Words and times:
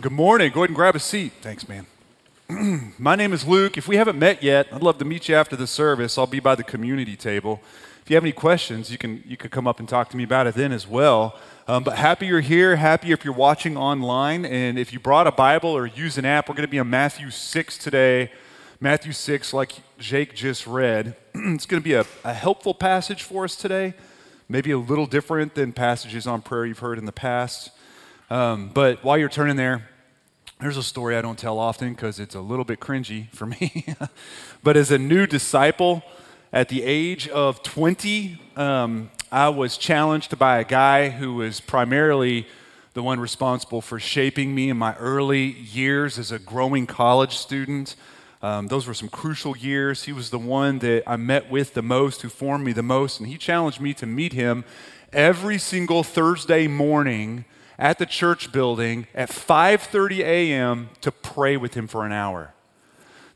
Good 0.00 0.12
morning. 0.12 0.52
Go 0.52 0.60
ahead 0.60 0.70
and 0.70 0.76
grab 0.76 0.94
a 0.94 1.00
seat. 1.00 1.32
Thanks, 1.40 1.68
man. 1.68 1.84
My 3.00 3.16
name 3.16 3.32
is 3.32 3.44
Luke. 3.44 3.76
If 3.76 3.88
we 3.88 3.96
haven't 3.96 4.16
met 4.16 4.44
yet, 4.44 4.68
I'd 4.70 4.80
love 4.80 4.98
to 4.98 5.04
meet 5.04 5.28
you 5.28 5.34
after 5.34 5.56
the 5.56 5.66
service. 5.66 6.16
I'll 6.16 6.28
be 6.28 6.38
by 6.38 6.54
the 6.54 6.62
community 6.62 7.16
table. 7.16 7.60
If 8.04 8.08
you 8.08 8.14
have 8.14 8.22
any 8.22 8.30
questions, 8.30 8.92
you 8.92 8.96
can 8.96 9.24
you 9.26 9.36
can 9.36 9.50
come 9.50 9.66
up 9.66 9.80
and 9.80 9.88
talk 9.88 10.08
to 10.10 10.16
me 10.16 10.22
about 10.22 10.46
it 10.46 10.54
then 10.54 10.70
as 10.70 10.86
well. 10.86 11.36
Um, 11.66 11.82
but 11.82 11.98
happy 11.98 12.26
you're 12.26 12.38
here. 12.38 12.76
Happy 12.76 13.10
if 13.10 13.24
you're 13.24 13.34
watching 13.34 13.76
online, 13.76 14.44
and 14.44 14.78
if 14.78 14.92
you 14.92 15.00
brought 15.00 15.26
a 15.26 15.32
Bible 15.32 15.70
or 15.70 15.84
use 15.84 16.16
an 16.16 16.24
app, 16.24 16.48
we're 16.48 16.54
going 16.54 16.68
to 16.68 16.70
be 16.70 16.78
on 16.78 16.88
Matthew 16.88 17.30
six 17.30 17.76
today. 17.76 18.30
Matthew 18.80 19.10
six, 19.10 19.52
like 19.52 19.72
Jake 19.98 20.32
just 20.32 20.64
read. 20.68 21.16
it's 21.34 21.66
going 21.66 21.82
to 21.82 21.84
be 21.84 21.94
a, 21.94 22.06
a 22.22 22.34
helpful 22.34 22.72
passage 22.72 23.24
for 23.24 23.42
us 23.42 23.56
today. 23.56 23.94
Maybe 24.48 24.70
a 24.70 24.78
little 24.78 25.06
different 25.06 25.56
than 25.56 25.72
passages 25.72 26.24
on 26.28 26.42
prayer 26.42 26.66
you've 26.66 26.78
heard 26.78 26.98
in 26.98 27.04
the 27.04 27.10
past. 27.10 27.72
Um, 28.30 28.70
but 28.74 29.02
while 29.02 29.16
you're 29.16 29.30
turning 29.30 29.56
there, 29.56 29.88
there's 30.60 30.76
a 30.76 30.82
story 30.82 31.16
I 31.16 31.22
don't 31.22 31.38
tell 31.38 31.58
often 31.58 31.94
because 31.94 32.20
it's 32.20 32.34
a 32.34 32.40
little 32.40 32.64
bit 32.64 32.78
cringy 32.78 33.30
for 33.32 33.46
me. 33.46 33.86
but 34.62 34.76
as 34.76 34.90
a 34.90 34.98
new 34.98 35.26
disciple, 35.26 36.02
at 36.52 36.68
the 36.68 36.82
age 36.82 37.28
of 37.28 37.62
20, 37.62 38.38
um, 38.56 39.10
I 39.32 39.48
was 39.48 39.78
challenged 39.78 40.38
by 40.38 40.58
a 40.58 40.64
guy 40.64 41.08
who 41.08 41.34
was 41.34 41.60
primarily 41.60 42.46
the 42.92 43.02
one 43.02 43.20
responsible 43.20 43.80
for 43.80 43.98
shaping 43.98 44.54
me 44.54 44.68
in 44.68 44.76
my 44.76 44.94
early 44.96 45.44
years 45.44 46.18
as 46.18 46.30
a 46.30 46.38
growing 46.38 46.86
college 46.86 47.36
student. 47.36 47.96
Um, 48.42 48.66
those 48.66 48.86
were 48.86 48.94
some 48.94 49.08
crucial 49.08 49.56
years. 49.56 50.04
He 50.04 50.12
was 50.12 50.30
the 50.30 50.38
one 50.38 50.80
that 50.80 51.04
I 51.06 51.16
met 51.16 51.50
with 51.50 51.74
the 51.74 51.82
most, 51.82 52.22
who 52.22 52.28
formed 52.28 52.64
me 52.66 52.72
the 52.72 52.82
most, 52.82 53.20
and 53.20 53.28
he 53.28 53.38
challenged 53.38 53.80
me 53.80 53.94
to 53.94 54.06
meet 54.06 54.32
him 54.32 54.64
every 55.12 55.58
single 55.58 56.02
Thursday 56.02 56.66
morning 56.66 57.44
at 57.78 57.98
the 57.98 58.06
church 58.06 58.50
building 58.50 59.06
at 59.14 59.28
5:30 59.28 60.20
a.m. 60.20 60.90
to 61.00 61.12
pray 61.12 61.56
with 61.56 61.74
him 61.74 61.86
for 61.86 62.04
an 62.04 62.12
hour. 62.12 62.54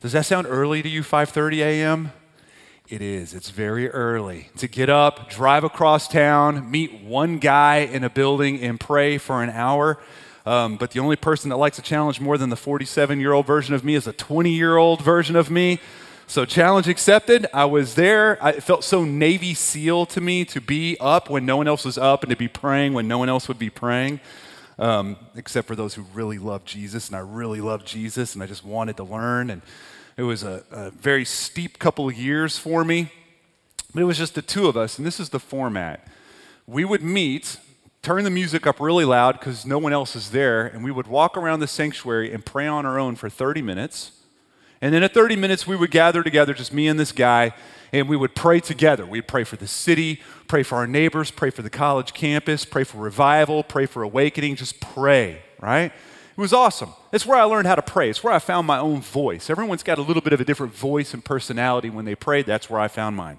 Does 0.01 0.13
that 0.13 0.27
sound 0.27 0.47
early 0.49 0.83
to 0.83 0.89
you 0.89 1.03
5:30 1.03 1.59
a.m.? 1.59 2.13
It 2.89 3.01
is. 3.01 3.33
It's 3.33 3.51
very 3.51 3.89
early 3.89 4.51
to 4.59 4.69
get 4.69 4.91
up, 4.91 5.31
drive 5.31 5.65
across 5.65 6.09
town, 6.09 6.71
meet 6.71 7.03
one 7.03 7.39
guy 7.39 7.77
in 7.77 8.05
a 8.05 8.11
building, 8.11 8.61
and 8.61 8.79
pray 8.79 9.17
for 9.17 9.43
an 9.43 9.51
hour. 9.51 9.99
Um, 10.45 10.77
but 10.77 10.91
the 10.91 11.01
only 11.01 11.17
person 11.17 11.49
that 11.51 11.57
likes 11.57 11.79
a 11.79 11.83
challenge 11.83 12.21
more 12.21 12.37
than 12.37 12.51
the 12.51 12.57
47 12.57 13.21
year 13.21 13.33
old 13.33 13.47
version 13.47 13.75
of 13.75 13.85
me 13.85 13.95
is 13.95 14.07
a 14.07 14.13
20 14.13 14.51
year 14.51 14.77
old 14.77 15.01
version 15.01 15.37
of 15.37 15.51
me. 15.51 15.79
So, 16.33 16.47
challenge 16.47 16.89
accepted. 16.89 17.47
I 17.53 17.67
was 17.67 17.95
there. 17.95 18.43
I, 18.43 18.53
it 18.53 18.63
felt 18.63 18.85
so 18.85 19.05
Navy 19.05 19.53
SEAL 19.53 20.07
to 20.07 20.21
me 20.23 20.47
to 20.47 20.63
be 20.63 20.97
up 20.99 21.29
when 21.29 21.45
no 21.45 21.59
one 21.59 21.69
else 21.69 21.85
was 21.85 21.99
up 21.99 22.23
and 22.23 22.31
to 22.31 22.37
be 22.37 22.49
praying 22.49 22.95
when 22.95 23.07
no 23.07 23.19
one 23.19 23.29
else 23.29 23.49
would 23.49 23.59
be 23.59 23.69
praying, 23.69 24.19
um, 24.79 25.19
except 25.37 25.69
for 25.69 25.77
those 25.77 25.93
who 25.93 26.07
really 26.15 26.39
love 26.39 26.65
Jesus. 26.65 27.09
And 27.09 27.17
I 27.17 27.19
really 27.19 27.61
love 27.61 27.85
Jesus, 27.85 28.33
and 28.33 28.43
I 28.43 28.47
just 28.47 28.65
wanted 28.65 28.97
to 28.97 29.05
learn. 29.05 29.51
And 29.51 29.61
it 30.17 30.23
was 30.23 30.43
a, 30.43 30.65
a 30.71 30.91
very 30.93 31.27
steep 31.27 31.79
couple 31.79 32.09
of 32.09 32.15
years 32.15 32.57
for 32.57 32.83
me, 32.83 33.13
but 33.93 34.01
it 34.01 34.07
was 34.07 34.17
just 34.17 34.35
the 34.35 34.41
two 34.41 34.69
of 34.69 34.75
us, 34.75 34.97
and 34.97 35.07
this 35.07 35.21
is 35.21 35.29
the 35.29 35.39
format. 35.39 36.09
We 36.67 36.87
would 36.87 37.03
meet, 37.03 37.59
turn 38.01 38.25
the 38.25 38.31
music 38.31 38.67
up 38.67 38.81
really 38.81 39.05
loud 39.05 39.39
because 39.39 39.67
no 39.67 39.77
one 39.77 39.93
else 39.93 40.17
is 40.17 40.31
there, 40.31 40.65
and 40.65 40.83
we 40.83 40.93
would 40.93 41.09
walk 41.09 41.37
around 41.37 41.61
the 41.61 41.67
sanctuary 41.67 42.33
and 42.33 42.43
pray 42.43 42.67
on 42.67 42.87
our 42.87 42.99
own 42.99 43.17
for 43.17 43.29
30 43.29 43.61
minutes. 43.61 44.13
And 44.83 44.93
then 44.93 45.05
at 45.05 45.15
30 45.15 45.37
minutes, 45.37 45.65
we 45.65 45.77
would 45.77 45.93
gather 45.93 46.25
together, 46.25 46.53
just 46.53 46.73
me 46.73 46.89
and 46.89 46.99
this 46.99 47.13
guy, 47.13 47.55
and 47.93 48.09
we 48.09 48.17
would 48.17 48.35
pray 48.35 48.59
together. 48.59 49.07
We'd 49.07 49.29
pray 49.29 49.45
for 49.45 49.55
the 49.55 49.69
city, 49.69 50.21
pray 50.49 50.65
for 50.65 50.77
our 50.77 50.89
neighbors, 50.89 51.31
pray 51.31 51.51
for 51.51 51.63
the 51.63 51.71
college 51.71 52.13
campus, 52.13 52.65
pray 52.65 52.83
for 52.83 52.99
revival, 52.99 53.63
pray 53.63 53.87
for 53.87 54.03
awakening, 54.03 54.57
just 54.57 54.81
pray, 54.81 55.43
right? 55.61 55.93
It 56.33 56.41
was 56.41 56.53
awesome. 56.53 56.95
It's 57.13 57.25
where 57.25 57.39
I 57.39 57.45
learned 57.45 57.69
how 57.69 57.77
to 57.77 57.83
pray. 57.83 58.11
It's 58.11 58.25
where 58.25 58.33
I 58.33 58.41
found 58.41 58.67
my 58.67 58.79
own 58.79 59.03
voice. 59.03 59.51
Everyone's 59.51 59.85
got 59.85 59.99
a 59.99 60.03
little 60.03 60.23
bit 60.23 60.33
of 60.33 60.41
a 60.41 60.45
different 60.45 60.75
voice 60.75 61.15
and 61.15 61.25
personality 61.25 61.89
when 61.89 62.05
they 62.05 62.17
pray. 62.17 62.43
That's 62.43 62.69
where 62.69 62.81
I 62.81 62.89
found 62.89 63.15
mine. 63.15 63.39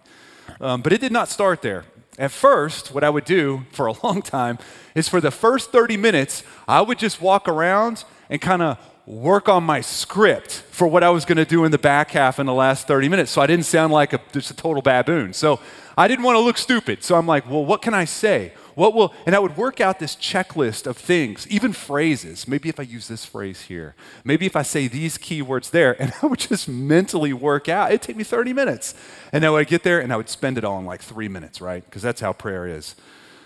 Um, 0.62 0.82
but 0.82 0.94
it 0.94 1.02
did 1.02 1.12
not 1.12 1.28
start 1.28 1.62
there. 1.62 1.84
At 2.18 2.32
first, 2.32 2.94
what 2.94 3.04
I 3.04 3.10
would 3.10 3.26
do 3.26 3.66
for 3.72 3.88
a 3.88 3.94
long 4.04 4.22
time 4.22 4.60
is 4.96 5.10
for 5.10 5.20
the 5.20 5.32
first 5.32 5.72
30 5.74 5.98
minutes, 5.98 6.44
I 6.68 6.82
would 6.82 7.00
just 7.00 7.22
walk 7.22 7.50
around 7.50 8.06
and 8.30 8.40
kind 8.40 8.62
of 8.62 8.78
work 9.06 9.50
on 9.50 9.64
my 9.64 9.82
script 9.82 10.64
for 10.72 10.88
what 10.88 11.04
I 11.04 11.10
was 11.10 11.26
going 11.26 11.38
to 11.38 11.46
do 11.46 11.66
in 11.66 11.72
the 11.72 11.78
back 11.78 12.12
half 12.12 12.40
in 12.40 12.46
the 12.46 12.54
last 12.54 12.88
30 12.88 13.10
minutes 13.10 13.32
so 13.32 13.42
I 13.42 13.48
didn't 13.48 13.66
sound 13.66 13.92
like 13.92 14.14
a, 14.14 14.22
just 14.32 14.50
a 14.52 14.56
total 14.56 14.82
baboon. 14.82 15.34
So 15.34 15.60
I 15.98 16.08
didn't 16.08 16.24
want 16.24 16.38
to 16.38 16.40
look 16.40 16.58
stupid. 16.58 17.04
So 17.04 17.16
I'm 17.16 17.28
like, 17.28 17.50
well, 17.50 17.66
what 17.66 17.82
can 17.82 17.94
I 17.94 18.06
say? 18.06 18.54
What 18.76 18.96
will, 18.96 19.14
and 19.26 19.36
I 19.36 19.40
would 19.40 19.56
work 19.56 19.80
out 19.82 20.00
this 20.00 20.16
checklist 20.16 20.88
of 20.88 20.98
things, 20.98 21.48
even 21.48 21.74
phrases. 21.74 22.48
Maybe 22.48 22.70
if 22.70 22.80
I 22.80 22.84
use 22.84 23.08
this 23.08 23.24
phrase 23.24 23.64
here, 23.64 23.94
maybe 24.24 24.46
if 24.46 24.56
I 24.56 24.64
say 24.64 24.88
these 24.88 25.18
keywords 25.18 25.70
there, 25.70 26.02
and 26.02 26.12
I 26.24 26.26
would 26.26 26.40
just 26.40 26.68
mentally 26.68 27.34
work 27.34 27.70
out. 27.70 27.92
It'd 27.92 28.02
take 28.02 28.16
me 28.16 28.24
30 28.24 28.54
minutes. 28.54 28.96
And 29.32 29.44
then 29.44 29.50
I 29.50 29.52
would 29.52 29.68
get 29.68 29.84
there 29.84 30.00
and 30.00 30.12
I 30.12 30.18
would 30.18 30.30
spend 30.30 30.58
it 30.58 30.64
all 30.64 30.80
in 30.80 30.86
like 30.86 31.02
three 31.02 31.28
minutes, 31.28 31.62
right? 31.62 31.84
Because 31.86 32.02
that's 32.02 32.22
how 32.22 32.34
prayer 32.34 32.68
is. 32.68 32.96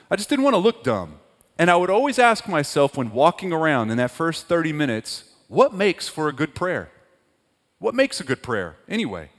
I 0.10 0.16
just 0.16 0.30
didn't 0.30 0.46
want 0.46 0.54
to 0.54 0.60
look 0.60 0.84
dumb. 0.84 1.20
And 1.60 1.72
I 1.72 1.76
would 1.76 1.90
always 1.90 2.20
ask 2.20 2.48
myself 2.48 2.96
when 2.96 3.12
walking 3.12 3.52
around 3.52 3.90
in 3.90 3.98
that 3.98 4.12
first 4.12 4.46
30 4.48 4.72
minutes, 4.72 5.24
what 5.48 5.74
makes 5.74 6.08
for 6.08 6.28
a 6.28 6.34
good 6.34 6.56
prayer? 6.56 6.90
What 7.80 7.96
makes 7.96 8.20
a 8.20 8.24
good 8.24 8.42
prayer 8.42 8.76
anyway? 8.88 9.30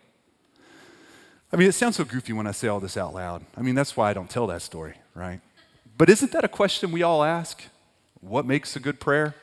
I 1.53 1.57
mean, 1.57 1.69
it 1.69 1.73
sounds 1.73 1.97
so 1.97 2.05
goofy 2.05 2.33
when 2.33 2.47
I 2.47 2.53
say 2.53 2.69
all 2.69 2.81
this 2.81 2.97
out 2.97 3.15
loud. 3.15 3.45
I 3.57 3.63
mean, 3.63 3.75
that's 3.75 3.97
why 3.97 4.11
I 4.11 4.13
don't 4.13 4.29
tell 4.29 4.47
that 4.49 4.63
story, 4.63 4.95
right? 5.15 5.41
But 5.97 6.11
isn't 6.11 6.33
that 6.33 6.45
a 6.45 6.49
question 6.49 6.93
we 6.93 7.03
all 7.03 7.25
ask? 7.25 7.63
What 8.21 8.47
makes 8.47 8.77
a 8.77 8.81
good 8.81 9.01
prayer? 9.01 9.35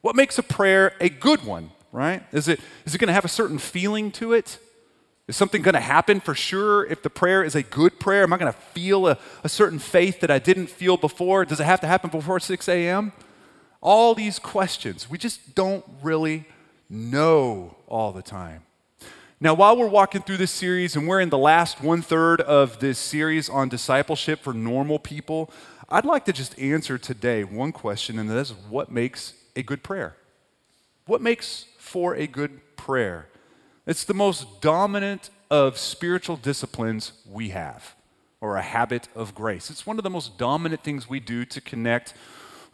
What 0.00 0.14
makes 0.14 0.38
a 0.38 0.42
prayer 0.42 0.94
a 1.00 1.08
good 1.08 1.44
one, 1.44 1.70
right? 1.90 2.22
Is 2.32 2.48
it, 2.48 2.60
is 2.84 2.94
it 2.94 2.98
going 2.98 3.08
to 3.08 3.14
have 3.14 3.24
a 3.24 3.28
certain 3.28 3.58
feeling 3.58 4.10
to 4.12 4.32
it? 4.32 4.58
Is 5.26 5.36
something 5.36 5.60
going 5.60 5.74
to 5.74 5.80
happen 5.80 6.20
for 6.20 6.34
sure 6.34 6.86
if 6.86 7.02
the 7.02 7.10
prayer 7.10 7.42
is 7.42 7.54
a 7.54 7.62
good 7.62 7.98
prayer? 7.98 8.22
Am 8.22 8.32
I 8.32 8.38
going 8.38 8.52
to 8.52 8.58
feel 8.58 9.08
a, 9.08 9.18
a 9.42 9.48
certain 9.48 9.78
faith 9.78 10.20
that 10.20 10.30
I 10.30 10.38
didn't 10.38 10.68
feel 10.68 10.96
before? 10.96 11.44
Does 11.44 11.60
it 11.60 11.64
have 11.64 11.80
to 11.80 11.86
happen 11.86 12.10
before 12.10 12.40
6 12.40 12.68
a.m.? 12.68 13.12
All 13.80 14.14
these 14.14 14.38
questions, 14.38 15.08
we 15.08 15.18
just 15.18 15.54
don't 15.54 15.84
really 16.02 16.46
know 16.90 17.76
all 17.86 18.12
the 18.12 18.22
time. 18.22 18.62
Now, 19.40 19.54
while 19.54 19.76
we're 19.76 19.86
walking 19.86 20.22
through 20.22 20.38
this 20.38 20.50
series 20.50 20.96
and 20.96 21.06
we're 21.06 21.20
in 21.20 21.28
the 21.28 21.38
last 21.38 21.80
one 21.80 22.02
third 22.02 22.40
of 22.40 22.80
this 22.80 22.98
series 22.98 23.48
on 23.48 23.68
discipleship 23.68 24.40
for 24.40 24.52
normal 24.52 24.98
people, 24.98 25.52
I'd 25.88 26.04
like 26.04 26.24
to 26.24 26.32
just 26.32 26.58
answer 26.58 26.98
today 26.98 27.44
one 27.44 27.70
question, 27.70 28.18
and 28.18 28.28
that 28.28 28.36
is 28.36 28.52
what 28.68 28.90
makes 28.90 29.34
a 29.54 29.62
good 29.62 29.84
prayer? 29.84 30.16
What 31.06 31.22
makes 31.22 31.66
for 31.78 32.16
a 32.16 32.26
good 32.26 32.76
prayer? 32.76 33.28
It's 33.86 34.02
the 34.02 34.12
most 34.12 34.60
dominant 34.60 35.30
of 35.50 35.78
spiritual 35.78 36.36
disciplines 36.36 37.12
we 37.30 37.50
have, 37.50 37.94
or 38.40 38.56
a 38.56 38.62
habit 38.62 39.08
of 39.14 39.36
grace. 39.36 39.70
It's 39.70 39.86
one 39.86 39.98
of 39.98 40.04
the 40.04 40.10
most 40.10 40.36
dominant 40.36 40.82
things 40.82 41.08
we 41.08 41.20
do 41.20 41.44
to 41.44 41.60
connect 41.60 42.12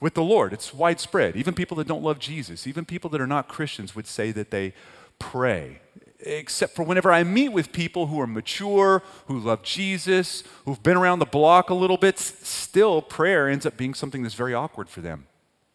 with 0.04 0.12
the 0.12 0.22
Lord. 0.22 0.52
It's 0.52 0.74
widespread. 0.74 1.34
Even 1.34 1.54
people 1.54 1.78
that 1.78 1.88
don't 1.88 2.02
love 2.02 2.18
Jesus, 2.18 2.66
even 2.66 2.84
people 2.84 3.08
that 3.08 3.22
are 3.22 3.26
not 3.26 3.48
Christians, 3.48 3.96
would 3.96 4.06
say 4.06 4.32
that 4.32 4.50
they 4.50 4.74
pray 5.18 5.80
except 6.20 6.76
for 6.76 6.82
whenever 6.82 7.10
I 7.10 7.24
meet 7.24 7.48
with 7.50 7.72
people 7.72 8.08
who 8.08 8.20
are 8.20 8.26
mature, 8.26 9.02
who 9.28 9.38
love 9.38 9.62
Jesus, 9.62 10.44
who've 10.66 10.82
been 10.82 10.98
around 10.98 11.20
the 11.20 11.24
block 11.24 11.70
a 11.70 11.74
little 11.74 11.96
bit, 11.96 12.18
still 12.18 13.00
prayer 13.00 13.48
ends 13.48 13.64
up 13.64 13.78
being 13.78 13.94
something 13.94 14.22
that's 14.22 14.34
very 14.34 14.52
awkward 14.52 14.90
for 14.90 15.00
them. 15.00 15.26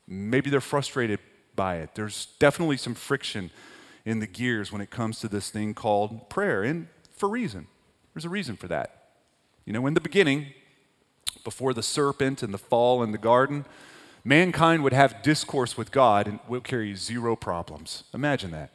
Maybe 0.07 0.51
they're 0.51 0.61
frustrated 0.61 1.19
by 1.55 1.77
it. 1.77 1.95
There's 1.95 2.27
definitely 2.37 2.77
some 2.77 2.93
friction 2.93 3.49
in 4.05 4.19
the 4.19 4.27
gears 4.27 4.71
when 4.71 4.81
it 4.81 4.91
comes 4.91 5.19
to 5.21 5.27
this 5.27 5.49
thing 5.49 5.73
called 5.73 6.29
prayer, 6.29 6.61
and 6.61 6.87
for 7.15 7.27
reason. 7.27 7.65
There's 8.13 8.25
a 8.25 8.29
reason 8.29 8.57
for 8.57 8.67
that. 8.67 9.09
You 9.65 9.73
know, 9.73 9.87
in 9.87 9.95
the 9.95 10.01
beginning, 10.01 10.53
before 11.43 11.73
the 11.73 11.83
serpent 11.83 12.43
and 12.43 12.53
the 12.53 12.59
fall 12.59 13.01
in 13.01 13.11
the 13.11 13.17
garden, 13.17 13.65
mankind 14.23 14.83
would 14.83 14.93
have 14.93 15.21
discourse 15.21 15.77
with 15.77 15.91
God 15.91 16.27
and 16.27 16.39
will 16.47 16.61
carry 16.61 16.93
zero 16.95 17.35
problems. 17.35 18.03
Imagine 18.13 18.51
that. 18.51 18.71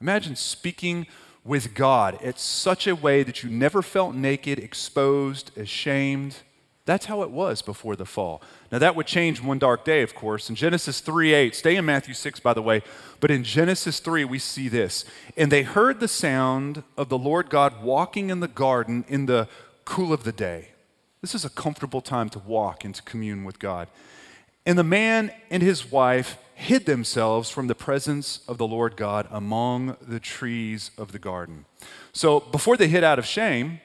Imagine 0.00 0.36
speaking 0.36 1.06
with 1.44 1.74
God 1.74 2.20
in 2.22 2.36
such 2.36 2.86
a 2.86 2.94
way 2.94 3.22
that 3.22 3.42
you 3.42 3.50
never 3.50 3.82
felt 3.82 4.14
naked, 4.14 4.58
exposed, 4.58 5.56
ashamed. 5.56 6.36
That's 6.86 7.06
how 7.06 7.22
it 7.22 7.30
was 7.30 7.62
before 7.62 7.96
the 7.96 8.06
fall. 8.06 8.42
Now 8.72 8.78
that 8.78 8.96
would 8.96 9.06
change 9.06 9.42
one 9.42 9.58
dark 9.58 9.84
day, 9.84 10.02
of 10.02 10.14
course. 10.14 10.48
In 10.48 10.56
Genesis 10.56 11.00
3 11.00 11.32
8, 11.32 11.54
stay 11.54 11.76
in 11.76 11.84
Matthew 11.84 12.14
6, 12.14 12.40
by 12.40 12.54
the 12.54 12.62
way, 12.62 12.82
but 13.20 13.30
in 13.30 13.44
Genesis 13.44 14.00
3, 14.00 14.24
we 14.24 14.38
see 14.38 14.68
this. 14.68 15.04
And 15.36 15.50
they 15.50 15.62
heard 15.62 16.00
the 16.00 16.08
sound 16.08 16.82
of 16.96 17.08
the 17.08 17.18
Lord 17.18 17.50
God 17.50 17.82
walking 17.82 18.30
in 18.30 18.40
the 18.40 18.48
garden 18.48 19.04
in 19.08 19.26
the 19.26 19.48
cool 19.84 20.12
of 20.12 20.24
the 20.24 20.32
day. 20.32 20.68
This 21.20 21.34
is 21.34 21.44
a 21.44 21.50
comfortable 21.50 22.00
time 22.00 22.30
to 22.30 22.38
walk 22.38 22.84
and 22.84 22.94
to 22.94 23.02
commune 23.02 23.44
with 23.44 23.58
God. 23.58 23.88
And 24.66 24.78
the 24.78 24.84
man 24.84 25.32
and 25.50 25.62
his 25.62 25.90
wife 25.90 26.38
hid 26.54 26.84
themselves 26.84 27.48
from 27.48 27.66
the 27.66 27.74
presence 27.74 28.40
of 28.46 28.58
the 28.58 28.66
Lord 28.66 28.96
God 28.96 29.26
among 29.30 29.96
the 30.00 30.20
trees 30.20 30.90
of 30.98 31.12
the 31.12 31.18
garden. 31.18 31.64
So 32.12 32.40
before 32.40 32.76
they 32.76 32.88
hid 32.88 33.02
out 33.02 33.18
of 33.18 33.24
shame, 33.24 33.80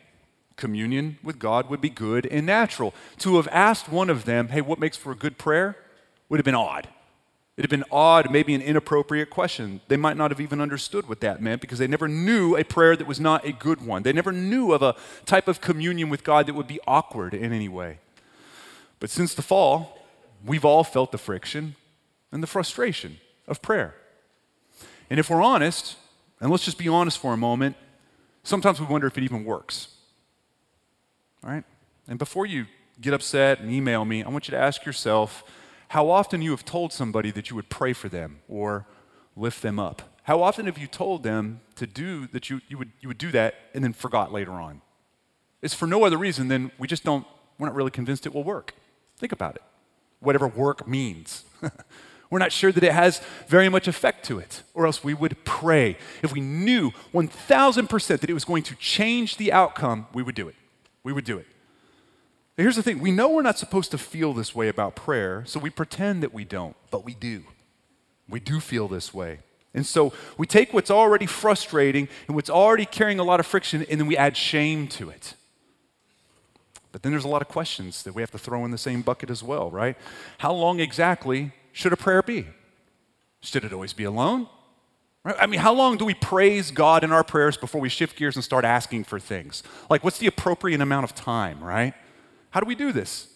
communion 0.58 1.18
with 1.24 1.40
God 1.40 1.70
would 1.70 1.80
be 1.80 1.90
good 1.90 2.26
and 2.26 2.46
natural. 2.46 2.94
To 3.20 3.38
have 3.38 3.48
asked 3.50 3.90
one 3.90 4.10
of 4.10 4.26
them, 4.26 4.50
hey, 4.50 4.62
what 4.62 4.80
makes 4.80 4.98
for 4.98 5.12
a 5.12 5.16
good 5.16 5.38
prayer, 5.38 5.78
would 6.28 6.38
have 6.38 6.46
been 6.46 6.56
odd. 6.56 6.90
It'd 7.56 7.72
have 7.72 7.80
been 7.80 7.90
odd, 7.90 8.30
maybe 8.32 8.54
an 8.54 8.62
inappropriate 8.62 9.30
question. 9.30 9.80
They 9.88 9.96
might 9.96 10.18
not 10.18 10.30
have 10.32 10.42
even 10.42 10.60
understood 10.60 11.08
what 11.08 11.22
that 11.22 11.42
meant 11.42 11.62
because 11.62 11.80
they 11.80 11.88
never 11.88 12.10
knew 12.10 12.58
a 12.58 12.66
prayer 12.66 12.98
that 12.98 13.08
was 13.08 13.22
not 13.22 13.46
a 13.46 13.54
good 13.54 13.86
one. 13.86 14.04
They 14.04 14.12
never 14.12 14.34
knew 14.34 14.74
of 14.74 14.82
a 14.82 14.96
type 15.26 15.48
of 15.48 15.62
communion 15.62 16.10
with 16.10 16.26
God 16.26 16.48
that 16.48 16.54
would 16.54 16.68
be 16.68 16.82
awkward 16.86 17.34
in 17.34 17.54
any 17.54 17.70
way. 17.70 18.00
But 19.00 19.10
since 19.10 19.34
the 19.34 19.42
fall, 19.42 19.95
we've 20.46 20.66
all 20.66 20.84
felt 20.84 21.12
the 21.12 21.18
friction 21.18 21.76
and 22.32 22.44
the 22.44 22.48
frustration 22.48 23.18
of 23.48 23.62
prayer. 23.62 23.96
And 25.10 25.20
if 25.20 25.30
we're 25.30 25.42
honest, 25.42 25.98
and 26.40 26.52
let's 26.52 26.66
just 26.66 26.78
be 26.78 26.88
honest 26.88 27.18
for 27.20 27.34
a 27.34 27.38
moment, 27.38 27.76
sometimes 28.44 28.80
we 28.80 28.86
wonder 28.86 29.08
if 29.08 29.18
it 29.18 29.24
even 29.24 29.44
works. 29.44 29.90
All 31.44 31.52
right? 31.52 31.64
And 32.08 32.20
before 32.20 32.46
you 32.46 32.66
get 33.02 33.14
upset 33.14 33.60
and 33.60 33.72
email 33.72 34.06
me, 34.06 34.24
I 34.24 34.30
want 34.30 34.48
you 34.48 34.52
to 34.52 34.58
ask 34.58 34.86
yourself, 34.86 35.44
how 35.90 36.10
often 36.10 36.42
you 36.42 36.52
have 36.52 36.66
told 36.66 36.92
somebody 36.92 37.32
that 37.32 37.50
you 37.50 37.56
would 37.56 37.70
pray 37.70 37.94
for 37.94 38.10
them 38.10 38.40
or 38.48 38.86
lift 39.36 39.62
them 39.62 39.80
up? 39.80 40.02
How 40.24 40.42
often 40.42 40.66
have 40.66 40.78
you 40.78 40.88
told 40.88 41.24
them 41.24 41.62
to 41.76 41.86
do 41.86 42.28
that 42.28 42.50
you, 42.50 42.62
you, 42.68 42.78
would, 42.78 42.92
you 43.00 43.08
would 43.08 43.18
do 43.20 43.32
that 43.32 43.56
and 43.74 43.84
then 43.84 43.94
forgot 43.94 44.34
later 44.34 44.54
on? 44.54 44.82
It's 45.62 45.76
for 45.76 45.88
no 45.88 46.04
other 46.04 46.18
reason 46.18 46.48
than 46.48 46.72
we 46.80 46.88
just 46.88 47.04
don't, 47.04 47.26
we're 47.60 47.68
not 47.68 47.76
really 47.76 47.92
convinced 47.92 48.26
it 48.26 48.34
will 48.34 48.44
work. 48.44 48.74
Think 49.18 49.32
about 49.32 49.56
it. 49.56 49.62
Whatever 50.26 50.48
work 50.48 50.88
means. 50.88 51.44
we're 52.30 52.40
not 52.40 52.52
sure 52.52 52.72
that 52.72 52.84
it 52.84 52.92
has 52.92 53.22
very 53.48 53.70
much 53.70 53.88
effect 53.88 54.26
to 54.26 54.40
it, 54.40 54.64
or 54.74 54.86
else 54.86 55.04
we 55.04 55.14
would 55.14 55.44
pray. 55.46 55.98
If 56.22 56.34
we 56.34 56.42
knew 56.42 56.92
1000% 57.14 58.20
that 58.20 58.30
it 58.30 58.34
was 58.34 58.46
going 58.46 58.64
to 58.64 58.76
change 58.76 59.38
the 59.38 59.52
outcome, 59.52 60.08
we 60.14 60.24
would 60.24 60.36
do 60.36 60.48
it. 60.48 60.56
We 61.04 61.14
would 61.14 61.26
do 61.26 61.38
it. 61.38 61.48
Here's 62.58 62.76
the 62.76 62.84
thing 62.84 63.00
we 63.00 63.12
know 63.12 63.30
we're 63.30 63.42
not 63.42 63.60
supposed 63.60 63.92
to 63.92 63.98
feel 63.98 64.34
this 64.34 64.56
way 64.56 64.70
about 64.70 64.96
prayer, 64.96 65.44
so 65.46 65.60
we 65.60 65.70
pretend 65.70 66.24
that 66.24 66.34
we 66.34 66.46
don't, 66.46 66.76
but 66.90 67.06
we 67.06 67.14
do. 67.14 67.44
We 68.28 68.40
do 68.40 68.60
feel 68.60 68.88
this 68.88 69.14
way. 69.14 69.40
And 69.74 69.86
so 69.86 70.14
we 70.38 70.48
take 70.48 70.74
what's 70.74 70.90
already 70.90 71.26
frustrating 71.26 72.08
and 72.28 72.36
what's 72.36 72.50
already 72.50 72.86
carrying 72.86 73.20
a 73.20 73.24
lot 73.24 73.42
of 73.42 73.46
friction, 73.46 73.86
and 73.90 74.00
then 74.00 74.08
we 74.08 74.16
add 74.16 74.38
shame 74.38 74.88
to 74.90 75.10
it. 75.10 75.36
But 76.96 77.04
then 77.04 77.12
there's 77.12 77.26
a 77.26 77.28
lot 77.28 77.42
of 77.42 77.50
questions 77.50 78.04
that 78.04 78.16
we 78.16 78.22
have 78.22 78.32
to 78.32 78.38
throw 78.38 78.64
in 78.64 78.72
the 78.72 78.78
same 78.78 79.02
bucket 79.02 79.30
as 79.30 79.44
well, 79.44 79.70
right? 79.70 79.98
How 80.38 80.54
long 80.54 80.80
exactly 80.80 81.52
should 81.74 81.92
a 81.92 81.98
prayer 81.98 82.24
be? 82.24 82.48
Should 83.42 83.66
it 83.66 83.74
always 83.74 83.92
be 83.92 84.06
alone? 84.06 84.48
Right? 85.26 85.36
I 85.38 85.46
mean, 85.46 85.60
how 85.60 85.74
long 85.74 85.98
do 85.98 86.06
we 86.06 86.14
praise 86.14 86.72
God 86.72 87.04
in 87.04 87.12
our 87.12 87.26
prayers 87.26 87.58
before 87.58 87.82
we 87.82 87.90
shift 87.90 88.16
gears 88.16 88.38
and 88.38 88.46
start 88.46 88.64
asking 88.64 89.04
for 89.04 89.20
things? 89.20 89.62
Like, 89.90 90.06
what's 90.06 90.20
the 90.20 90.28
appropriate 90.28 90.80
amount 90.80 91.04
of 91.04 91.14
time, 91.14 91.62
right? 91.62 91.94
How 92.52 92.62
do 92.62 92.66
we 92.66 92.76
do 92.76 92.94
this? 92.94 93.28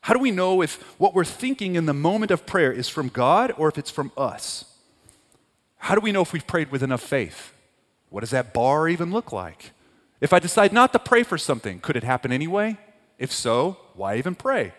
How 0.00 0.14
do 0.14 0.18
we 0.18 0.30
know 0.30 0.62
if 0.62 0.80
what 0.98 1.12
we're 1.12 1.22
thinking 1.22 1.74
in 1.74 1.84
the 1.84 1.92
moment 1.92 2.30
of 2.30 2.46
prayer 2.46 2.72
is 2.72 2.88
from 2.88 3.08
God 3.08 3.52
or 3.58 3.68
if 3.68 3.76
it's 3.76 3.90
from 3.90 4.10
us? 4.16 4.64
How 5.76 5.94
do 5.94 6.00
we 6.00 6.12
know 6.12 6.22
if 6.22 6.32
we've 6.32 6.46
prayed 6.46 6.70
with 6.70 6.82
enough 6.82 7.02
faith? 7.02 7.52
What 8.08 8.20
does 8.20 8.30
that 8.30 8.54
bar 8.54 8.88
even 8.88 9.12
look 9.12 9.32
like? 9.32 9.72
If 10.20 10.32
I 10.32 10.38
decide 10.38 10.72
not 10.72 10.92
to 10.92 10.98
pray 10.98 11.22
for 11.22 11.38
something, 11.38 11.80
could 11.80 11.96
it 11.96 12.04
happen 12.04 12.32
anyway? 12.32 12.78
If 13.18 13.32
so, 13.32 13.78
why 13.94 14.16
even 14.16 14.34
pray? 14.34 14.72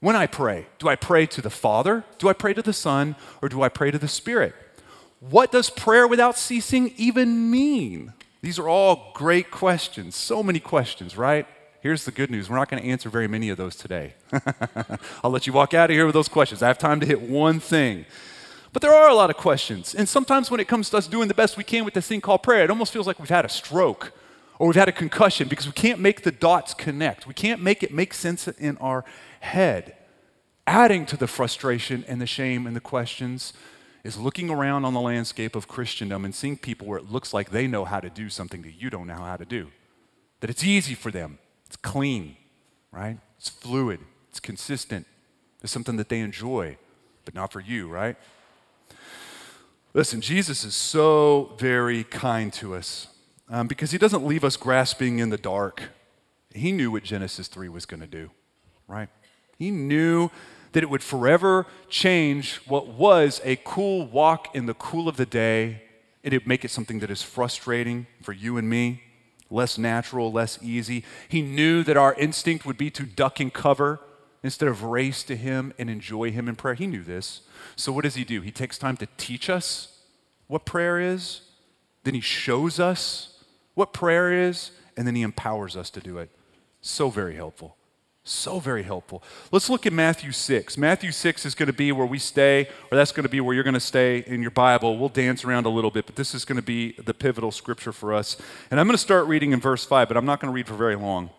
When 0.00 0.16
I 0.16 0.26
pray, 0.26 0.66
do 0.78 0.88
I 0.88 0.96
pray 0.96 1.26
to 1.26 1.40
the 1.40 1.50
Father? 1.50 2.04
Do 2.18 2.28
I 2.28 2.32
pray 2.32 2.52
to 2.54 2.62
the 2.62 2.72
Son? 2.72 3.14
Or 3.40 3.48
do 3.48 3.62
I 3.62 3.68
pray 3.68 3.90
to 3.90 3.98
the 3.98 4.08
Spirit? 4.08 4.54
What 5.20 5.52
does 5.52 5.70
prayer 5.70 6.08
without 6.08 6.36
ceasing 6.36 6.92
even 6.96 7.50
mean? 7.50 8.12
These 8.40 8.58
are 8.58 8.68
all 8.68 9.12
great 9.14 9.50
questions. 9.50 10.16
So 10.16 10.42
many 10.42 10.58
questions, 10.58 11.16
right? 11.16 11.46
Here's 11.80 12.04
the 12.04 12.10
good 12.10 12.30
news 12.30 12.50
we're 12.50 12.56
not 12.56 12.68
going 12.68 12.82
to 12.82 12.88
answer 12.88 13.08
very 13.08 13.28
many 13.28 13.48
of 13.48 13.56
those 13.56 13.76
today. 13.76 14.14
I'll 15.22 15.30
let 15.30 15.46
you 15.46 15.52
walk 15.52 15.74
out 15.74 15.90
of 15.90 15.94
here 15.94 16.06
with 16.06 16.14
those 16.14 16.28
questions. 16.28 16.62
I 16.62 16.68
have 16.68 16.78
time 16.78 16.98
to 17.00 17.06
hit 17.06 17.22
one 17.22 17.60
thing. 17.60 18.04
But 18.72 18.82
there 18.82 18.92
are 18.92 19.08
a 19.08 19.14
lot 19.14 19.30
of 19.30 19.36
questions. 19.36 19.94
And 19.94 20.08
sometimes 20.08 20.50
when 20.50 20.58
it 20.58 20.66
comes 20.66 20.90
to 20.90 20.96
us 20.96 21.06
doing 21.06 21.28
the 21.28 21.34
best 21.34 21.56
we 21.56 21.64
can 21.64 21.84
with 21.84 21.94
this 21.94 22.08
thing 22.08 22.20
called 22.20 22.42
prayer, 22.42 22.64
it 22.64 22.70
almost 22.70 22.92
feels 22.92 23.06
like 23.06 23.20
we've 23.20 23.28
had 23.28 23.44
a 23.44 23.48
stroke 23.48 24.12
or 24.58 24.68
we've 24.68 24.76
had 24.76 24.88
a 24.88 24.92
concussion 24.92 25.48
because 25.48 25.66
we 25.66 25.72
can't 25.72 25.98
make 25.98 26.22
the 26.22 26.30
dots 26.30 26.74
connect. 26.74 27.26
We 27.26 27.34
can't 27.34 27.60
make 27.60 27.82
it 27.82 27.92
make 27.92 28.14
sense 28.14 28.46
in 28.48 28.76
our 28.78 29.04
head. 29.40 29.96
Adding 30.66 31.06
to 31.06 31.16
the 31.16 31.26
frustration 31.26 32.04
and 32.06 32.20
the 32.20 32.26
shame 32.26 32.66
and 32.66 32.76
the 32.76 32.80
questions 32.80 33.52
is 34.04 34.16
looking 34.16 34.50
around 34.50 34.84
on 34.84 34.94
the 34.94 35.00
landscape 35.00 35.56
of 35.56 35.68
Christendom 35.68 36.24
and 36.24 36.34
seeing 36.34 36.56
people 36.56 36.86
where 36.86 36.98
it 36.98 37.10
looks 37.10 37.32
like 37.32 37.50
they 37.50 37.66
know 37.66 37.84
how 37.84 38.00
to 38.00 38.10
do 38.10 38.28
something 38.28 38.62
that 38.62 38.72
you 38.72 38.90
don't 38.90 39.06
know 39.06 39.14
how 39.14 39.36
to 39.36 39.44
do. 39.44 39.68
That 40.40 40.50
it's 40.50 40.64
easy 40.64 40.94
for 40.94 41.10
them, 41.10 41.38
it's 41.66 41.76
clean, 41.76 42.36
right? 42.90 43.18
It's 43.38 43.48
fluid, 43.48 44.00
it's 44.28 44.40
consistent. 44.40 45.06
It's 45.62 45.72
something 45.72 45.96
that 45.96 46.08
they 46.08 46.20
enjoy, 46.20 46.76
but 47.24 47.34
not 47.34 47.52
for 47.52 47.60
you, 47.60 47.88
right? 47.88 48.16
Listen, 49.94 50.20
Jesus 50.20 50.64
is 50.64 50.74
so 50.74 51.52
very 51.58 52.02
kind 52.02 52.52
to 52.54 52.74
us 52.74 53.08
um, 53.52 53.68
because 53.68 53.90
he 53.90 53.98
doesn't 53.98 54.26
leave 54.26 54.42
us 54.42 54.56
grasping 54.56 55.20
in 55.20 55.28
the 55.28 55.36
dark. 55.36 55.82
He 56.54 56.72
knew 56.72 56.90
what 56.90 57.04
Genesis 57.04 57.46
3 57.46 57.68
was 57.68 57.86
going 57.86 58.00
to 58.00 58.06
do, 58.06 58.30
right? 58.88 59.08
He 59.58 59.70
knew 59.70 60.30
that 60.72 60.82
it 60.82 60.88
would 60.88 61.02
forever 61.02 61.66
change 61.90 62.56
what 62.66 62.88
was 62.88 63.42
a 63.44 63.56
cool 63.56 64.06
walk 64.06 64.54
in 64.54 64.64
the 64.64 64.74
cool 64.74 65.06
of 65.06 65.18
the 65.18 65.26
day. 65.26 65.82
It'd 66.22 66.46
make 66.46 66.64
it 66.64 66.70
something 66.70 67.00
that 67.00 67.10
is 67.10 67.22
frustrating 67.22 68.06
for 68.22 68.32
you 68.32 68.56
and 68.56 68.68
me 68.68 69.02
less 69.50 69.76
natural, 69.76 70.32
less 70.32 70.58
easy. 70.62 71.04
He 71.28 71.42
knew 71.42 71.82
that 71.84 71.98
our 71.98 72.14
instinct 72.14 72.64
would 72.64 72.78
be 72.78 72.90
to 72.92 73.02
duck 73.04 73.38
and 73.38 73.52
cover 73.52 74.00
instead 74.42 74.66
of 74.66 74.82
race 74.82 75.22
to 75.24 75.36
Him 75.36 75.74
and 75.78 75.90
enjoy 75.90 76.30
Him 76.30 76.48
in 76.48 76.56
prayer. 76.56 76.72
He 76.72 76.86
knew 76.86 77.04
this. 77.04 77.42
So, 77.76 77.92
what 77.92 78.04
does 78.04 78.14
He 78.14 78.24
do? 78.24 78.40
He 78.40 78.50
takes 78.50 78.78
time 78.78 78.96
to 78.96 79.06
teach 79.18 79.50
us 79.50 80.00
what 80.46 80.64
prayer 80.64 80.98
is, 80.98 81.42
then 82.04 82.14
He 82.14 82.20
shows 82.20 82.80
us 82.80 83.31
what 83.74 83.92
prayer 83.92 84.32
is, 84.32 84.70
and 84.96 85.06
then 85.06 85.14
He 85.14 85.22
empowers 85.22 85.76
us 85.76 85.90
to 85.90 86.00
do 86.00 86.18
it. 86.18 86.30
So 86.80 87.10
very 87.10 87.36
helpful. 87.36 87.76
So 88.24 88.60
very 88.60 88.84
helpful. 88.84 89.20
Let's 89.50 89.68
look 89.68 89.84
at 89.84 89.92
Matthew 89.92 90.30
6. 90.30 90.78
Matthew 90.78 91.10
6 91.10 91.44
is 91.44 91.56
going 91.56 91.66
to 91.66 91.72
be 91.72 91.90
where 91.90 92.06
we 92.06 92.20
stay, 92.20 92.68
or 92.90 92.96
that's 92.96 93.10
going 93.10 93.24
to 93.24 93.28
be 93.28 93.40
where 93.40 93.52
you're 93.52 93.64
going 93.64 93.74
to 93.74 93.80
stay 93.80 94.18
in 94.18 94.42
your 94.42 94.52
Bible. 94.52 94.96
We'll 94.96 95.08
dance 95.08 95.44
around 95.44 95.66
a 95.66 95.70
little 95.70 95.90
bit, 95.90 96.06
but 96.06 96.14
this 96.14 96.32
is 96.32 96.44
going 96.44 96.56
to 96.56 96.62
be 96.62 96.92
the 96.92 97.14
pivotal 97.14 97.50
scripture 97.50 97.90
for 97.90 98.14
us. 98.14 98.36
And 98.70 98.78
I'm 98.78 98.86
going 98.86 98.94
to 98.94 99.02
start 99.02 99.26
reading 99.26 99.50
in 99.50 99.58
verse 99.58 99.84
5, 99.84 100.06
but 100.06 100.16
I'm 100.16 100.24
not 100.24 100.38
going 100.38 100.52
to 100.52 100.54
read 100.54 100.68
for 100.68 100.74
very 100.74 100.94
long. 100.94 101.30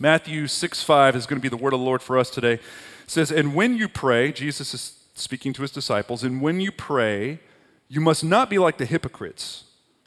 Matthew 0.00 0.48
6 0.48 0.82
5 0.82 1.14
is 1.14 1.26
going 1.26 1.40
to 1.40 1.42
be 1.42 1.48
the 1.48 1.62
word 1.62 1.72
of 1.72 1.78
the 1.78 1.86
Lord 1.86 2.02
for 2.02 2.18
us 2.18 2.30
today. 2.30 2.54
It 2.54 2.60
says, 3.06 3.30
And 3.30 3.54
when 3.54 3.76
you 3.76 3.88
pray, 3.88 4.32
Jesus 4.32 4.74
is 4.74 4.98
speaking 5.14 5.52
to 5.52 5.62
his 5.62 5.70
disciples, 5.70 6.24
and 6.24 6.42
when 6.42 6.60
you 6.60 6.72
pray, 6.72 7.38
you 7.88 8.00
must 8.00 8.24
not 8.24 8.50
be 8.50 8.58
like 8.58 8.78
the 8.78 8.86
hypocrites, 8.86 9.64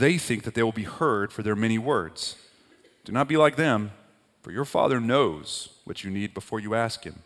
they 0.00 0.18
think 0.18 0.42
that 0.42 0.54
they 0.54 0.62
will 0.62 0.72
be 0.72 0.84
heard 0.84 1.32
for 1.32 1.42
their 1.42 1.54
many 1.54 1.78
words. 1.78 2.36
Do 3.04 3.12
not 3.12 3.28
be 3.28 3.36
like 3.36 3.56
them, 3.56 3.92
for 4.42 4.50
your 4.50 4.64
Father 4.64 5.00
knows 5.00 5.68
what 5.84 6.02
you 6.02 6.10
need 6.10 6.34
before 6.34 6.58
you 6.58 6.74
ask 6.74 7.04
Him. 7.04 7.20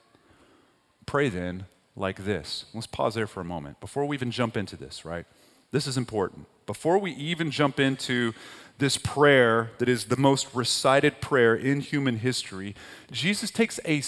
Pray 1.06 1.28
then 1.28 1.66
like 1.96 2.24
this. 2.24 2.64
Let's 2.74 2.86
pause 2.86 3.14
there 3.14 3.26
for 3.26 3.40
a 3.40 3.44
moment 3.44 3.80
before 3.80 4.04
we 4.04 4.16
even 4.16 4.30
jump 4.30 4.56
into 4.56 4.76
this, 4.76 5.04
right? 5.04 5.26
This 5.70 5.86
is 5.86 5.96
important. 5.96 6.46
Before 6.66 6.98
we 6.98 7.12
even 7.12 7.50
jump 7.50 7.78
into 7.78 8.32
this 8.78 8.96
prayer 8.96 9.70
that 9.78 9.88
is 9.88 10.06
the 10.06 10.16
most 10.16 10.48
recited 10.54 11.20
prayer 11.20 11.54
in 11.54 11.80
human 11.80 12.18
history, 12.18 12.74
Jesus 13.10 13.50
takes 13.50 13.78
a 13.84 13.98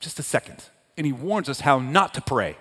just 0.00 0.18
a 0.18 0.22
second 0.22 0.64
and 0.96 1.06
he 1.06 1.12
warns 1.12 1.48
us 1.48 1.60
how 1.60 1.78
not 1.78 2.14
to 2.14 2.20
pray. 2.20 2.56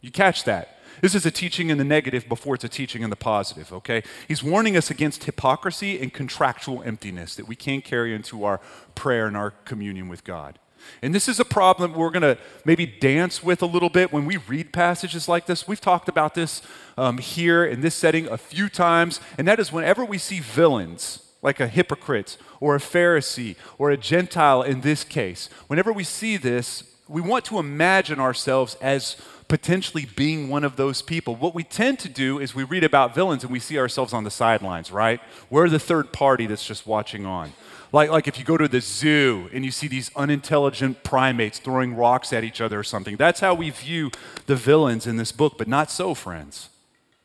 You 0.00 0.10
catch 0.10 0.44
that? 0.44 0.79
This 1.00 1.14
is 1.14 1.24
a 1.26 1.30
teaching 1.30 1.70
in 1.70 1.78
the 1.78 1.84
negative 1.84 2.28
before 2.28 2.54
it's 2.54 2.64
a 2.64 2.68
teaching 2.68 3.02
in 3.02 3.10
the 3.10 3.16
positive, 3.16 3.72
okay? 3.72 4.02
He's 4.28 4.42
warning 4.42 4.76
us 4.76 4.90
against 4.90 5.24
hypocrisy 5.24 6.00
and 6.00 6.12
contractual 6.12 6.82
emptiness 6.82 7.34
that 7.36 7.48
we 7.48 7.56
can't 7.56 7.84
carry 7.84 8.14
into 8.14 8.44
our 8.44 8.60
prayer 8.94 9.26
and 9.26 9.36
our 9.36 9.50
communion 9.64 10.08
with 10.08 10.24
God. 10.24 10.58
And 11.02 11.14
this 11.14 11.28
is 11.28 11.40
a 11.40 11.44
problem 11.44 11.92
we're 11.92 12.10
going 12.10 12.22
to 12.22 12.38
maybe 12.64 12.86
dance 12.86 13.42
with 13.42 13.62
a 13.62 13.66
little 13.66 13.90
bit 13.90 14.12
when 14.12 14.26
we 14.26 14.36
read 14.36 14.72
passages 14.72 15.28
like 15.28 15.46
this. 15.46 15.68
We've 15.68 15.80
talked 15.80 16.08
about 16.08 16.34
this 16.34 16.62
um, 16.96 17.18
here 17.18 17.64
in 17.64 17.80
this 17.80 17.94
setting 17.94 18.26
a 18.28 18.38
few 18.38 18.68
times, 18.68 19.20
and 19.38 19.46
that 19.48 19.60
is 19.60 19.72
whenever 19.72 20.04
we 20.04 20.18
see 20.18 20.40
villains, 20.40 21.26
like 21.42 21.60
a 21.60 21.68
hypocrite 21.68 22.36
or 22.60 22.74
a 22.74 22.80
Pharisee 22.80 23.56
or 23.78 23.90
a 23.90 23.96
Gentile 23.96 24.62
in 24.62 24.82
this 24.82 25.04
case, 25.04 25.48
whenever 25.68 25.92
we 25.92 26.04
see 26.04 26.36
this, 26.36 26.84
we 27.10 27.20
want 27.20 27.44
to 27.46 27.58
imagine 27.58 28.20
ourselves 28.20 28.76
as 28.76 29.16
potentially 29.48 30.06
being 30.14 30.48
one 30.48 30.62
of 30.62 30.76
those 30.76 31.02
people. 31.02 31.34
What 31.34 31.56
we 31.56 31.64
tend 31.64 31.98
to 32.00 32.08
do 32.08 32.38
is 32.38 32.54
we 32.54 32.62
read 32.62 32.84
about 32.84 33.16
villains 33.16 33.42
and 33.42 33.52
we 33.52 33.58
see 33.58 33.78
ourselves 33.78 34.12
on 34.12 34.22
the 34.22 34.30
sidelines, 34.30 34.92
right? 34.92 35.20
We're 35.50 35.68
the 35.68 35.80
third 35.80 36.12
party 36.12 36.46
that's 36.46 36.64
just 36.64 36.86
watching 36.86 37.26
on. 37.26 37.52
Like, 37.92 38.10
like 38.10 38.28
if 38.28 38.38
you 38.38 38.44
go 38.44 38.56
to 38.56 38.68
the 38.68 38.80
zoo 38.80 39.50
and 39.52 39.64
you 39.64 39.72
see 39.72 39.88
these 39.88 40.12
unintelligent 40.14 41.02
primates 41.02 41.58
throwing 41.58 41.96
rocks 41.96 42.32
at 42.32 42.44
each 42.44 42.60
other 42.60 42.78
or 42.78 42.84
something, 42.84 43.16
that's 43.16 43.40
how 43.40 43.54
we 43.54 43.70
view 43.70 44.12
the 44.46 44.54
villains 44.54 45.08
in 45.08 45.16
this 45.16 45.32
book, 45.32 45.58
but 45.58 45.66
not 45.66 45.90
so, 45.90 46.14
friends. 46.14 46.68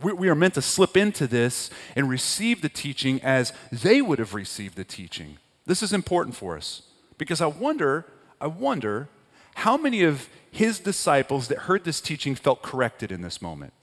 We, 0.02 0.14
we 0.14 0.30
are 0.30 0.36
meant 0.36 0.56
to 0.56 0.64
slip 0.64 0.98
into 0.98 1.28
this 1.28 1.70
and 1.96 2.10
receive 2.10 2.64
the 2.64 2.70
teaching 2.70 3.22
as 3.22 3.54
they 3.72 4.02
would 4.02 4.18
have 4.18 4.34
received 4.34 4.78
the 4.78 4.84
teaching. 4.84 5.38
This 5.68 5.84
is 5.84 5.94
important 5.94 6.36
for 6.36 6.58
us 6.58 6.82
because 7.20 7.40
I 7.40 7.46
wonder, 7.46 8.08
I 8.42 8.48
wonder 8.48 9.10
how 9.56 9.78
many 9.78 10.04
of 10.04 10.30
his 10.52 10.80
disciples 10.80 11.48
that 11.48 11.60
heard 11.60 11.84
this 11.84 12.00
teaching 12.00 12.36
felt 12.36 12.62
corrected 12.62 13.12
in 13.12 13.22
this 13.22 13.42
moment? 13.42 13.74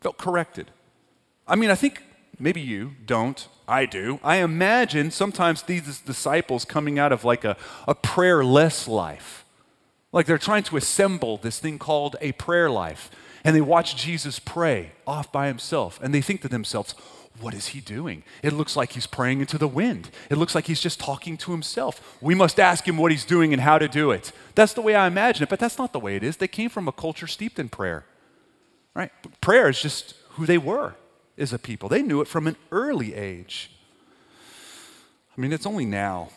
Felt 0.00 0.18
corrected. 0.18 0.70
I 1.48 1.56
mean, 1.56 1.70
I 1.70 1.74
think 1.74 2.02
maybe 2.38 2.60
you 2.60 2.92
don't. 3.04 3.48
I 3.68 3.86
do. 3.86 4.20
I 4.22 4.36
imagine 4.36 5.10
sometimes 5.10 5.62
these 5.62 5.98
disciples 6.00 6.64
coming 6.64 6.98
out 6.98 7.10
of 7.10 7.24
like 7.24 7.44
a, 7.44 7.56
a 7.88 7.94
prayerless 7.94 8.86
life. 8.86 9.44
Like 10.12 10.26
they're 10.26 10.38
trying 10.38 10.62
to 10.64 10.76
assemble 10.76 11.36
this 11.38 11.58
thing 11.58 11.78
called 11.78 12.16
a 12.20 12.32
prayer 12.32 12.70
life. 12.70 13.10
And 13.44 13.56
they 13.56 13.60
watch 13.60 13.96
Jesus 13.96 14.38
pray 14.38 14.92
off 15.06 15.32
by 15.32 15.46
himself. 15.48 15.98
And 16.02 16.14
they 16.14 16.20
think 16.20 16.42
to 16.42 16.48
themselves, 16.48 16.94
what 17.40 17.54
is 17.54 17.68
he 17.68 17.80
doing? 17.80 18.22
It 18.42 18.52
looks 18.52 18.76
like 18.76 18.92
he's 18.92 19.06
praying 19.06 19.40
into 19.40 19.58
the 19.58 19.68
wind. 19.68 20.10
It 20.30 20.36
looks 20.36 20.54
like 20.54 20.66
he's 20.66 20.80
just 20.80 21.00
talking 21.00 21.36
to 21.38 21.52
himself. 21.52 22.16
We 22.20 22.34
must 22.34 22.58
ask 22.58 22.86
him 22.86 22.96
what 22.96 23.10
he's 23.10 23.24
doing 23.24 23.52
and 23.52 23.62
how 23.62 23.78
to 23.78 23.88
do 23.88 24.10
it. 24.10 24.32
That's 24.54 24.72
the 24.72 24.82
way 24.82 24.94
I 24.94 25.06
imagine 25.06 25.42
it, 25.42 25.48
but 25.48 25.58
that's 25.58 25.78
not 25.78 25.92
the 25.92 26.00
way 26.00 26.16
it 26.16 26.22
is. 26.22 26.36
They 26.36 26.48
came 26.48 26.70
from 26.70 26.88
a 26.88 26.92
culture 26.92 27.26
steeped 27.26 27.58
in 27.58 27.68
prayer. 27.68 28.04
Right? 28.94 29.10
Prayer 29.40 29.68
is 29.68 29.80
just 29.80 30.14
who 30.30 30.46
they 30.46 30.58
were 30.58 30.94
as 31.36 31.52
a 31.52 31.58
people. 31.58 31.88
They 31.88 32.02
knew 32.02 32.20
it 32.20 32.28
from 32.28 32.46
an 32.46 32.56
early 32.72 33.14
age. 33.14 33.70
I 35.36 35.40
mean, 35.40 35.52
it's 35.52 35.66
only 35.66 35.84
now. 35.84 36.30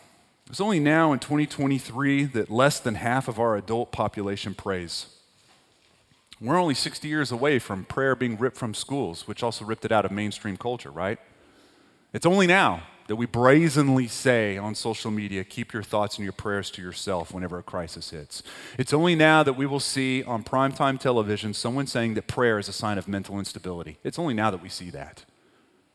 It's 0.48 0.60
only 0.60 0.80
now 0.80 1.12
in 1.12 1.20
2023 1.20 2.24
that 2.24 2.50
less 2.50 2.80
than 2.80 2.96
half 2.96 3.28
of 3.28 3.38
our 3.38 3.56
adult 3.56 3.92
population 3.92 4.54
prays. 4.54 5.06
We're 6.40 6.58
only 6.58 6.74
60 6.74 7.06
years 7.06 7.30
away 7.30 7.58
from 7.58 7.84
prayer 7.84 8.16
being 8.16 8.38
ripped 8.38 8.56
from 8.56 8.72
schools, 8.72 9.28
which 9.28 9.42
also 9.42 9.64
ripped 9.64 9.84
it 9.84 9.92
out 9.92 10.06
of 10.06 10.10
mainstream 10.10 10.56
culture, 10.56 10.90
right? 10.90 11.18
It's 12.14 12.24
only 12.24 12.46
now 12.46 12.82
that 13.08 13.16
we 13.16 13.26
brazenly 13.26 14.06
say 14.06 14.56
on 14.56 14.74
social 14.74 15.10
media, 15.10 15.44
keep 15.44 15.72
your 15.72 15.82
thoughts 15.82 16.16
and 16.16 16.24
your 16.24 16.32
prayers 16.32 16.70
to 16.70 16.80
yourself 16.80 17.34
whenever 17.34 17.58
a 17.58 17.62
crisis 17.62 18.10
hits. 18.10 18.42
It's 18.78 18.92
only 18.92 19.14
now 19.14 19.42
that 19.42 19.54
we 19.54 19.66
will 19.66 19.80
see 19.80 20.22
on 20.22 20.44
primetime 20.44 20.98
television 20.98 21.52
someone 21.52 21.88
saying 21.88 22.14
that 22.14 22.26
prayer 22.26 22.58
is 22.58 22.68
a 22.68 22.72
sign 22.72 22.98
of 22.98 23.08
mental 23.08 23.38
instability. 23.38 23.98
It's 24.02 24.18
only 24.18 24.32
now 24.32 24.50
that 24.50 24.62
we 24.62 24.68
see 24.68 24.90
that. 24.90 25.24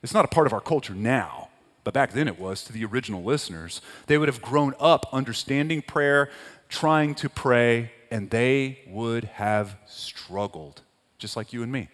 It's 0.03 0.13
not 0.13 0.25
a 0.25 0.27
part 0.27 0.45
of 0.45 0.53
our 0.53 0.61
culture 0.61 0.93
now, 0.93 1.47
but 1.85 1.93
back 1.93 2.11
then 2.11 2.27
it 2.27 2.37
was 2.37 2.63
to 2.65 2.73
the 2.73 2.85
original 2.85 3.23
listeners. 3.23 3.81
They 4.07 4.17
would 4.17 4.27
have 4.27 4.41
grown 4.41 4.75
up 4.79 5.07
understanding 5.11 5.81
prayer, 5.81 6.29
trying 6.69 7.15
to 7.15 7.29
pray, 7.29 7.91
and 8.11 8.29
they 8.29 8.79
would 8.87 9.25
have 9.25 9.77
struggled, 9.85 10.81
just 11.17 11.35
like 11.35 11.53
you 11.53 11.63
and 11.63 11.71
me. 11.71 11.89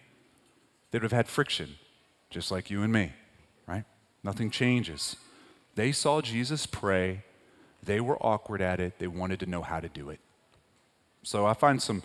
They 0.90 0.98
would 0.98 1.04
have 1.04 1.12
had 1.12 1.28
friction, 1.28 1.76
just 2.30 2.50
like 2.50 2.70
you 2.70 2.82
and 2.82 2.92
me, 2.92 3.12
right? 3.66 3.84
Nothing 4.22 4.50
changes. 4.50 5.16
They 5.74 5.92
saw 5.92 6.20
Jesus 6.20 6.66
pray, 6.66 7.24
they 7.82 8.00
were 8.00 8.18
awkward 8.24 8.60
at 8.60 8.78
it, 8.80 8.98
they 8.98 9.06
wanted 9.06 9.40
to 9.40 9.46
know 9.46 9.62
how 9.62 9.80
to 9.80 9.88
do 9.88 10.10
it. 10.10 10.20
So 11.22 11.46
I 11.46 11.54
find 11.54 11.80
some 11.80 12.02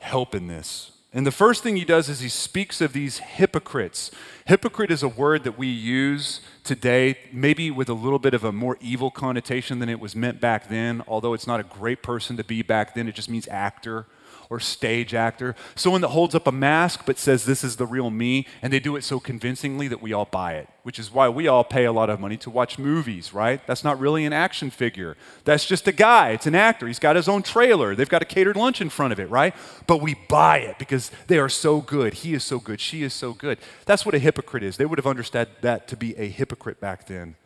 help 0.00 0.34
in 0.34 0.46
this. 0.46 0.92
And 1.14 1.26
the 1.26 1.30
first 1.30 1.62
thing 1.62 1.76
he 1.76 1.84
does 1.84 2.08
is 2.08 2.20
he 2.20 2.30
speaks 2.30 2.80
of 2.80 2.94
these 2.94 3.18
hypocrites. 3.18 4.10
Hypocrite 4.46 4.90
is 4.90 5.02
a 5.02 5.08
word 5.08 5.44
that 5.44 5.58
we 5.58 5.66
use 5.66 6.40
today, 6.64 7.18
maybe 7.30 7.70
with 7.70 7.90
a 7.90 7.94
little 7.94 8.18
bit 8.18 8.32
of 8.32 8.44
a 8.44 8.52
more 8.52 8.78
evil 8.80 9.10
connotation 9.10 9.78
than 9.78 9.90
it 9.90 10.00
was 10.00 10.16
meant 10.16 10.40
back 10.40 10.70
then, 10.70 11.02
although 11.06 11.34
it's 11.34 11.46
not 11.46 11.60
a 11.60 11.64
great 11.64 12.02
person 12.02 12.38
to 12.38 12.44
be 12.44 12.62
back 12.62 12.94
then. 12.94 13.08
It 13.08 13.14
just 13.14 13.28
means 13.28 13.46
actor 13.48 14.06
or 14.52 14.60
stage 14.60 15.14
actor, 15.14 15.56
someone 15.74 16.02
that 16.02 16.08
holds 16.08 16.34
up 16.34 16.46
a 16.46 16.52
mask 16.52 17.04
but 17.06 17.18
says, 17.18 17.46
This 17.46 17.64
is 17.64 17.76
the 17.76 17.86
real 17.86 18.10
me, 18.10 18.46
and 18.60 18.70
they 18.70 18.80
do 18.80 18.96
it 18.96 19.02
so 19.02 19.18
convincingly 19.18 19.88
that 19.88 20.02
we 20.02 20.12
all 20.12 20.26
buy 20.26 20.56
it, 20.56 20.68
which 20.82 20.98
is 20.98 21.10
why 21.10 21.26
we 21.30 21.48
all 21.48 21.64
pay 21.64 21.86
a 21.86 21.92
lot 21.92 22.10
of 22.10 22.20
money 22.20 22.36
to 22.36 22.50
watch 22.50 22.78
movies, 22.78 23.32
right? 23.32 23.66
That's 23.66 23.82
not 23.82 23.98
really 23.98 24.26
an 24.26 24.34
action 24.34 24.68
figure. 24.68 25.16
That's 25.44 25.64
just 25.64 25.88
a 25.88 25.92
guy. 25.92 26.32
It's 26.32 26.46
an 26.46 26.54
actor. 26.54 26.86
He's 26.86 26.98
got 26.98 27.16
his 27.16 27.30
own 27.30 27.42
trailer. 27.42 27.94
They've 27.94 28.06
got 28.06 28.20
a 28.20 28.26
catered 28.26 28.56
lunch 28.56 28.82
in 28.82 28.90
front 28.90 29.14
of 29.14 29.18
it, 29.18 29.30
right? 29.30 29.54
But 29.86 30.02
we 30.02 30.16
buy 30.28 30.58
it 30.58 30.78
because 30.78 31.10
they 31.28 31.38
are 31.38 31.48
so 31.48 31.80
good. 31.80 32.12
He 32.12 32.34
is 32.34 32.44
so 32.44 32.58
good. 32.58 32.78
She 32.78 33.02
is 33.02 33.14
so 33.14 33.32
good. 33.32 33.56
That's 33.86 34.04
what 34.04 34.14
a 34.14 34.18
hypocrite 34.18 34.62
is. 34.62 34.76
They 34.76 34.84
would 34.84 34.98
have 34.98 35.06
understood 35.06 35.48
that 35.62 35.88
to 35.88 35.96
be 35.96 36.14
a 36.18 36.28
hypocrite 36.28 36.78
back 36.78 37.06
then, 37.06 37.36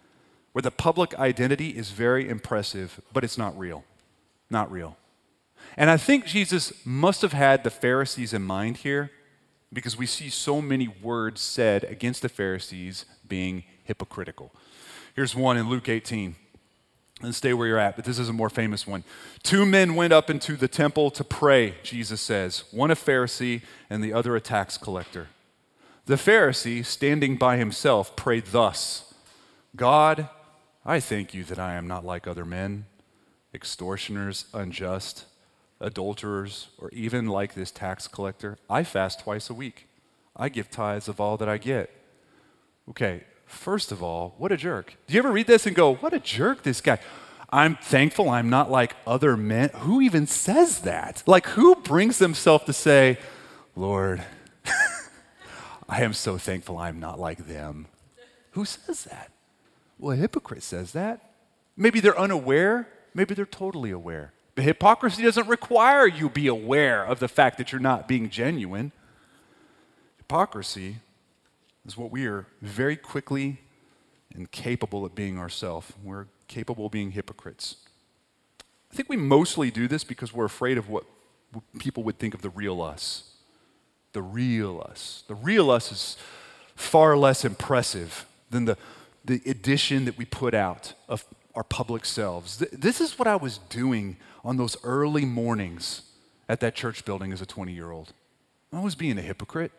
where 0.50 0.62
the 0.62 0.72
public 0.72 1.16
identity 1.20 1.68
is 1.68 1.92
very 1.92 2.28
impressive, 2.28 3.00
but 3.12 3.22
it's 3.22 3.38
not 3.38 3.56
real. 3.56 3.84
Not 4.50 4.72
real. 4.72 4.96
And 5.76 5.90
I 5.90 5.96
think 5.96 6.24
Jesus 6.24 6.72
must 6.86 7.22
have 7.22 7.34
had 7.34 7.62
the 7.62 7.70
Pharisees 7.70 8.32
in 8.32 8.42
mind 8.42 8.78
here 8.78 9.10
because 9.72 9.96
we 9.96 10.06
see 10.06 10.30
so 10.30 10.62
many 10.62 10.88
words 10.88 11.40
said 11.40 11.84
against 11.84 12.22
the 12.22 12.28
Pharisees 12.28 13.04
being 13.28 13.64
hypocritical. 13.84 14.52
Here's 15.14 15.34
one 15.34 15.56
in 15.56 15.68
Luke 15.68 15.88
18. 15.88 16.36
And 17.22 17.34
stay 17.34 17.54
where 17.54 17.66
you're 17.66 17.78
at, 17.78 17.96
but 17.96 18.04
this 18.04 18.18
is 18.18 18.28
a 18.28 18.32
more 18.34 18.50
famous 18.50 18.86
one. 18.86 19.02
Two 19.42 19.64
men 19.64 19.94
went 19.94 20.12
up 20.12 20.28
into 20.28 20.54
the 20.54 20.68
temple 20.68 21.10
to 21.12 21.24
pray, 21.24 21.74
Jesus 21.82 22.20
says, 22.20 22.64
one 22.70 22.90
a 22.90 22.94
Pharisee 22.94 23.62
and 23.88 24.04
the 24.04 24.12
other 24.12 24.36
a 24.36 24.40
tax 24.40 24.76
collector. 24.76 25.28
The 26.04 26.16
Pharisee, 26.16 26.84
standing 26.84 27.36
by 27.36 27.56
himself, 27.56 28.16
prayed 28.16 28.46
thus 28.46 29.14
God, 29.74 30.28
I 30.84 31.00
thank 31.00 31.32
you 31.32 31.42
that 31.44 31.58
I 31.58 31.74
am 31.74 31.88
not 31.88 32.04
like 32.04 32.26
other 32.26 32.44
men, 32.44 32.84
extortioners, 33.54 34.44
unjust 34.52 35.24
adulterers, 35.80 36.68
or 36.78 36.90
even 36.90 37.26
like 37.26 37.54
this 37.54 37.70
tax 37.70 38.06
collector, 38.08 38.58
I 38.68 38.84
fast 38.84 39.20
twice 39.20 39.50
a 39.50 39.54
week. 39.54 39.88
I 40.34 40.48
give 40.48 40.70
tithes 40.70 41.08
of 41.08 41.20
all 41.20 41.36
that 41.36 41.48
I 41.48 41.58
get. 41.58 41.90
Okay, 42.88 43.24
first 43.46 43.92
of 43.92 44.02
all, 44.02 44.34
what 44.38 44.52
a 44.52 44.56
jerk. 44.56 44.96
Do 45.06 45.14
you 45.14 45.18
ever 45.18 45.32
read 45.32 45.46
this 45.46 45.66
and 45.66 45.74
go, 45.74 45.94
what 45.94 46.12
a 46.12 46.20
jerk 46.20 46.62
this 46.62 46.80
guy? 46.80 46.98
I'm 47.50 47.76
thankful 47.76 48.28
I'm 48.28 48.50
not 48.50 48.70
like 48.70 48.96
other 49.06 49.36
men. 49.36 49.70
Who 49.74 50.00
even 50.00 50.26
says 50.26 50.80
that? 50.80 51.22
Like, 51.26 51.46
who 51.48 51.76
brings 51.76 52.18
themselves 52.18 52.64
to 52.64 52.72
say, 52.72 53.18
Lord, 53.74 54.22
I 55.88 56.02
am 56.02 56.12
so 56.12 56.38
thankful 56.38 56.78
I'm 56.78 56.98
not 56.98 57.20
like 57.20 57.46
them? 57.46 57.86
Who 58.52 58.64
says 58.64 59.04
that? 59.04 59.30
Well, 59.98 60.12
a 60.12 60.16
hypocrite 60.16 60.62
says 60.62 60.92
that. 60.92 61.32
Maybe 61.76 62.00
they're 62.00 62.18
unaware, 62.18 62.88
maybe 63.14 63.34
they're 63.34 63.46
totally 63.46 63.90
aware. 63.90 64.32
But 64.56 64.64
hypocrisy 64.64 65.22
doesn't 65.22 65.46
require 65.46 66.08
you 66.08 66.28
be 66.30 66.48
aware 66.48 67.04
of 67.04 67.20
the 67.20 67.28
fact 67.28 67.58
that 67.58 67.70
you're 67.70 67.80
not 67.80 68.08
being 68.08 68.30
genuine. 68.30 68.90
Hypocrisy 70.16 70.96
is 71.86 71.96
what 71.96 72.10
we 72.10 72.26
are 72.26 72.46
very 72.62 72.96
quickly 72.96 73.60
and 74.34 74.50
capable 74.50 75.04
of 75.04 75.14
being 75.14 75.38
ourselves. 75.38 75.92
We're 76.02 76.26
capable 76.48 76.86
of 76.86 76.92
being 76.92 77.10
hypocrites. 77.12 77.76
I 78.90 78.96
think 78.96 79.10
we 79.10 79.16
mostly 79.18 79.70
do 79.70 79.86
this 79.88 80.04
because 80.04 80.32
we're 80.32 80.46
afraid 80.46 80.78
of 80.78 80.88
what 80.88 81.04
people 81.78 82.02
would 82.04 82.18
think 82.18 82.32
of 82.32 82.40
the 82.40 82.50
real 82.50 82.80
us. 82.80 83.34
The 84.14 84.22
real 84.22 84.82
us. 84.88 85.22
The 85.28 85.34
real 85.34 85.70
us 85.70 85.92
is 85.92 86.16
far 86.74 87.14
less 87.14 87.44
impressive 87.44 88.24
than 88.50 88.64
the, 88.64 88.78
the 89.22 89.42
edition 89.44 90.06
that 90.06 90.16
we 90.16 90.24
put 90.24 90.54
out 90.54 90.94
of 91.10 91.26
our 91.54 91.64
public 91.64 92.06
selves. 92.06 92.58
This 92.72 93.02
is 93.02 93.18
what 93.18 93.28
I 93.28 93.36
was 93.36 93.58
doing 93.58 94.16
on 94.46 94.56
those 94.56 94.76
early 94.84 95.24
mornings 95.24 96.02
at 96.48 96.60
that 96.60 96.76
church 96.76 97.04
building 97.04 97.32
as 97.32 97.42
a 97.42 97.46
20 97.46 97.72
year 97.72 97.90
old. 97.90 98.12
I 98.72 98.80
was 98.80 98.94
being 98.94 99.18
a 99.18 99.22
hypocrite. 99.22 99.72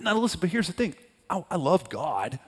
Now, 0.00 0.16
listen, 0.16 0.38
but 0.40 0.50
here's 0.50 0.68
the 0.68 0.72
thing 0.72 0.94
I, 1.28 1.44
I 1.50 1.56
loved 1.56 1.90
God. 1.90 2.38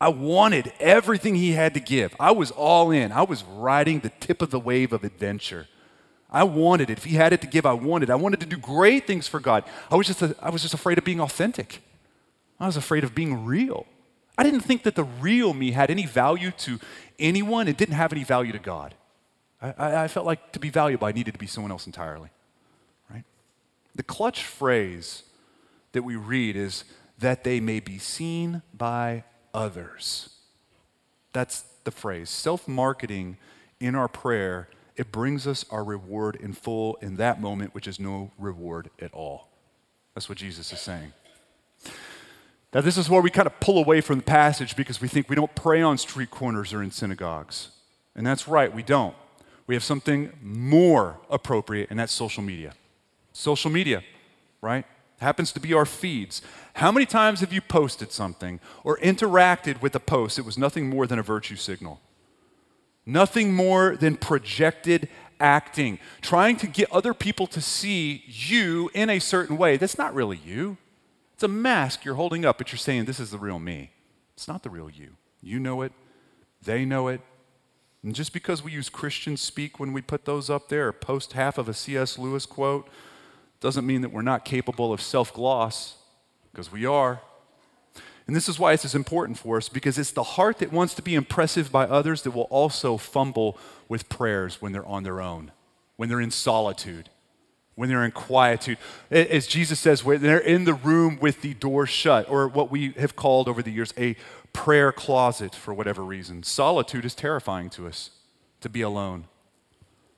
I 0.00 0.08
wanted 0.08 0.72
everything 0.80 1.36
He 1.36 1.52
had 1.52 1.72
to 1.74 1.80
give. 1.80 2.16
I 2.18 2.32
was 2.32 2.50
all 2.50 2.90
in. 2.90 3.12
I 3.12 3.22
was 3.22 3.44
riding 3.44 4.00
the 4.00 4.08
tip 4.08 4.42
of 4.42 4.50
the 4.50 4.58
wave 4.58 4.92
of 4.92 5.04
adventure. 5.04 5.68
I 6.30 6.42
wanted 6.42 6.90
it. 6.90 6.98
If 6.98 7.04
He 7.04 7.14
had 7.14 7.32
it 7.32 7.40
to 7.42 7.46
give, 7.46 7.64
I 7.64 7.74
wanted. 7.74 8.10
I 8.10 8.16
wanted 8.16 8.40
to 8.40 8.46
do 8.46 8.56
great 8.56 9.06
things 9.06 9.28
for 9.28 9.38
God. 9.38 9.62
I 9.92 9.94
was 9.94 10.08
just, 10.08 10.20
a, 10.20 10.34
I 10.42 10.50
was 10.50 10.62
just 10.62 10.74
afraid 10.74 10.98
of 10.98 11.04
being 11.04 11.20
authentic. 11.20 11.80
I 12.58 12.66
was 12.66 12.76
afraid 12.76 13.04
of 13.04 13.14
being 13.14 13.44
real. 13.44 13.86
I 14.36 14.42
didn't 14.42 14.60
think 14.60 14.82
that 14.82 14.96
the 14.96 15.04
real 15.04 15.54
me 15.54 15.70
had 15.70 15.92
any 15.92 16.06
value 16.06 16.50
to 16.50 16.80
anyone. 17.20 17.68
It 17.68 17.76
didn't 17.76 17.94
have 17.94 18.12
any 18.12 18.24
value 18.24 18.50
to 18.50 18.58
God. 18.58 18.96
I, 19.78 20.04
I 20.04 20.08
felt 20.08 20.26
like 20.26 20.52
to 20.52 20.60
be 20.60 20.70
valuable, 20.70 21.06
I 21.06 21.12
needed 21.12 21.32
to 21.32 21.38
be 21.38 21.46
someone 21.46 21.70
else 21.70 21.86
entirely. 21.86 22.30
Right? 23.10 23.24
The 23.94 24.02
clutch 24.02 24.44
phrase 24.44 25.22
that 25.92 26.02
we 26.02 26.16
read 26.16 26.56
is 26.56 26.84
that 27.18 27.44
they 27.44 27.60
may 27.60 27.80
be 27.80 27.98
seen 27.98 28.62
by 28.72 29.24
others. 29.52 30.30
That's 31.32 31.64
the 31.84 31.90
phrase. 31.90 32.30
Self 32.30 32.66
marketing 32.66 33.36
in 33.80 33.94
our 33.94 34.08
prayer 34.08 34.68
it 34.96 35.10
brings 35.10 35.46
us 35.46 35.64
our 35.70 35.82
reward 35.82 36.36
in 36.36 36.52
full 36.52 36.96
in 37.00 37.16
that 37.16 37.40
moment, 37.40 37.74
which 37.74 37.88
is 37.88 37.98
no 37.98 38.30
reward 38.38 38.90
at 39.00 39.12
all. 39.12 39.48
That's 40.14 40.28
what 40.28 40.38
Jesus 40.38 40.72
is 40.72 40.80
saying. 40.80 41.12
Now, 42.72 42.80
this 42.80 42.96
is 42.96 43.08
where 43.08 43.20
we 43.20 43.30
kind 43.30 43.46
of 43.46 43.58
pull 43.60 43.78
away 43.78 44.00
from 44.00 44.18
the 44.18 44.24
passage 44.24 44.76
because 44.76 45.00
we 45.00 45.08
think 45.08 45.28
we 45.28 45.36
don't 45.36 45.54
pray 45.54 45.82
on 45.82 45.98
street 45.98 46.30
corners 46.30 46.72
or 46.72 46.82
in 46.82 46.90
synagogues. 46.90 47.70
And 48.14 48.26
that's 48.26 48.46
right, 48.46 48.72
we 48.72 48.82
don't. 48.82 49.14
We 49.66 49.74
have 49.74 49.84
something 49.84 50.32
more 50.42 51.20
appropriate, 51.30 51.90
and 51.90 51.98
that's 51.98 52.12
social 52.12 52.42
media. 52.42 52.74
Social 53.32 53.70
media, 53.70 54.02
right? 54.60 54.84
Happens 55.20 55.52
to 55.52 55.60
be 55.60 55.72
our 55.72 55.86
feeds. 55.86 56.42
How 56.74 56.92
many 56.92 57.06
times 57.06 57.40
have 57.40 57.52
you 57.52 57.60
posted 57.60 58.12
something 58.12 58.60
or 58.82 58.98
interacted 58.98 59.80
with 59.80 59.94
a 59.94 60.00
post 60.00 60.36
that 60.36 60.44
was 60.44 60.58
nothing 60.58 60.88
more 60.88 61.06
than 61.06 61.18
a 61.18 61.22
virtue 61.22 61.56
signal? 61.56 62.00
Nothing 63.06 63.52
more 63.52 63.96
than 63.96 64.16
projected 64.16 65.08
acting, 65.40 65.98
trying 66.20 66.56
to 66.56 66.66
get 66.66 66.90
other 66.92 67.14
people 67.14 67.46
to 67.48 67.60
see 67.60 68.22
you 68.26 68.90
in 68.94 69.10
a 69.10 69.18
certain 69.18 69.56
way. 69.56 69.76
That's 69.76 69.98
not 69.98 70.14
really 70.14 70.38
you. 70.44 70.76
It's 71.34 71.42
a 71.42 71.48
mask 71.48 72.04
you're 72.04 72.14
holding 72.14 72.44
up, 72.44 72.58
but 72.58 72.70
you're 72.72 72.78
saying, 72.78 73.04
This 73.04 73.20
is 73.20 73.30
the 73.30 73.38
real 73.38 73.58
me. 73.58 73.90
It's 74.34 74.48
not 74.48 74.62
the 74.62 74.70
real 74.70 74.88
you. 74.88 75.16
You 75.42 75.58
know 75.58 75.82
it, 75.82 75.92
they 76.62 76.84
know 76.84 77.08
it. 77.08 77.20
And 78.04 78.14
just 78.14 78.34
because 78.34 78.62
we 78.62 78.70
use 78.70 78.90
Christian 78.90 79.38
speak 79.38 79.80
when 79.80 79.94
we 79.94 80.02
put 80.02 80.26
those 80.26 80.50
up 80.50 80.68
there 80.68 80.92
post 80.92 81.32
half 81.32 81.56
of 81.56 81.70
a 81.70 81.74
C.S. 81.74 82.18
Lewis 82.18 82.44
quote 82.44 82.86
doesn't 83.60 83.86
mean 83.86 84.02
that 84.02 84.12
we're 84.12 84.20
not 84.20 84.44
capable 84.44 84.92
of 84.92 85.00
self 85.00 85.32
gloss, 85.32 85.96
because 86.52 86.70
we 86.70 86.84
are. 86.84 87.22
And 88.26 88.36
this 88.36 88.48
is 88.48 88.58
why 88.58 88.72
this 88.72 88.84
is 88.84 88.94
important 88.94 89.38
for 89.38 89.56
us 89.56 89.68
because 89.68 89.98
it's 89.98 90.10
the 90.10 90.22
heart 90.22 90.58
that 90.58 90.72
wants 90.72 90.94
to 90.94 91.02
be 91.02 91.14
impressive 91.14 91.72
by 91.72 91.84
others 91.84 92.22
that 92.22 92.32
will 92.32 92.42
also 92.42 92.96
fumble 92.96 93.58
with 93.88 94.08
prayers 94.08 94.60
when 94.60 94.72
they're 94.72 94.86
on 94.86 95.02
their 95.02 95.20
own, 95.20 95.50
when 95.96 96.08
they're 96.08 96.20
in 96.20 96.30
solitude, 96.30 97.08
when 97.74 97.88
they're 97.88 98.04
in 98.04 98.12
quietude. 98.12 98.78
As 99.10 99.46
Jesus 99.46 99.80
says, 99.80 100.04
when 100.04 100.22
they're 100.22 100.38
in 100.38 100.64
the 100.64 100.74
room 100.74 101.18
with 101.20 101.40
the 101.40 101.54
door 101.54 101.86
shut, 101.86 102.28
or 102.30 102.48
what 102.48 102.70
we 102.70 102.90
have 102.92 103.16
called 103.16 103.48
over 103.48 103.62
the 103.62 103.72
years 103.72 103.92
a 103.98 104.16
prayer 104.54 104.90
closet 104.92 105.54
for 105.54 105.74
whatever 105.74 106.02
reason. 106.02 106.42
Solitude 106.42 107.04
is 107.04 107.14
terrifying 107.14 107.68
to 107.70 107.86
us, 107.86 108.10
to 108.62 108.70
be 108.70 108.80
alone. 108.80 109.26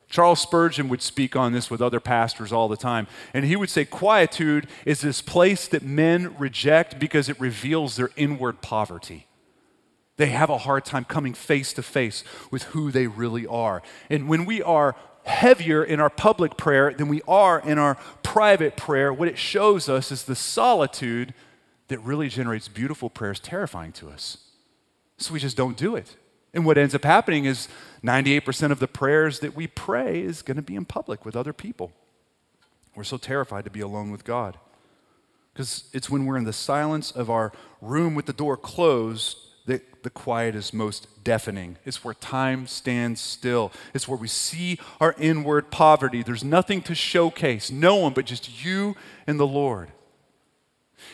Charles 0.08 0.40
Spurgeon 0.40 0.88
would 0.88 1.02
speak 1.02 1.34
on 1.34 1.52
this 1.52 1.68
with 1.68 1.82
other 1.82 1.98
pastors 1.98 2.52
all 2.52 2.68
the 2.68 2.76
time. 2.76 3.08
And 3.34 3.44
he 3.44 3.56
would 3.56 3.70
say, 3.70 3.84
Quietude 3.84 4.68
is 4.84 5.00
this 5.00 5.20
place 5.20 5.66
that 5.66 5.82
men 5.82 6.36
reject 6.38 7.00
because 7.00 7.28
it 7.28 7.40
reveals 7.40 7.96
their 7.96 8.10
inward 8.14 8.62
poverty. 8.62 9.26
They 10.16 10.26
have 10.26 10.48
a 10.48 10.58
hard 10.58 10.84
time 10.84 11.04
coming 11.04 11.34
face 11.34 11.72
to 11.72 11.82
face 11.82 12.22
with 12.50 12.64
who 12.64 12.92
they 12.92 13.08
really 13.08 13.46
are. 13.46 13.82
And 14.08 14.28
when 14.28 14.44
we 14.44 14.62
are 14.62 14.94
heavier 15.24 15.82
in 15.82 15.98
our 15.98 16.08
public 16.08 16.56
prayer 16.56 16.92
than 16.92 17.08
we 17.08 17.20
are 17.26 17.58
in 17.60 17.78
our 17.78 17.96
private 18.22 18.76
prayer, 18.76 19.12
what 19.12 19.28
it 19.28 19.38
shows 19.38 19.88
us 19.88 20.12
is 20.12 20.24
the 20.24 20.36
solitude 20.36 21.34
that 21.88 21.98
really 22.00 22.28
generates 22.28 22.68
beautiful 22.68 23.10
prayers 23.10 23.40
terrifying 23.40 23.92
to 23.92 24.08
us. 24.08 24.38
So 25.18 25.32
we 25.32 25.40
just 25.40 25.56
don't 25.56 25.76
do 25.76 25.96
it. 25.96 26.16
And 26.52 26.64
what 26.64 26.78
ends 26.78 26.94
up 26.94 27.04
happening 27.04 27.44
is 27.44 27.68
98% 28.02 28.70
of 28.70 28.78
the 28.78 28.88
prayers 28.88 29.40
that 29.40 29.54
we 29.54 29.66
pray 29.66 30.20
is 30.22 30.42
going 30.42 30.56
to 30.56 30.62
be 30.62 30.74
in 30.74 30.84
public 30.84 31.24
with 31.24 31.36
other 31.36 31.52
people. 31.52 31.92
We're 32.94 33.04
so 33.04 33.18
terrified 33.18 33.64
to 33.64 33.70
be 33.70 33.80
alone 33.80 34.10
with 34.10 34.24
God. 34.24 34.58
Because 35.52 35.88
it's 35.92 36.10
when 36.10 36.26
we're 36.26 36.36
in 36.36 36.44
the 36.44 36.52
silence 36.52 37.10
of 37.10 37.30
our 37.30 37.52
room 37.80 38.14
with 38.14 38.26
the 38.26 38.32
door 38.32 38.56
closed 38.56 39.38
that 39.66 40.02
the 40.02 40.10
quiet 40.10 40.54
is 40.54 40.72
most 40.72 41.08
deafening. 41.24 41.76
It's 41.84 42.04
where 42.04 42.14
time 42.14 42.66
stands 42.66 43.20
still. 43.20 43.72
It's 43.92 44.06
where 44.06 44.18
we 44.18 44.28
see 44.28 44.78
our 45.00 45.14
inward 45.18 45.70
poverty. 45.70 46.22
There's 46.22 46.44
nothing 46.44 46.82
to 46.82 46.94
showcase, 46.94 47.70
no 47.70 47.96
one 47.96 48.12
but 48.12 48.26
just 48.26 48.64
you 48.64 48.96
and 49.26 49.38
the 49.38 49.46
Lord. 49.46 49.90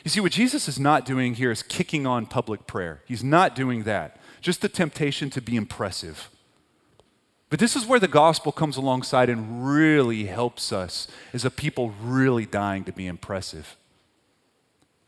You 0.04 0.10
see, 0.10 0.20
what 0.20 0.32
Jesus 0.32 0.68
is 0.68 0.80
not 0.80 1.04
doing 1.04 1.34
here 1.34 1.50
is 1.50 1.62
kicking 1.62 2.06
on 2.06 2.26
public 2.26 2.66
prayer. 2.66 3.02
He's 3.06 3.22
not 3.22 3.54
doing 3.54 3.84
that. 3.84 4.18
Just 4.40 4.60
the 4.60 4.68
temptation 4.68 5.30
to 5.30 5.40
be 5.40 5.54
impressive. 5.54 6.28
But 7.50 7.60
this 7.60 7.76
is 7.76 7.86
where 7.86 8.00
the 8.00 8.08
gospel 8.08 8.50
comes 8.50 8.76
alongside 8.76 9.28
and 9.28 9.66
really 9.68 10.24
helps 10.24 10.72
us 10.72 11.06
as 11.32 11.44
a 11.44 11.50
people 11.50 11.94
really 12.02 12.46
dying 12.46 12.82
to 12.84 12.92
be 12.92 13.06
impressive. 13.06 13.76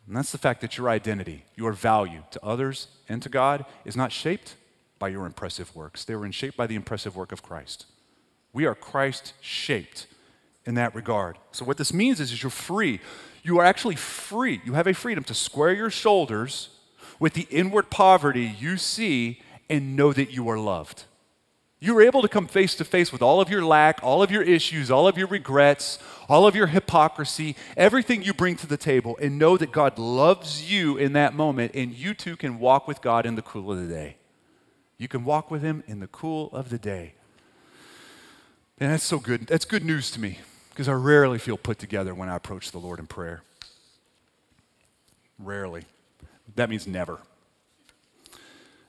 And 0.07 0.14
that's 0.14 0.30
the 0.30 0.38
fact 0.38 0.61
that 0.61 0.76
your 0.76 0.90
identity, 0.90 1.46
your 1.57 1.72
value 1.72 2.22
to 2.30 2.44
others 2.44 2.88
and 3.09 3.22
to 3.22 3.28
God 3.28 3.64
is 3.85 3.96
not 3.96 4.12
shaped 4.12 4.57
by 4.98 5.09
your 5.09 5.26
impressive 5.26 5.74
works. 5.74 6.04
They 6.04 6.14
were 6.14 6.30
shaped 6.30 6.57
by 6.57 6.66
the 6.66 6.74
impressive 6.74 7.16
work 7.16 7.33
of 7.33 7.42
Christ. 7.42 7.87
We 8.52 8.66
are 8.66 8.74
Christ 8.74 9.33
shaped 9.40 10.07
in 10.66 10.74
that 10.74 10.94
regard. 10.94 11.38
So, 11.53 11.64
what 11.64 11.77
this 11.77 11.92
means 11.92 12.20
is, 12.20 12.33
is 12.33 12.42
you're 12.42 12.50
free. 12.50 13.00
You 13.42 13.59
are 13.59 13.64
actually 13.64 13.96
free. 13.96 14.61
You 14.64 14.72
have 14.74 14.87
a 14.87 14.94
freedom 14.94 15.24
to 15.24 15.35
square 15.35 15.72
your 15.72 15.90
shoulders 15.90 16.70
with 17.20 17.35
the 17.35 17.46
inward 17.50 17.90
poverty 17.90 18.55
you 18.59 18.77
see 18.77 19.42
and 19.68 19.96
know 19.96 20.12
that 20.12 20.31
you 20.31 20.48
are 20.48 20.59
loved. 20.59 21.05
You 21.81 21.96
are 21.98 22.03
able 22.03 22.22
to 22.22 22.29
come 22.29 22.46
face 22.46 22.74
to 22.77 22.85
face 22.85 23.12
with 23.12 23.20
all 23.20 23.42
of 23.42 23.50
your 23.50 23.62
lack, 23.62 24.00
all 24.03 24.22
of 24.22 24.31
your 24.31 24.42
issues, 24.42 24.90
all 24.90 25.07
of 25.07 25.18
your 25.18 25.27
regrets, 25.27 25.98
all 26.31 26.46
of 26.46 26.57
your 26.57 26.68
hypocrisy, 26.68 27.57
everything 27.77 28.22
you 28.22 28.33
bring 28.33 28.57
to 28.57 28.66
the 28.66 28.79
table, 28.79 29.18
and 29.20 29.38
know 29.38 29.59
that 29.59 29.70
God 29.70 29.98
loves 29.98 30.70
you 30.72 30.96
in 30.96 31.12
that 31.12 31.35
moment, 31.35 31.72
and 31.74 31.92
you 31.92 32.14
too 32.14 32.37
can 32.37 32.59
walk 32.59 32.88
with 32.88 33.03
God 33.03 33.27
in 33.27 33.35
the 33.35 33.42
cool 33.42 33.70
of 33.70 33.79
the 33.87 33.92
day. 33.92 34.16
You 34.96 35.09
can 35.09 35.24
walk 35.24 35.50
with 35.50 35.61
Him 35.61 35.85
in 35.87 36.00
the 36.00 36.07
cool 36.07 36.48
of 36.55 36.70
the 36.70 36.79
day. 36.79 37.14
And 38.79 38.90
that's 38.90 39.05
so 39.05 39.18
good. 39.18 39.46
That's 39.46 39.66
good 39.66 39.85
news 39.85 40.11
to 40.12 40.20
me 40.20 40.38
because 40.74 40.88
I 40.88 40.92
rarely 40.92 41.38
feel 41.38 41.56
put 41.56 41.78
together 41.78 42.14
when 42.14 42.28
I 42.28 42.34
approach 42.34 42.72
the 42.72 42.78
Lord 42.78 42.98
in 42.98 43.06
prayer. 43.06 43.42
Rarely. 45.38 45.84
That 46.56 46.68
means 46.68 46.88
never. 46.88 47.20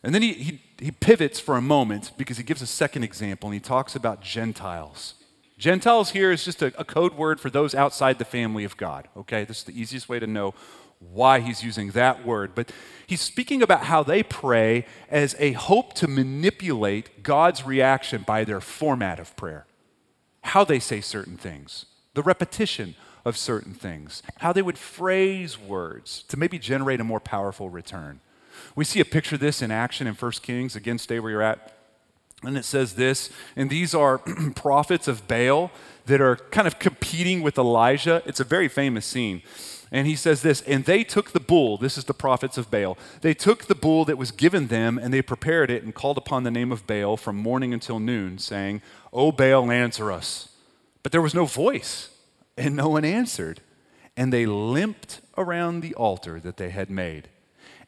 And 0.02 0.14
then 0.14 0.24
he, 0.24 0.34
he, 0.34 0.62
he, 0.80 0.92
pivots 0.92 1.40
for 1.40 1.58
a 1.58 1.62
moment 1.62 2.12
because 2.18 2.38
he 2.38 2.44
gives 2.44 2.64
a 2.64 2.68
second 2.68 3.04
example 3.04 3.50
and 3.50 3.54
he 3.54 3.60
talks 3.60 3.96
about 3.96 4.22
Gentiles. 4.22 5.14
Gentiles 5.60 6.12
here 6.12 6.32
is 6.32 6.44
just 6.44 6.64
a, 6.64 6.74
a 6.80 6.84
code 6.84 7.14
word 7.14 7.40
for 7.40 7.52
those 7.52 7.76
outside 7.76 8.18
the 8.18 8.26
family 8.26 8.64
of 8.64 8.78
God, 8.78 9.08
okay? 9.16 9.46
This 9.46 9.60
is 9.60 9.64
the 9.64 9.80
easiest 9.80 10.10
way 10.10 10.20
to 10.20 10.28
know 10.28 10.56
why 11.00 11.40
he's 11.40 11.64
using 11.64 11.92
that 11.92 12.26
word. 12.26 12.56
But 12.56 12.72
he's 13.06 13.22
speaking 13.22 13.62
about 13.62 13.84
how 13.84 14.02
they 14.02 14.24
pray 14.24 14.86
as 15.10 15.36
a 15.38 15.52
hope 15.52 15.94
to 15.96 16.08
manipulate 16.08 17.22
God's 17.24 17.64
reaction 17.64 18.24
by 18.26 18.44
their 18.44 18.62
format 18.62 19.20
of 19.20 19.36
prayer, 19.36 19.66
how 20.46 20.64
they 20.64 20.80
say 20.80 21.02
certain 21.02 21.38
things, 21.38 21.86
the 22.14 22.22
repetition 22.22 22.96
of 23.26 23.36
certain 23.36 23.74
things, 23.74 24.22
how 24.38 24.54
they 24.54 24.62
would 24.62 24.78
phrase 24.78 25.58
words 25.60 26.24
to 26.28 26.38
maybe 26.38 26.60
generate 26.60 27.02
a 27.02 27.04
more 27.04 27.20
powerful 27.20 27.70
return. 27.70 28.20
We 28.76 28.86
see 28.86 29.00
a 29.00 29.06
picture 29.06 29.36
of 29.36 29.42
this 29.42 29.64
in 29.64 29.72
action 29.72 30.06
in 30.06 30.14
1 30.14 30.32
Kings. 30.44 30.76
Again, 30.76 31.00
stay 31.00 31.20
where 31.20 31.32
you're 31.32 31.42
at. 31.42 31.74
And 32.44 32.58
it 32.58 32.66
says 32.66 32.94
this, 32.94 33.32
and 33.56 33.72
these 33.72 33.96
are 33.96 34.20
prophets 34.56 35.08
of 35.08 35.28
Baal 35.28 35.72
that 36.06 36.22
are 36.22 36.36
kind 36.36 36.68
of 36.68 36.78
competing 36.78 37.42
with 37.42 37.58
Elijah. 37.58 38.22
It's 38.26 38.40
a 38.40 38.44
very 38.44 38.68
famous 38.68 39.06
scene. 39.06 39.42
And 39.92 40.08
he 40.08 40.16
says 40.16 40.42
this, 40.42 40.62
and 40.62 40.86
they 40.86 41.04
took 41.04 41.32
the 41.32 41.40
bull, 41.40 41.78
this 41.78 41.98
is 41.98 42.06
the 42.06 42.14
prophets 42.14 42.58
of 42.58 42.72
Baal. 42.72 42.98
They 43.22 43.34
took 43.34 43.66
the 43.66 43.76
bull 43.76 44.04
that 44.06 44.18
was 44.18 44.32
given 44.32 44.68
them, 44.68 44.98
and 44.98 45.14
they 45.14 45.22
prepared 45.22 45.70
it 45.70 45.84
and 45.84 45.94
called 45.94 46.18
upon 46.18 46.44
the 46.44 46.52
name 46.52 46.72
of 46.72 46.88
Baal 46.88 47.18
from 47.18 47.38
morning 47.38 47.74
until 47.74 48.00
noon, 48.00 48.38
saying, 48.40 48.82
O 49.14 49.32
Baal, 49.32 49.70
answer 49.72 50.12
us. 50.12 50.50
But 51.04 51.12
there 51.12 51.22
was 51.22 51.36
no 51.36 51.46
voice. 51.46 52.10
And 52.58 52.76
no 52.76 52.90
one 52.90 53.06
answered. 53.06 53.62
And 54.18 54.34
they 54.34 54.46
limped 54.46 55.22
around 55.38 55.82
the 55.82 55.94
altar 55.96 56.40
that 56.40 56.58
they 56.58 56.70
had 56.70 56.90
made. 56.90 57.30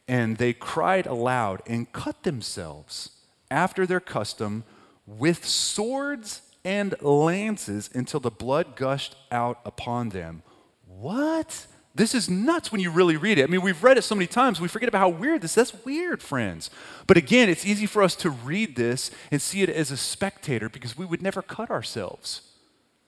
And 0.07 0.37
they 0.37 0.53
cried 0.53 1.07
aloud 1.07 1.61
and 1.65 1.91
cut 1.91 2.23
themselves 2.23 3.11
after 3.49 3.85
their 3.85 3.99
custom 3.99 4.63
with 5.05 5.45
swords 5.45 6.41
and 6.63 6.95
lances 7.01 7.89
until 7.93 8.19
the 8.19 8.29
blood 8.29 8.75
gushed 8.75 9.15
out 9.31 9.59
upon 9.65 10.09
them. 10.09 10.43
What? 10.85 11.65
This 11.97 12.13
is 12.13 12.29
nuts 12.29 12.71
when 12.71 12.79
you 12.79 12.91
really 12.91 13.17
read 13.17 13.39
it. 13.39 13.43
I 13.43 13.47
mean, 13.47 13.61
we've 13.61 13.83
read 13.83 13.97
it 13.97 14.03
so 14.03 14.13
many 14.13 14.27
times, 14.27 14.61
we 14.61 14.67
forget 14.67 14.87
about 14.87 14.99
how 14.99 15.09
weird 15.09 15.41
this 15.41 15.57
is. 15.57 15.71
That's 15.71 15.83
weird, 15.85 16.21
friends. 16.21 16.69
But 17.07 17.17
again, 17.17 17.49
it's 17.49 17.65
easy 17.65 17.87
for 17.87 18.03
us 18.03 18.15
to 18.17 18.29
read 18.29 18.75
this 18.75 19.09
and 19.31 19.41
see 19.41 19.63
it 19.63 19.69
as 19.69 19.89
a 19.89 19.97
spectator 19.97 20.69
because 20.69 20.95
we 20.95 21.05
would 21.05 21.23
never 21.23 21.41
cut 21.41 21.71
ourselves. 21.71 22.41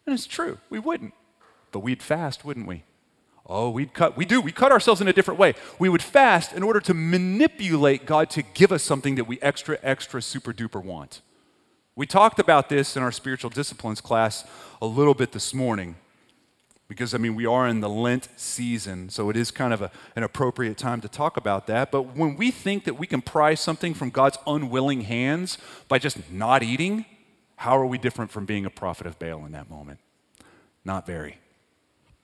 And 0.07 0.13
it's 0.15 0.25
true, 0.25 0.57
we 0.71 0.79
wouldn't. 0.79 1.13
But 1.71 1.81
we'd 1.81 2.01
fast, 2.01 2.43
wouldn't 2.43 2.65
we? 2.65 2.83
Oh, 3.45 3.69
we'd 3.69 3.93
cut, 3.93 4.17
we 4.17 4.25
do, 4.25 4.41
we 4.41 4.51
cut 4.51 4.71
ourselves 4.71 5.01
in 5.01 5.07
a 5.07 5.13
different 5.13 5.39
way. 5.39 5.53
We 5.77 5.89
would 5.89 6.01
fast 6.01 6.53
in 6.53 6.63
order 6.63 6.79
to 6.79 6.95
manipulate 6.95 8.07
God 8.07 8.31
to 8.31 8.41
give 8.41 8.71
us 8.71 8.81
something 8.81 9.13
that 9.15 9.25
we 9.25 9.39
extra, 9.41 9.77
extra, 9.83 10.19
super 10.19 10.51
duper 10.51 10.83
want. 10.83 11.21
We 11.95 12.07
talked 12.07 12.39
about 12.39 12.69
this 12.69 12.97
in 12.97 13.03
our 13.03 13.11
spiritual 13.11 13.51
disciplines 13.51 14.01
class 14.01 14.45
a 14.81 14.87
little 14.87 15.13
bit 15.13 15.31
this 15.31 15.53
morning 15.53 15.95
because, 16.89 17.13
I 17.13 17.19
mean, 17.19 17.35
we 17.35 17.45
are 17.45 17.67
in 17.67 17.79
the 17.79 17.87
Lent 17.87 18.27
season, 18.35 19.09
so 19.09 19.29
it 19.29 19.37
is 19.37 19.51
kind 19.51 19.73
of 19.73 19.81
a, 19.81 19.91
an 20.15 20.23
appropriate 20.23 20.75
time 20.75 20.99
to 21.01 21.07
talk 21.07 21.37
about 21.37 21.67
that. 21.67 21.91
But 21.91 22.17
when 22.17 22.35
we 22.35 22.49
think 22.49 22.83
that 22.85 22.95
we 22.95 23.05
can 23.07 23.21
pry 23.21 23.53
something 23.53 23.93
from 23.93 24.09
God's 24.09 24.39
unwilling 24.47 25.01
hands 25.01 25.59
by 25.87 25.99
just 25.99 26.31
not 26.31 26.63
eating, 26.63 27.05
How 27.57 27.77
are 27.77 27.85
we 27.85 27.97
different 27.97 28.31
from 28.31 28.45
being 28.45 28.65
a 28.65 28.69
prophet 28.69 29.05
of 29.05 29.19
Baal 29.19 29.45
in 29.45 29.51
that 29.51 29.69
moment? 29.69 29.99
Not 30.85 31.05
very. 31.05 31.39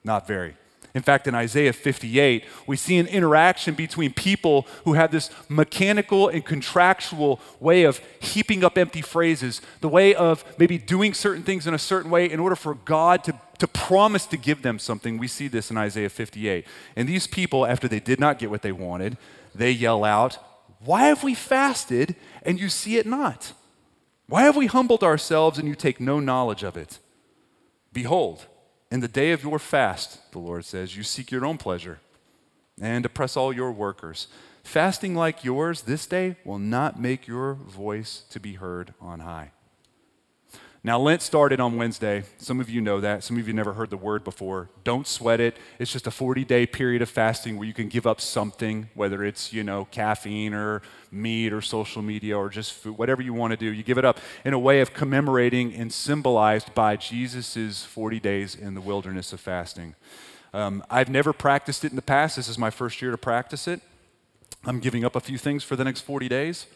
Not 0.02 0.26
very. 0.26 0.56
In 0.96 1.02
fact, 1.02 1.26
in 1.26 1.34
Isaiah 1.34 1.74
58, 1.74 2.42
we 2.66 2.74
see 2.74 2.96
an 2.96 3.06
interaction 3.06 3.74
between 3.74 4.14
people 4.14 4.66
who 4.86 4.94
have 4.94 5.12
this 5.12 5.28
mechanical 5.46 6.28
and 6.28 6.42
contractual 6.42 7.38
way 7.60 7.82
of 7.82 8.00
heaping 8.18 8.64
up 8.64 8.78
empty 8.78 9.02
phrases, 9.02 9.60
the 9.82 9.90
way 9.90 10.14
of 10.14 10.42
maybe 10.58 10.78
doing 10.78 11.12
certain 11.12 11.42
things 11.42 11.66
in 11.66 11.74
a 11.74 11.78
certain 11.78 12.10
way 12.10 12.24
in 12.24 12.40
order 12.40 12.56
for 12.56 12.76
God 12.76 13.24
to, 13.24 13.38
to 13.58 13.68
promise 13.68 14.24
to 14.24 14.38
give 14.38 14.62
them 14.62 14.78
something. 14.78 15.18
We 15.18 15.28
see 15.28 15.48
this 15.48 15.70
in 15.70 15.76
Isaiah 15.76 16.08
58. 16.08 16.66
And 16.96 17.06
these 17.06 17.26
people, 17.26 17.66
after 17.66 17.88
they 17.88 18.00
did 18.00 18.18
not 18.18 18.38
get 18.38 18.48
what 18.48 18.62
they 18.62 18.72
wanted, 18.72 19.18
they 19.54 19.72
yell 19.72 20.02
out, 20.02 20.38
Why 20.80 21.08
have 21.08 21.22
we 21.22 21.34
fasted 21.34 22.16
and 22.42 22.58
you 22.58 22.70
see 22.70 22.96
it 22.96 23.04
not? 23.04 23.52
Why 24.28 24.44
have 24.44 24.56
we 24.56 24.64
humbled 24.64 25.04
ourselves 25.04 25.58
and 25.58 25.68
you 25.68 25.74
take 25.74 26.00
no 26.00 26.20
knowledge 26.20 26.62
of 26.62 26.74
it? 26.74 27.00
Behold, 27.92 28.46
in 28.90 29.00
the 29.00 29.08
day 29.08 29.32
of 29.32 29.42
your 29.42 29.58
fast, 29.58 30.30
the 30.32 30.38
Lord 30.38 30.64
says, 30.64 30.96
you 30.96 31.02
seek 31.02 31.30
your 31.30 31.44
own 31.44 31.58
pleasure 31.58 31.98
and 32.80 33.04
oppress 33.04 33.36
all 33.36 33.52
your 33.52 33.72
workers. 33.72 34.28
Fasting 34.62 35.14
like 35.14 35.44
yours 35.44 35.82
this 35.82 36.06
day 36.06 36.36
will 36.44 36.58
not 36.58 37.00
make 37.00 37.26
your 37.26 37.54
voice 37.54 38.24
to 38.30 38.40
be 38.40 38.54
heard 38.54 38.94
on 39.00 39.20
high. 39.20 39.52
Now, 40.86 41.00
Lent 41.00 41.20
started 41.20 41.58
on 41.58 41.76
Wednesday. 41.76 42.22
Some 42.38 42.60
of 42.60 42.70
you 42.70 42.80
know 42.80 43.00
that. 43.00 43.24
Some 43.24 43.36
of 43.38 43.48
you 43.48 43.52
never 43.52 43.72
heard 43.72 43.90
the 43.90 43.96
word 43.96 44.22
before. 44.22 44.70
Don't 44.84 45.04
sweat 45.04 45.40
it. 45.40 45.56
It's 45.80 45.90
just 45.90 46.06
a 46.06 46.12
40 46.12 46.44
day 46.44 46.64
period 46.64 47.02
of 47.02 47.10
fasting 47.10 47.56
where 47.56 47.66
you 47.66 47.74
can 47.74 47.88
give 47.88 48.06
up 48.06 48.20
something, 48.20 48.88
whether 48.94 49.24
it's, 49.24 49.52
you 49.52 49.64
know, 49.64 49.88
caffeine 49.90 50.54
or 50.54 50.82
meat 51.10 51.52
or 51.52 51.60
social 51.60 52.02
media 52.02 52.38
or 52.38 52.48
just 52.48 52.72
food, 52.72 52.96
whatever 52.98 53.20
you 53.20 53.34
want 53.34 53.50
to 53.50 53.56
do. 53.56 53.66
You 53.66 53.82
give 53.82 53.98
it 53.98 54.04
up 54.04 54.20
in 54.44 54.52
a 54.52 54.60
way 54.60 54.80
of 54.80 54.94
commemorating 54.94 55.74
and 55.74 55.92
symbolized 55.92 56.72
by 56.72 56.94
Jesus' 56.94 57.84
40 57.84 58.20
days 58.20 58.54
in 58.54 58.74
the 58.74 58.80
wilderness 58.80 59.32
of 59.32 59.40
fasting. 59.40 59.96
Um, 60.54 60.84
I've 60.88 61.08
never 61.08 61.32
practiced 61.32 61.84
it 61.84 61.90
in 61.90 61.96
the 61.96 62.00
past. 62.00 62.36
This 62.36 62.46
is 62.46 62.58
my 62.58 62.70
first 62.70 63.02
year 63.02 63.10
to 63.10 63.18
practice 63.18 63.66
it. 63.66 63.80
I'm 64.64 64.78
giving 64.78 65.04
up 65.04 65.16
a 65.16 65.20
few 65.20 65.36
things 65.36 65.64
for 65.64 65.74
the 65.74 65.82
next 65.82 66.02
40 66.02 66.28
days. 66.28 66.66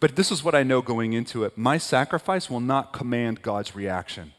But 0.00 0.16
this 0.16 0.30
is 0.30 0.42
what 0.42 0.54
I 0.54 0.62
know 0.62 0.82
going 0.82 1.12
into 1.12 1.44
it 1.44 1.56
my 1.56 1.78
sacrifice 1.78 2.48
will 2.48 2.60
not 2.60 2.92
command 2.92 3.42
God's 3.42 3.74
reaction. 3.74 4.32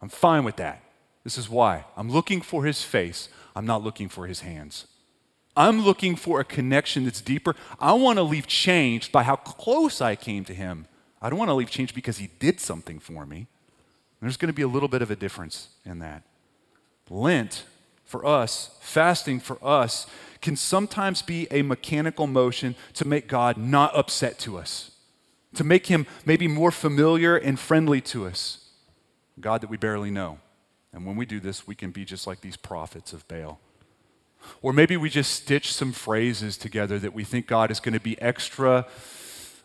I'm 0.00 0.08
fine 0.08 0.44
with 0.44 0.56
that. 0.56 0.82
This 1.24 1.36
is 1.36 1.48
why. 1.48 1.84
I'm 1.96 2.10
looking 2.10 2.40
for 2.40 2.64
his 2.64 2.82
face, 2.82 3.28
I'm 3.54 3.66
not 3.66 3.82
looking 3.82 4.08
for 4.08 4.26
his 4.26 4.40
hands. 4.40 4.86
I'm 5.56 5.84
looking 5.84 6.14
for 6.14 6.38
a 6.38 6.44
connection 6.44 7.04
that's 7.04 7.20
deeper. 7.20 7.56
I 7.80 7.92
want 7.94 8.18
to 8.18 8.22
leave 8.22 8.46
changed 8.46 9.10
by 9.10 9.24
how 9.24 9.34
close 9.34 10.00
I 10.00 10.14
came 10.14 10.44
to 10.44 10.54
him. 10.54 10.86
I 11.20 11.28
don't 11.28 11.38
want 11.38 11.48
to 11.48 11.54
leave 11.54 11.68
changed 11.68 11.96
because 11.96 12.18
he 12.18 12.30
did 12.38 12.60
something 12.60 13.00
for 13.00 13.26
me. 13.26 13.48
There's 14.20 14.36
going 14.36 14.48
to 14.48 14.54
be 14.54 14.62
a 14.62 14.68
little 14.68 14.88
bit 14.88 15.02
of 15.02 15.10
a 15.10 15.16
difference 15.16 15.68
in 15.84 15.98
that. 15.98 16.22
Lent 17.10 17.64
for 18.04 18.24
us, 18.24 18.70
fasting 18.80 19.40
for 19.40 19.58
us, 19.62 20.06
can 20.40 20.56
sometimes 20.56 21.22
be 21.22 21.46
a 21.50 21.62
mechanical 21.62 22.26
motion 22.26 22.74
to 22.94 23.06
make 23.06 23.28
God 23.28 23.56
not 23.56 23.96
upset 23.96 24.38
to 24.40 24.58
us, 24.58 24.92
to 25.54 25.64
make 25.64 25.86
him 25.86 26.06
maybe 26.24 26.48
more 26.48 26.70
familiar 26.70 27.36
and 27.36 27.58
friendly 27.58 28.00
to 28.02 28.26
us. 28.26 28.64
God 29.40 29.60
that 29.60 29.70
we 29.70 29.76
barely 29.76 30.10
know. 30.10 30.38
And 30.92 31.06
when 31.06 31.16
we 31.16 31.26
do 31.26 31.40
this, 31.40 31.66
we 31.66 31.74
can 31.74 31.90
be 31.90 32.04
just 32.04 32.26
like 32.26 32.40
these 32.40 32.56
prophets 32.56 33.12
of 33.12 33.26
Baal. 33.28 33.60
Or 34.62 34.72
maybe 34.72 34.96
we 34.96 35.10
just 35.10 35.32
stitch 35.32 35.72
some 35.72 35.92
phrases 35.92 36.56
together 36.56 36.98
that 36.98 37.12
we 37.12 37.24
think 37.24 37.46
God 37.46 37.70
is 37.70 37.80
going 37.80 37.94
to 37.94 38.00
be 38.00 38.20
extra 38.20 38.86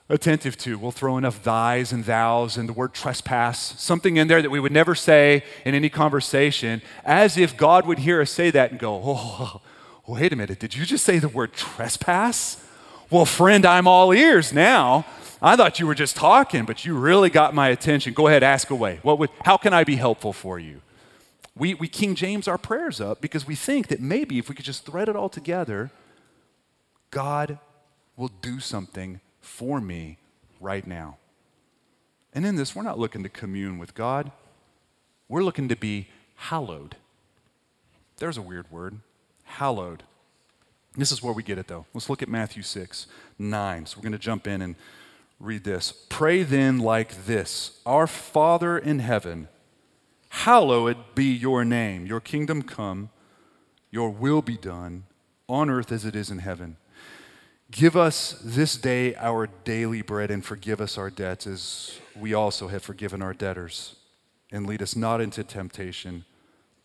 attentive 0.09 0.57
to. 0.57 0.77
We'll 0.77 0.91
throw 0.91 1.17
enough 1.17 1.43
thys 1.43 1.93
and 1.93 2.05
thous 2.05 2.57
and 2.57 2.67
the 2.67 2.73
word 2.73 2.93
trespass, 2.93 3.81
something 3.81 4.17
in 4.17 4.27
there 4.27 4.41
that 4.41 4.49
we 4.49 4.59
would 4.59 4.71
never 4.71 4.95
say 4.95 5.43
in 5.65 5.75
any 5.75 5.89
conversation, 5.89 6.81
as 7.05 7.37
if 7.37 7.55
God 7.55 7.85
would 7.87 7.99
hear 7.99 8.21
us 8.21 8.31
say 8.31 8.51
that 8.51 8.71
and 8.71 8.79
go, 8.79 9.01
oh, 9.03 9.61
wait 10.07 10.33
a 10.33 10.35
minute, 10.35 10.59
did 10.59 10.75
you 10.75 10.85
just 10.85 11.05
say 11.05 11.19
the 11.19 11.29
word 11.29 11.53
trespass? 11.53 12.63
Well, 13.09 13.25
friend, 13.25 13.65
I'm 13.65 13.87
all 13.87 14.13
ears 14.13 14.51
now. 14.51 15.05
I 15.41 15.55
thought 15.55 15.79
you 15.79 15.87
were 15.87 15.95
just 15.95 16.15
talking, 16.15 16.65
but 16.65 16.85
you 16.85 16.97
really 16.97 17.29
got 17.29 17.53
my 17.53 17.69
attention. 17.69 18.13
Go 18.13 18.27
ahead, 18.27 18.43
ask 18.43 18.69
away. 18.69 18.99
What 19.01 19.19
would, 19.19 19.29
how 19.43 19.57
can 19.57 19.73
I 19.73 19.83
be 19.83 19.95
helpful 19.95 20.33
for 20.33 20.57
you? 20.57 20.81
We, 21.55 21.73
we 21.73 21.87
King 21.87 22.15
James 22.15 22.47
our 22.47 22.57
prayers 22.57 22.99
up 22.99 23.21
because 23.21 23.45
we 23.45 23.55
think 23.55 23.87
that 23.87 23.99
maybe 23.99 24.39
if 24.39 24.49
we 24.49 24.55
could 24.55 24.65
just 24.65 24.85
thread 24.85 25.09
it 25.09 25.15
all 25.15 25.29
together, 25.29 25.91
God 27.11 27.59
will 28.15 28.31
do 28.41 28.59
something 28.59 29.19
for 29.41 29.79
me 29.79 30.17
right 30.59 30.87
now. 30.87 31.17
And 32.33 32.45
in 32.45 32.55
this, 32.55 32.75
we're 32.75 32.83
not 32.83 32.97
looking 32.97 33.21
to 33.23 33.29
commune 33.29 33.77
with 33.77 33.93
God, 33.93 34.31
we're 35.29 35.43
looking 35.43 35.69
to 35.69 35.75
be 35.75 36.07
hallowed. 36.35 36.95
There's 38.17 38.37
a 38.37 38.41
weird 38.41 38.71
word 38.71 38.99
hallowed. 39.53 40.03
This 40.95 41.11
is 41.11 41.21
where 41.21 41.33
we 41.33 41.43
get 41.43 41.57
it, 41.57 41.67
though. 41.67 41.85
Let's 41.93 42.09
look 42.09 42.21
at 42.21 42.29
Matthew 42.29 42.63
6, 42.63 43.07
9. 43.39 43.85
So 43.85 43.97
we're 43.97 44.03
going 44.03 44.11
to 44.13 44.17
jump 44.17 44.47
in 44.47 44.61
and 44.61 44.75
read 45.39 45.63
this. 45.63 45.93
Pray 46.09 46.43
then 46.43 46.79
like 46.79 47.25
this 47.25 47.79
Our 47.85 48.07
Father 48.07 48.77
in 48.77 48.99
heaven, 48.99 49.47
hallowed 50.29 50.97
be 51.15 51.25
your 51.25 51.63
name. 51.63 52.05
Your 52.05 52.19
kingdom 52.19 52.63
come, 52.63 53.09
your 53.91 54.09
will 54.09 54.41
be 54.41 54.57
done, 54.57 55.03
on 55.47 55.69
earth 55.69 55.91
as 55.91 56.05
it 56.05 56.15
is 56.15 56.31
in 56.31 56.39
heaven. 56.39 56.77
Give 57.69 57.95
us 57.95 58.39
this 58.43 58.77
day 58.77 59.15
our 59.15 59.47
daily 59.63 60.03
bread 60.03 60.29
and 60.29 60.45
forgive 60.45 60.79
us 60.79 60.97
our 60.97 61.09
debts 61.09 61.47
as 61.47 61.99
we 62.19 62.33
also 62.33 62.67
have 62.67 62.83
forgiven 62.83 63.21
our 63.21 63.33
debtors. 63.33 63.95
And 64.51 64.67
lead 64.67 64.83
us 64.83 64.95
not 64.95 65.21
into 65.21 65.43
temptation, 65.43 66.25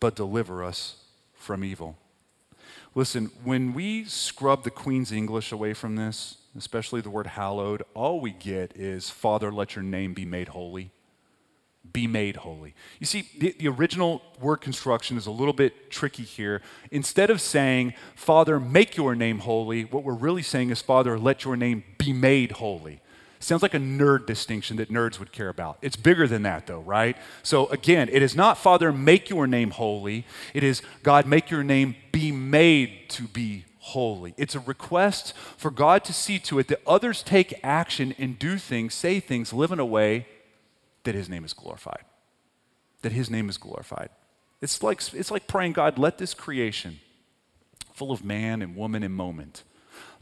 but 0.00 0.16
deliver 0.16 0.64
us 0.64 0.96
from 1.34 1.62
evil. 1.62 1.96
Listen, 2.98 3.30
when 3.44 3.74
we 3.74 4.02
scrub 4.06 4.64
the 4.64 4.72
Queen's 4.72 5.12
English 5.12 5.52
away 5.52 5.72
from 5.72 5.94
this, 5.94 6.38
especially 6.56 7.00
the 7.00 7.08
word 7.08 7.28
hallowed, 7.28 7.84
all 7.94 8.20
we 8.20 8.32
get 8.32 8.76
is, 8.76 9.08
Father, 9.08 9.52
let 9.52 9.76
your 9.76 9.84
name 9.84 10.14
be 10.14 10.24
made 10.24 10.48
holy 10.48 10.90
be 11.90 12.06
made 12.06 12.36
holy. 12.36 12.74
You 12.98 13.06
see, 13.06 13.30
the, 13.38 13.54
the, 13.58 13.68
original 13.68 14.20
word 14.40 14.56
construction 14.56 15.16
is 15.16 15.26
a 15.26 15.30
little 15.30 15.54
bit 15.54 15.90
tricky 15.90 16.22
here. 16.22 16.60
Instead 16.90 17.30
of 17.30 17.40
saying, 17.40 17.94
Father, 18.14 18.60
make 18.60 18.96
your 18.96 19.14
name 19.14 19.38
holy, 19.38 19.84
what 19.84 20.04
we're 20.04 20.12
really 20.12 20.42
saying 20.42 20.68
is, 20.68 20.82
Father, 20.82 21.18
let 21.18 21.44
your 21.44 21.56
name 21.56 21.84
be 21.96 22.12
made 22.12 22.52
holy. 22.52 23.00
Sounds 23.40 23.62
like 23.62 23.74
a 23.74 23.78
nerd 23.78 24.26
distinction 24.26 24.76
that 24.78 24.90
nerds 24.90 25.18
would 25.18 25.30
care 25.32 25.48
about. 25.48 25.78
It's 25.80 25.96
bigger 25.96 26.26
than 26.26 26.42
that, 26.42 26.66
though, 26.66 26.80
right? 26.80 27.16
So 27.42 27.66
again, 27.68 28.08
it 28.10 28.20
is 28.22 28.34
not, 28.34 28.58
Father, 28.58 28.92
make 28.92 29.30
your 29.30 29.46
name 29.46 29.70
holy. 29.70 30.24
It 30.54 30.64
is, 30.64 30.82
God, 31.02 31.26
make 31.26 31.50
your 31.50 31.62
name 31.62 31.94
be 32.10 32.32
made 32.32 33.08
to 33.10 33.28
be 33.28 33.64
holy. 33.78 34.34
It's 34.36 34.54
a 34.54 34.60
request 34.60 35.34
for 35.56 35.70
God 35.70 36.04
to 36.04 36.12
see 36.12 36.38
to 36.40 36.58
it 36.58 36.68
that 36.68 36.82
others 36.86 37.22
take 37.22 37.58
action 37.62 38.14
and 38.18 38.38
do 38.38 38.58
things, 38.58 38.92
say 38.92 39.20
things, 39.20 39.52
live 39.52 39.72
in 39.72 39.78
a 39.78 39.86
way 39.86 40.26
that 41.04 41.14
his 41.14 41.28
name 41.28 41.44
is 41.44 41.52
glorified. 41.52 42.04
That 43.02 43.12
his 43.12 43.30
name 43.30 43.48
is 43.48 43.56
glorified. 43.56 44.10
It's 44.60 44.82
like, 44.82 45.00
it's 45.14 45.30
like 45.30 45.46
praying, 45.46 45.72
God, 45.72 45.96
let 45.96 46.18
this 46.18 46.34
creation, 46.34 46.98
full 47.92 48.10
of 48.10 48.24
man 48.24 48.60
and 48.60 48.74
woman 48.74 49.04
and 49.04 49.14
moment, 49.14 49.62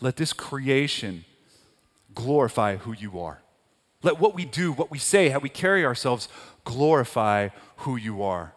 let 0.01 0.17
this 0.17 0.35
creation 0.35 1.25
glorify 2.17 2.77
who 2.77 2.93
you 2.93 3.21
are. 3.21 3.41
Let 4.03 4.19
what 4.19 4.35
we 4.35 4.45
do, 4.45 4.73
what 4.73 4.91
we 4.91 4.99
say, 4.99 5.29
how 5.29 5.39
we 5.39 5.49
carry 5.49 5.85
ourselves 5.85 6.29
glorify 6.65 7.51
who 7.79 7.97
you 7.97 8.23
are. 8.23 8.53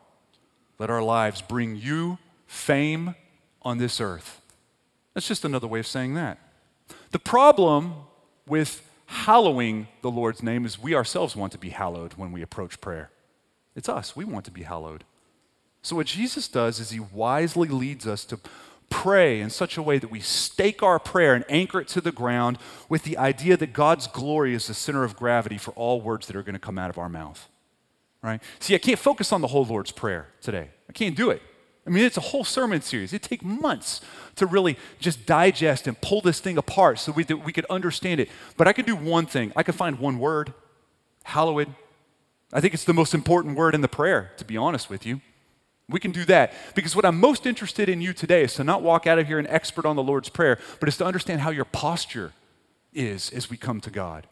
Let 0.80 0.90
our 0.90 1.04
lives 1.04 1.42
bring 1.42 1.76
you 1.76 2.18
fame 2.48 3.14
on 3.62 3.78
this 3.78 4.02
earth. 4.02 4.42
That's 5.14 5.28
just 5.28 5.46
another 5.46 5.68
way 5.68 5.80
of 5.80 5.88
saying 5.88 6.16
that. 6.16 6.40
The 7.12 7.20
problem 7.20 7.94
with 8.48 8.82
hallowing 9.06 9.88
the 10.02 10.12
Lord's 10.12 10.42
name 10.44 10.66
is 10.66 10.80
we 10.80 10.96
ourselves 10.96 11.36
want 11.36 11.52
to 11.52 11.58
be 11.58 11.70
hallowed 11.70 12.14
when 12.14 12.32
we 12.32 12.42
approach 12.42 12.82
prayer. 12.82 13.12
It's 13.76 13.90
us. 13.90 14.16
We 14.16 14.26
want 14.26 14.46
to 14.46 14.52
be 14.52 14.64
hallowed. 14.64 15.04
So, 15.82 15.96
what 15.96 16.08
Jesus 16.08 16.48
does 16.48 16.80
is 16.80 16.90
he 16.90 17.00
wisely 17.00 17.70
leads 17.70 18.06
us 18.06 18.26
to 18.26 18.40
pray 18.90 19.40
in 19.40 19.50
such 19.50 19.78
a 19.78 19.82
way 19.82 19.98
that 19.98 20.12
we 20.12 20.20
stake 20.20 20.84
our 20.84 21.00
prayer 21.00 21.34
and 21.34 21.46
anchor 21.50 21.80
it 21.82 21.88
to 21.90 22.02
the 22.02 22.12
ground 22.12 22.58
with 22.88 23.04
the 23.04 23.18
idea 23.18 23.56
that 23.58 23.74
God's 23.74 24.08
glory 24.08 24.54
is 24.54 24.68
the 24.68 24.74
center 24.74 25.04
of 25.04 25.16
gravity 25.16 25.58
for 25.58 25.72
all 25.72 26.02
words 26.02 26.28
that 26.28 26.36
are 26.36 26.44
going 26.44 26.54
to 26.54 26.60
come 26.60 26.78
out 26.78 26.90
of 26.90 26.98
our 26.98 27.10
mouth. 27.10 27.48
Right? 28.22 28.42
See, 28.60 28.76
I 28.76 28.80
can't 28.80 29.00
focus 29.00 29.32
on 29.32 29.42
the 29.42 29.48
whole 29.48 29.66
Lord's 29.66 29.92
Prayer 29.92 30.28
today. 30.42 30.70
I 30.90 30.94
can't 30.94 31.16
do 31.16 31.30
it. 31.30 31.42
I 31.88 31.92
mean, 31.92 32.04
it's 32.04 32.18
a 32.18 32.22
whole 32.22 32.44
sermon 32.44 32.82
series. 32.82 33.14
It'd 33.14 33.28
take 33.28 33.44
months 33.44 34.02
to 34.36 34.46
really 34.46 34.78
just 35.00 35.26
digest 35.26 35.88
and 35.88 36.00
pull 36.02 36.22
this 36.22 36.40
thing 36.40 36.58
apart 36.58 37.00
so 37.00 37.12
we, 37.12 37.24
that 37.24 37.38
we 37.38 37.54
could 37.54 37.66
understand 37.66 38.20
it. 38.20 38.30
But 38.58 38.68
I 38.68 38.74
could 38.74 38.86
do 38.86 38.96
one 38.96 39.26
thing. 39.26 39.52
I 39.56 39.64
could 39.64 39.76
find 39.76 39.98
one 39.98 40.20
word, 40.20 40.54
hallowed. 41.24 41.74
I 42.52 42.62
think 42.62 42.74
it's 42.74 42.84
the 42.84 42.94
most 42.94 43.14
important 43.14 43.56
word 43.56 43.74
in 43.74 43.82
the 43.82 43.88
prayer, 43.88 44.32
to 44.38 44.46
be 44.46 44.58
honest 44.58 44.90
with 44.90 45.06
you. 45.06 45.22
We 45.90 46.00
can 46.00 46.12
do 46.12 46.24
that 46.26 46.54
because 46.76 46.96
what 46.96 47.04
I'm 47.04 47.20
most 47.20 47.46
interested 47.48 47.90
in 47.90 48.00
you 48.00 48.14
today 48.14 48.44
is 48.44 48.54
to 48.56 48.64
not 48.64 48.84
walk 48.84 49.08
out 49.08 49.18
of 49.18 49.28
here 49.28 49.40
an 49.40 49.48
expert 49.48 49.86
on 49.86 49.96
the 49.96 50.04
Lord's 50.04 50.30
Prayer, 50.30 50.60
but 50.80 50.88
is 50.88 50.98
to 50.98 51.06
understand 51.06 51.42
how 51.42 51.50
your 51.50 51.66
posture 51.66 52.34
is 52.94 53.32
as 53.32 53.50
we 53.50 53.58
come 53.58 53.82
to 53.82 53.90
God 53.90 54.28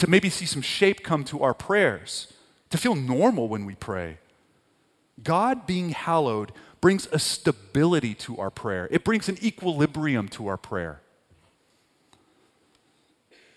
to 0.00 0.08
maybe 0.08 0.30
see 0.30 0.46
some 0.46 0.62
shape 0.62 1.02
come 1.02 1.24
to 1.24 1.42
our 1.42 1.52
prayers, 1.52 2.32
to 2.70 2.78
feel 2.78 2.94
normal 2.94 3.48
when 3.48 3.66
we 3.66 3.74
pray. 3.74 4.16
God 5.22 5.66
being 5.66 5.90
hallowed 5.90 6.52
brings 6.80 7.06
a 7.12 7.18
stability 7.18 8.14
to 8.14 8.38
our 8.38 8.50
prayer, 8.50 8.88
it 8.90 9.04
brings 9.04 9.28
an 9.28 9.36
equilibrium 9.44 10.26
to 10.28 10.46
our 10.46 10.56
prayer. 10.56 11.02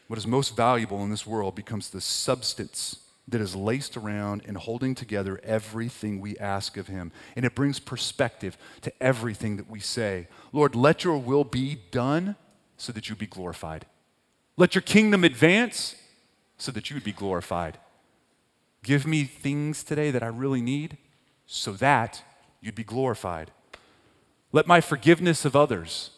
What 0.08 0.20
is 0.20 0.28
most 0.28 0.54
valuable 0.56 1.02
in 1.04 1.10
this 1.10 1.26
world 1.26 1.56
becomes 1.56 1.90
the 1.90 2.02
substance 2.02 2.98
that 3.28 3.42
is 3.42 3.56
laced 3.56 3.96
around 3.96 4.44
and 4.46 4.58
holding 4.58 4.96
together 4.96 5.40
everything 5.44 6.20
we 6.20 6.38
ask 6.38 6.76
of 6.78 6.88
Him. 6.88 7.12
And 7.36 7.46
it 7.46 7.56
brings 7.56 7.80
perspective 7.80 8.58
to 8.82 8.92
everything 9.02 9.58
that 9.58 9.70
we 9.70 9.80
say. 9.80 10.28
Lord, 10.52 10.76
let 10.76 11.04
your 11.04 11.18
will 11.18 11.44
be 11.44 11.80
done 11.92 12.36
so 12.78 12.92
that 12.92 13.10
you 13.10 13.16
be 13.16 13.28
glorified. 13.28 13.86
Let 14.58 14.76
your 14.76 14.82
kingdom 14.82 15.24
advance 15.24 15.96
so 16.58 16.72
that 16.74 16.90
you 16.90 16.96
would 16.96 17.04
be 17.04 17.14
glorified. 17.14 17.78
Give 18.84 19.08
me 19.08 19.24
things 19.24 19.84
today 19.84 20.12
that 20.12 20.24
I 20.24 20.28
really 20.28 20.62
need 20.62 20.98
so 21.46 21.74
that 21.74 22.24
you'd 22.62 22.76
be 22.76 22.84
glorified. 22.84 23.52
Let 24.52 24.68
my 24.68 24.82
forgiveness 24.82 25.46
of 25.46 25.56
others 25.56 26.12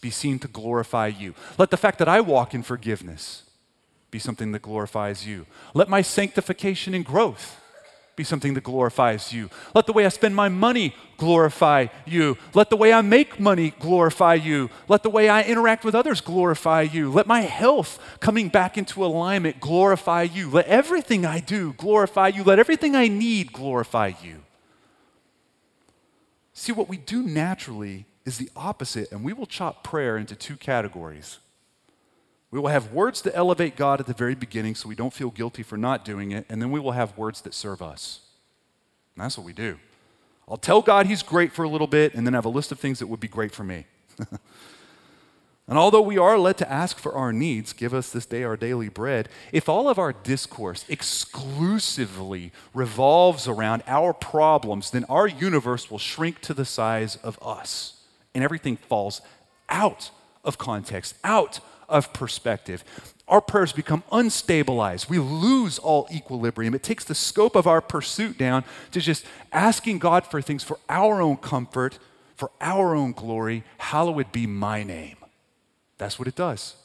be 0.00 0.10
seen 0.10 0.38
to 0.40 0.48
glorify 0.48 1.08
you. 1.08 1.34
Let 1.58 1.70
the 1.70 1.76
fact 1.76 1.98
that 1.98 2.08
I 2.08 2.20
walk 2.20 2.54
in 2.54 2.62
forgiveness 2.62 3.44
be 4.10 4.18
something 4.18 4.52
that 4.52 4.62
glorifies 4.62 5.26
you. 5.26 5.46
Let 5.74 5.88
my 5.88 6.02
sanctification 6.02 6.94
and 6.94 7.04
growth 7.04 7.60
be 8.16 8.24
something 8.24 8.52
that 8.54 8.64
glorifies 8.64 9.32
you. 9.32 9.48
Let 9.74 9.86
the 9.86 9.92
way 9.92 10.04
I 10.04 10.10
spend 10.10 10.36
my 10.36 10.50
money 10.50 10.94
glorify 11.16 11.86
you. 12.04 12.36
Let 12.52 12.68
the 12.68 12.76
way 12.76 12.92
I 12.92 13.00
make 13.00 13.40
money 13.40 13.72
glorify 13.80 14.34
you. 14.34 14.68
Let 14.88 15.02
the 15.02 15.10
way 15.10 15.28
I 15.28 15.42
interact 15.42 15.84
with 15.84 15.94
others 15.94 16.20
glorify 16.20 16.82
you. 16.82 17.10
Let 17.10 17.26
my 17.26 17.40
health 17.40 17.98
coming 18.20 18.48
back 18.48 18.76
into 18.76 19.04
alignment 19.04 19.60
glorify 19.60 20.22
you. 20.22 20.50
Let 20.50 20.66
everything 20.66 21.24
I 21.24 21.40
do 21.40 21.72
glorify 21.74 22.28
you. 22.28 22.44
Let 22.44 22.58
everything 22.58 22.94
I 22.94 23.08
need 23.08 23.52
glorify 23.52 24.12
you. 24.22 24.42
See, 26.52 26.72
what 26.72 26.90
we 26.90 26.98
do 26.98 27.22
naturally 27.22 28.04
is 28.26 28.36
the 28.36 28.50
opposite, 28.54 29.10
and 29.12 29.24
we 29.24 29.32
will 29.32 29.46
chop 29.46 29.82
prayer 29.82 30.18
into 30.18 30.34
two 30.34 30.56
categories. 30.56 31.38
We 32.50 32.58
will 32.58 32.68
have 32.68 32.92
words 32.92 33.22
to 33.22 33.34
elevate 33.34 33.76
God 33.76 34.00
at 34.00 34.06
the 34.06 34.12
very 34.12 34.34
beginning 34.34 34.74
so 34.74 34.88
we 34.88 34.96
don't 34.96 35.12
feel 35.12 35.30
guilty 35.30 35.62
for 35.62 35.76
not 35.76 36.04
doing 36.04 36.32
it, 36.32 36.46
and 36.48 36.60
then 36.60 36.70
we 36.70 36.80
will 36.80 36.92
have 36.92 37.16
words 37.16 37.40
that 37.42 37.54
serve 37.54 37.80
us. 37.80 38.20
And 39.14 39.24
that's 39.24 39.38
what 39.38 39.46
we 39.46 39.52
do. 39.52 39.78
I'll 40.48 40.56
tell 40.56 40.82
God 40.82 41.06
He's 41.06 41.22
great 41.22 41.52
for 41.52 41.62
a 41.64 41.68
little 41.68 41.86
bit, 41.86 42.14
and 42.14 42.26
then 42.26 42.34
have 42.34 42.44
a 42.44 42.50
list 42.50 42.72
of 42.72 42.80
things 42.80 42.98
that 42.98 43.06
would 43.06 43.20
be 43.20 43.28
great 43.28 43.52
for 43.52 43.62
me. 43.62 43.86
and 45.68 45.78
although 45.78 46.00
we 46.00 46.18
are 46.18 46.36
led 46.36 46.56
to 46.58 46.70
ask 46.70 46.98
for 46.98 47.14
our 47.14 47.32
needs, 47.32 47.72
give 47.72 47.94
us 47.94 48.10
this 48.10 48.26
day 48.26 48.42
our 48.42 48.56
daily 48.56 48.88
bread, 48.88 49.28
if 49.52 49.68
all 49.68 49.88
of 49.88 50.00
our 50.00 50.12
discourse 50.12 50.84
exclusively 50.88 52.50
revolves 52.74 53.46
around 53.46 53.84
our 53.86 54.12
problems, 54.12 54.90
then 54.90 55.04
our 55.04 55.28
universe 55.28 55.88
will 55.88 55.98
shrink 55.98 56.40
to 56.40 56.52
the 56.52 56.64
size 56.64 57.14
of 57.16 57.38
us, 57.40 58.02
and 58.34 58.42
everything 58.42 58.76
falls 58.76 59.20
out 59.68 60.10
of 60.42 60.58
context, 60.58 61.14
out 61.22 61.60
of 61.90 62.12
perspective. 62.12 62.84
Our 63.28 63.40
prayers 63.40 63.72
become 63.72 64.02
unstabilized. 64.10 65.08
We 65.08 65.18
lose 65.18 65.78
all 65.78 66.08
equilibrium. 66.10 66.74
It 66.74 66.82
takes 66.82 67.04
the 67.04 67.14
scope 67.14 67.54
of 67.54 67.66
our 67.66 67.80
pursuit 67.80 68.38
down 68.38 68.64
to 68.92 69.00
just 69.00 69.24
asking 69.52 69.98
God 69.98 70.26
for 70.26 70.40
things 70.40 70.64
for 70.64 70.78
our 70.88 71.20
own 71.20 71.36
comfort, 71.36 71.98
for 72.36 72.50
our 72.60 72.94
own 72.94 73.12
glory. 73.12 73.62
Hallowed 73.78 74.32
be 74.32 74.46
my 74.46 74.82
name. 74.82 75.16
That's 75.98 76.18
what 76.18 76.26
it 76.26 76.34
does. 76.34 76.76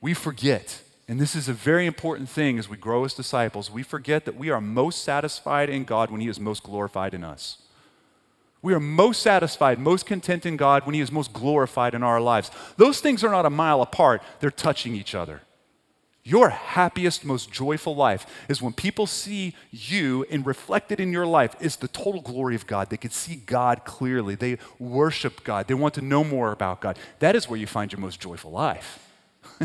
We 0.00 0.12
forget, 0.12 0.82
and 1.08 1.18
this 1.18 1.34
is 1.34 1.48
a 1.48 1.52
very 1.52 1.86
important 1.86 2.28
thing 2.28 2.58
as 2.58 2.68
we 2.68 2.76
grow 2.76 3.04
as 3.04 3.14
disciples, 3.14 3.70
we 3.70 3.82
forget 3.82 4.24
that 4.24 4.36
we 4.36 4.50
are 4.50 4.60
most 4.60 5.04
satisfied 5.04 5.70
in 5.70 5.84
God 5.84 6.10
when 6.10 6.20
He 6.20 6.28
is 6.28 6.40
most 6.40 6.62
glorified 6.62 7.14
in 7.14 7.24
us. 7.24 7.62
We 8.66 8.74
are 8.74 8.80
most 8.80 9.22
satisfied, 9.22 9.78
most 9.78 10.06
content 10.06 10.44
in 10.44 10.56
God 10.56 10.86
when 10.86 10.96
He 10.96 11.00
is 11.00 11.12
most 11.12 11.32
glorified 11.32 11.94
in 11.94 12.02
our 12.02 12.20
lives. 12.20 12.50
Those 12.76 12.98
things 12.98 13.22
are 13.22 13.30
not 13.30 13.46
a 13.46 13.50
mile 13.50 13.80
apart, 13.80 14.24
they're 14.40 14.50
touching 14.50 14.96
each 14.96 15.14
other. 15.14 15.42
Your 16.24 16.48
happiest, 16.48 17.24
most 17.24 17.52
joyful 17.52 17.94
life 17.94 18.26
is 18.48 18.60
when 18.60 18.72
people 18.72 19.06
see 19.06 19.54
you 19.70 20.26
and 20.32 20.44
reflected 20.44 20.98
in 20.98 21.12
your 21.12 21.26
life 21.26 21.54
is 21.60 21.76
the 21.76 21.86
total 21.86 22.20
glory 22.20 22.56
of 22.56 22.66
God. 22.66 22.90
They 22.90 22.96
can 22.96 23.12
see 23.12 23.36
God 23.36 23.84
clearly. 23.84 24.34
They 24.34 24.58
worship 24.80 25.44
God. 25.44 25.68
They 25.68 25.74
want 25.74 25.94
to 25.94 26.02
know 26.02 26.24
more 26.24 26.50
about 26.50 26.80
God. 26.80 26.98
That 27.20 27.36
is 27.36 27.48
where 27.48 27.60
you 27.60 27.68
find 27.68 27.92
your 27.92 28.00
most 28.00 28.18
joyful 28.18 28.50
life. 28.50 28.98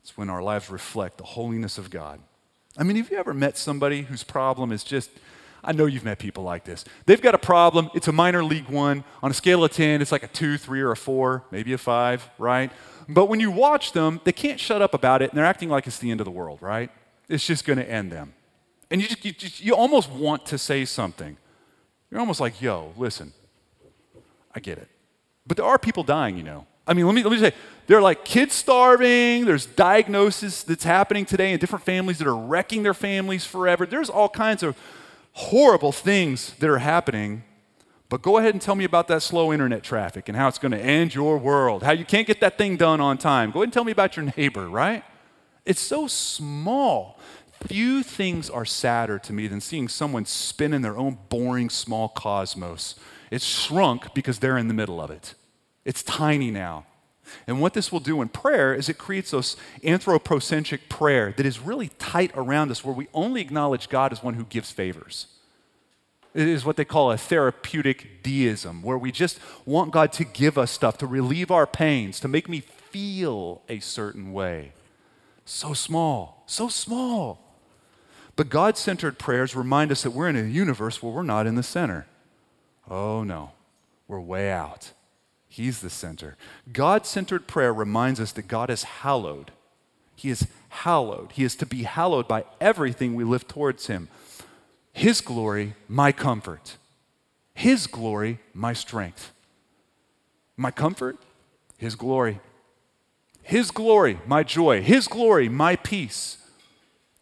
it's 0.00 0.16
when 0.16 0.28
our 0.28 0.42
lives 0.42 0.70
reflect 0.70 1.18
the 1.18 1.24
holiness 1.24 1.78
of 1.78 1.88
God. 1.88 2.18
I 2.76 2.82
mean, 2.82 2.96
have 2.96 3.12
you 3.12 3.18
ever 3.18 3.32
met 3.32 3.56
somebody 3.56 4.02
whose 4.02 4.24
problem 4.24 4.72
is 4.72 4.82
just 4.82 5.10
I 5.64 5.72
know 5.72 5.86
you've 5.86 6.04
met 6.04 6.18
people 6.18 6.44
like 6.44 6.64
this. 6.64 6.84
They've 7.06 7.20
got 7.20 7.34
a 7.34 7.38
problem. 7.38 7.90
It's 7.94 8.08
a 8.08 8.12
minor 8.12 8.44
league 8.44 8.68
one. 8.68 9.04
On 9.22 9.30
a 9.30 9.34
scale 9.34 9.64
of 9.64 9.72
10, 9.72 10.02
it's 10.02 10.12
like 10.12 10.22
a 10.22 10.28
two, 10.28 10.58
three, 10.58 10.80
or 10.80 10.92
a 10.92 10.96
four, 10.96 11.44
maybe 11.50 11.72
a 11.72 11.78
five, 11.78 12.28
right? 12.38 12.70
But 13.08 13.26
when 13.26 13.40
you 13.40 13.50
watch 13.50 13.92
them, 13.92 14.20
they 14.24 14.32
can't 14.32 14.60
shut 14.60 14.82
up 14.82 14.94
about 14.94 15.22
it 15.22 15.30
and 15.30 15.38
they're 15.38 15.44
acting 15.44 15.68
like 15.68 15.86
it's 15.86 15.98
the 15.98 16.10
end 16.10 16.20
of 16.20 16.24
the 16.24 16.30
world, 16.30 16.60
right? 16.62 16.90
It's 17.28 17.46
just 17.46 17.64
going 17.64 17.78
to 17.78 17.90
end 17.90 18.12
them. 18.12 18.34
And 18.90 19.00
you, 19.00 19.08
just, 19.08 19.24
you, 19.24 19.32
just, 19.32 19.60
you 19.60 19.74
almost 19.74 20.10
want 20.10 20.46
to 20.46 20.58
say 20.58 20.84
something. 20.84 21.36
You're 22.10 22.20
almost 22.20 22.40
like, 22.40 22.60
yo, 22.60 22.92
listen, 22.96 23.32
I 24.54 24.60
get 24.60 24.78
it. 24.78 24.88
But 25.46 25.56
there 25.56 25.66
are 25.66 25.78
people 25.78 26.02
dying, 26.02 26.36
you 26.36 26.42
know. 26.42 26.66
I 26.86 26.92
mean, 26.92 27.06
let 27.06 27.14
me, 27.14 27.22
let 27.22 27.32
me 27.32 27.38
say, 27.38 27.52
there 27.86 27.98
are 27.98 28.02
like 28.02 28.24
kids 28.24 28.54
starving, 28.54 29.46
there's 29.46 29.66
diagnosis 29.66 30.62
that's 30.62 30.84
happening 30.84 31.24
today 31.24 31.52
in 31.52 31.58
different 31.58 31.84
families 31.84 32.18
that 32.18 32.28
are 32.28 32.36
wrecking 32.36 32.82
their 32.82 32.94
families 32.94 33.44
forever. 33.44 33.86
There's 33.86 34.10
all 34.10 34.28
kinds 34.28 34.62
of 34.62 34.76
horrible 35.34 35.92
things 35.92 36.54
that 36.54 36.70
are 36.70 36.78
happening. 36.78 37.44
But 38.08 38.22
go 38.22 38.38
ahead 38.38 38.54
and 38.54 38.62
tell 38.62 38.74
me 38.74 38.84
about 38.84 39.08
that 39.08 39.22
slow 39.22 39.52
internet 39.52 39.82
traffic 39.82 40.28
and 40.28 40.36
how 40.36 40.48
it's 40.48 40.58
going 40.58 40.72
to 40.72 40.80
end 40.80 41.14
your 41.14 41.36
world, 41.38 41.82
how 41.82 41.92
you 41.92 42.04
can't 42.04 42.26
get 42.26 42.40
that 42.40 42.56
thing 42.56 42.76
done 42.76 43.00
on 43.00 43.18
time. 43.18 43.50
Go 43.50 43.60
ahead 43.60 43.66
and 43.66 43.72
tell 43.72 43.84
me 43.84 43.92
about 43.92 44.16
your 44.16 44.32
neighbor, 44.36 44.68
right? 44.68 45.04
It's 45.64 45.80
so 45.80 46.06
small. 46.06 47.18
Few 47.66 48.02
things 48.02 48.50
are 48.50 48.64
sadder 48.64 49.18
to 49.20 49.32
me 49.32 49.46
than 49.46 49.60
seeing 49.60 49.88
someone 49.88 50.26
spin 50.26 50.72
in 50.72 50.82
their 50.82 50.96
own 50.96 51.18
boring 51.28 51.70
small 51.70 52.08
cosmos. 52.08 52.94
It's 53.30 53.44
shrunk 53.44 54.14
because 54.14 54.38
they're 54.38 54.58
in 54.58 54.68
the 54.68 54.74
middle 54.74 55.00
of 55.00 55.10
it. 55.10 55.34
It's 55.84 56.02
tiny 56.02 56.50
now. 56.50 56.86
And 57.46 57.60
what 57.60 57.74
this 57.74 57.90
will 57.90 58.00
do 58.00 58.22
in 58.22 58.28
prayer 58.28 58.74
is 58.74 58.88
it 58.88 58.98
creates 58.98 59.30
this 59.30 59.56
anthropocentric 59.82 60.88
prayer 60.88 61.32
that 61.36 61.46
is 61.46 61.58
really 61.58 61.88
tight 61.98 62.30
around 62.34 62.70
us, 62.70 62.84
where 62.84 62.94
we 62.94 63.08
only 63.14 63.40
acknowledge 63.40 63.88
God 63.88 64.12
as 64.12 64.22
one 64.22 64.34
who 64.34 64.44
gives 64.44 64.70
favors. 64.70 65.26
It 66.34 66.48
is 66.48 66.64
what 66.64 66.76
they 66.76 66.84
call 66.84 67.12
a 67.12 67.16
therapeutic 67.16 68.22
deism, 68.22 68.82
where 68.82 68.98
we 68.98 69.12
just 69.12 69.38
want 69.64 69.92
God 69.92 70.12
to 70.14 70.24
give 70.24 70.58
us 70.58 70.70
stuff, 70.70 70.98
to 70.98 71.06
relieve 71.06 71.50
our 71.50 71.66
pains, 71.66 72.18
to 72.20 72.28
make 72.28 72.48
me 72.48 72.60
feel 72.60 73.62
a 73.68 73.78
certain 73.78 74.32
way. 74.32 74.72
So 75.44 75.74
small, 75.74 76.42
so 76.46 76.68
small. 76.68 77.40
But 78.36 78.48
God 78.48 78.76
centered 78.76 79.18
prayers 79.18 79.54
remind 79.54 79.92
us 79.92 80.02
that 80.02 80.10
we're 80.10 80.28
in 80.28 80.36
a 80.36 80.42
universe 80.42 81.02
where 81.02 81.12
we're 81.12 81.22
not 81.22 81.46
in 81.46 81.54
the 81.54 81.62
center. 81.62 82.06
Oh 82.90 83.22
no, 83.22 83.52
we're 84.08 84.20
way 84.20 84.50
out. 84.50 84.90
He's 85.54 85.82
the 85.82 85.88
center. 85.88 86.36
God 86.72 87.06
centered 87.06 87.46
prayer 87.46 87.72
reminds 87.72 88.18
us 88.18 88.32
that 88.32 88.48
God 88.48 88.70
is 88.70 88.82
hallowed. 88.82 89.52
He 90.16 90.28
is 90.28 90.48
hallowed. 90.68 91.30
He 91.30 91.44
is 91.44 91.54
to 91.54 91.64
be 91.64 91.84
hallowed 91.84 92.26
by 92.26 92.44
everything 92.60 93.14
we 93.14 93.22
lift 93.22 93.50
towards 93.50 93.86
Him. 93.86 94.08
His 94.92 95.20
glory, 95.20 95.74
my 95.86 96.10
comfort. 96.10 96.76
His 97.54 97.86
glory, 97.86 98.40
my 98.52 98.72
strength. 98.72 99.30
My 100.56 100.72
comfort, 100.72 101.18
His 101.78 101.94
glory. 101.94 102.40
His 103.40 103.70
glory, 103.70 104.18
my 104.26 104.42
joy. 104.42 104.82
His 104.82 105.06
glory, 105.06 105.48
my 105.48 105.76
peace. 105.76 106.38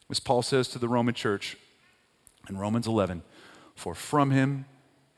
As 0.08 0.20
Paul 0.20 0.40
says 0.40 0.68
to 0.68 0.78
the 0.78 0.88
Roman 0.88 1.12
church 1.12 1.58
in 2.48 2.56
Romans 2.56 2.86
11, 2.86 3.24
for 3.76 3.94
from 3.94 4.30
Him 4.30 4.64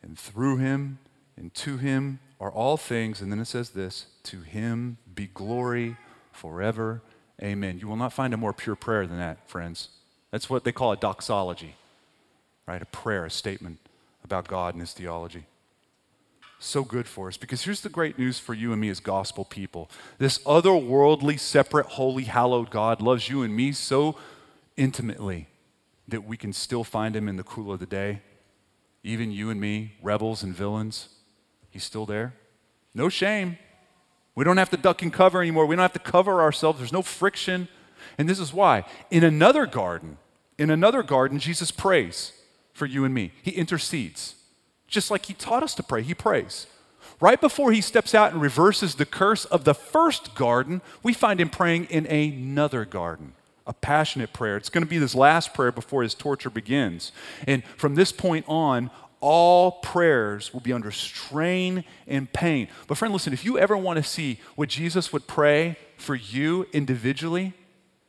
and 0.02 0.18
through 0.18 0.56
Him 0.56 0.98
and 1.36 1.54
to 1.54 1.76
Him 1.76 2.18
are 2.40 2.50
all 2.50 2.76
things, 2.76 3.20
and 3.20 3.30
then 3.30 3.38
it 3.38 3.46
says 3.46 3.70
this 3.70 4.06
to 4.24 4.40
him 4.40 4.98
be 5.14 5.26
glory 5.26 5.96
forever. 6.32 7.02
Amen. 7.42 7.78
You 7.78 7.88
will 7.88 7.96
not 7.96 8.12
find 8.12 8.34
a 8.34 8.36
more 8.36 8.52
pure 8.52 8.76
prayer 8.76 9.06
than 9.06 9.18
that, 9.18 9.48
friends. 9.48 9.88
That's 10.30 10.50
what 10.50 10.64
they 10.64 10.72
call 10.72 10.92
a 10.92 10.96
doxology, 10.96 11.76
right? 12.66 12.82
A 12.82 12.86
prayer, 12.86 13.24
a 13.24 13.30
statement 13.30 13.78
about 14.24 14.48
God 14.48 14.74
and 14.74 14.80
his 14.80 14.92
theology. 14.92 15.46
So 16.58 16.82
good 16.82 17.06
for 17.06 17.28
us 17.28 17.36
because 17.36 17.62
here's 17.62 17.82
the 17.82 17.88
great 17.88 18.18
news 18.18 18.38
for 18.38 18.54
you 18.54 18.72
and 18.72 18.80
me 18.80 18.88
as 18.88 18.98
gospel 18.98 19.44
people. 19.44 19.90
This 20.18 20.38
otherworldly, 20.38 21.38
separate, 21.38 21.86
holy, 21.86 22.24
hallowed 22.24 22.70
God 22.70 23.02
loves 23.02 23.28
you 23.28 23.42
and 23.42 23.54
me 23.54 23.72
so 23.72 24.16
intimately 24.76 25.48
that 26.08 26.24
we 26.24 26.36
can 26.36 26.52
still 26.52 26.84
find 26.84 27.14
him 27.14 27.28
in 27.28 27.36
the 27.36 27.42
cool 27.42 27.72
of 27.72 27.80
the 27.80 27.86
day. 27.86 28.22
Even 29.02 29.30
you 29.30 29.50
and 29.50 29.60
me, 29.60 29.92
rebels 30.02 30.42
and 30.42 30.54
villains, 30.54 31.10
He's 31.74 31.82
still 31.84 32.06
there. 32.06 32.32
No 32.94 33.08
shame. 33.08 33.58
We 34.36 34.44
don't 34.44 34.58
have 34.58 34.70
to 34.70 34.76
duck 34.76 35.02
and 35.02 35.12
cover 35.12 35.42
anymore. 35.42 35.66
We 35.66 35.74
don't 35.74 35.82
have 35.82 35.92
to 35.92 35.98
cover 35.98 36.40
ourselves. 36.40 36.78
There's 36.78 36.92
no 36.92 37.02
friction. 37.02 37.66
And 38.16 38.28
this 38.28 38.38
is 38.38 38.54
why. 38.54 38.84
In 39.10 39.24
another 39.24 39.66
garden, 39.66 40.18
in 40.56 40.70
another 40.70 41.02
garden, 41.02 41.40
Jesus 41.40 41.72
prays 41.72 42.32
for 42.72 42.86
you 42.86 43.04
and 43.04 43.12
me. 43.12 43.32
He 43.42 43.50
intercedes. 43.50 44.36
Just 44.86 45.10
like 45.10 45.26
he 45.26 45.34
taught 45.34 45.64
us 45.64 45.74
to 45.74 45.82
pray, 45.82 46.02
he 46.02 46.14
prays. 46.14 46.68
Right 47.20 47.40
before 47.40 47.72
he 47.72 47.80
steps 47.80 48.14
out 48.14 48.32
and 48.32 48.40
reverses 48.40 48.94
the 48.94 49.06
curse 49.06 49.44
of 49.46 49.64
the 49.64 49.74
first 49.74 50.36
garden, 50.36 50.80
we 51.02 51.12
find 51.12 51.40
him 51.40 51.50
praying 51.50 51.86
in 51.86 52.06
another 52.06 52.84
garden, 52.84 53.32
a 53.66 53.72
passionate 53.72 54.32
prayer. 54.32 54.56
It's 54.56 54.68
going 54.68 54.84
to 54.84 54.90
be 54.90 54.98
this 54.98 55.16
last 55.16 55.54
prayer 55.54 55.72
before 55.72 56.04
his 56.04 56.14
torture 56.14 56.50
begins. 56.50 57.10
And 57.48 57.64
from 57.76 57.96
this 57.96 58.12
point 58.12 58.44
on, 58.46 58.92
all 59.24 59.72
prayers 59.72 60.52
will 60.52 60.60
be 60.60 60.70
under 60.70 60.90
strain 60.90 61.82
and 62.06 62.30
pain. 62.30 62.68
But, 62.86 62.98
friend, 62.98 63.10
listen, 63.10 63.32
if 63.32 63.42
you 63.42 63.58
ever 63.58 63.74
want 63.74 63.96
to 63.96 64.02
see 64.02 64.38
what 64.54 64.68
Jesus 64.68 65.14
would 65.14 65.26
pray 65.26 65.78
for 65.96 66.14
you 66.14 66.66
individually, 66.74 67.54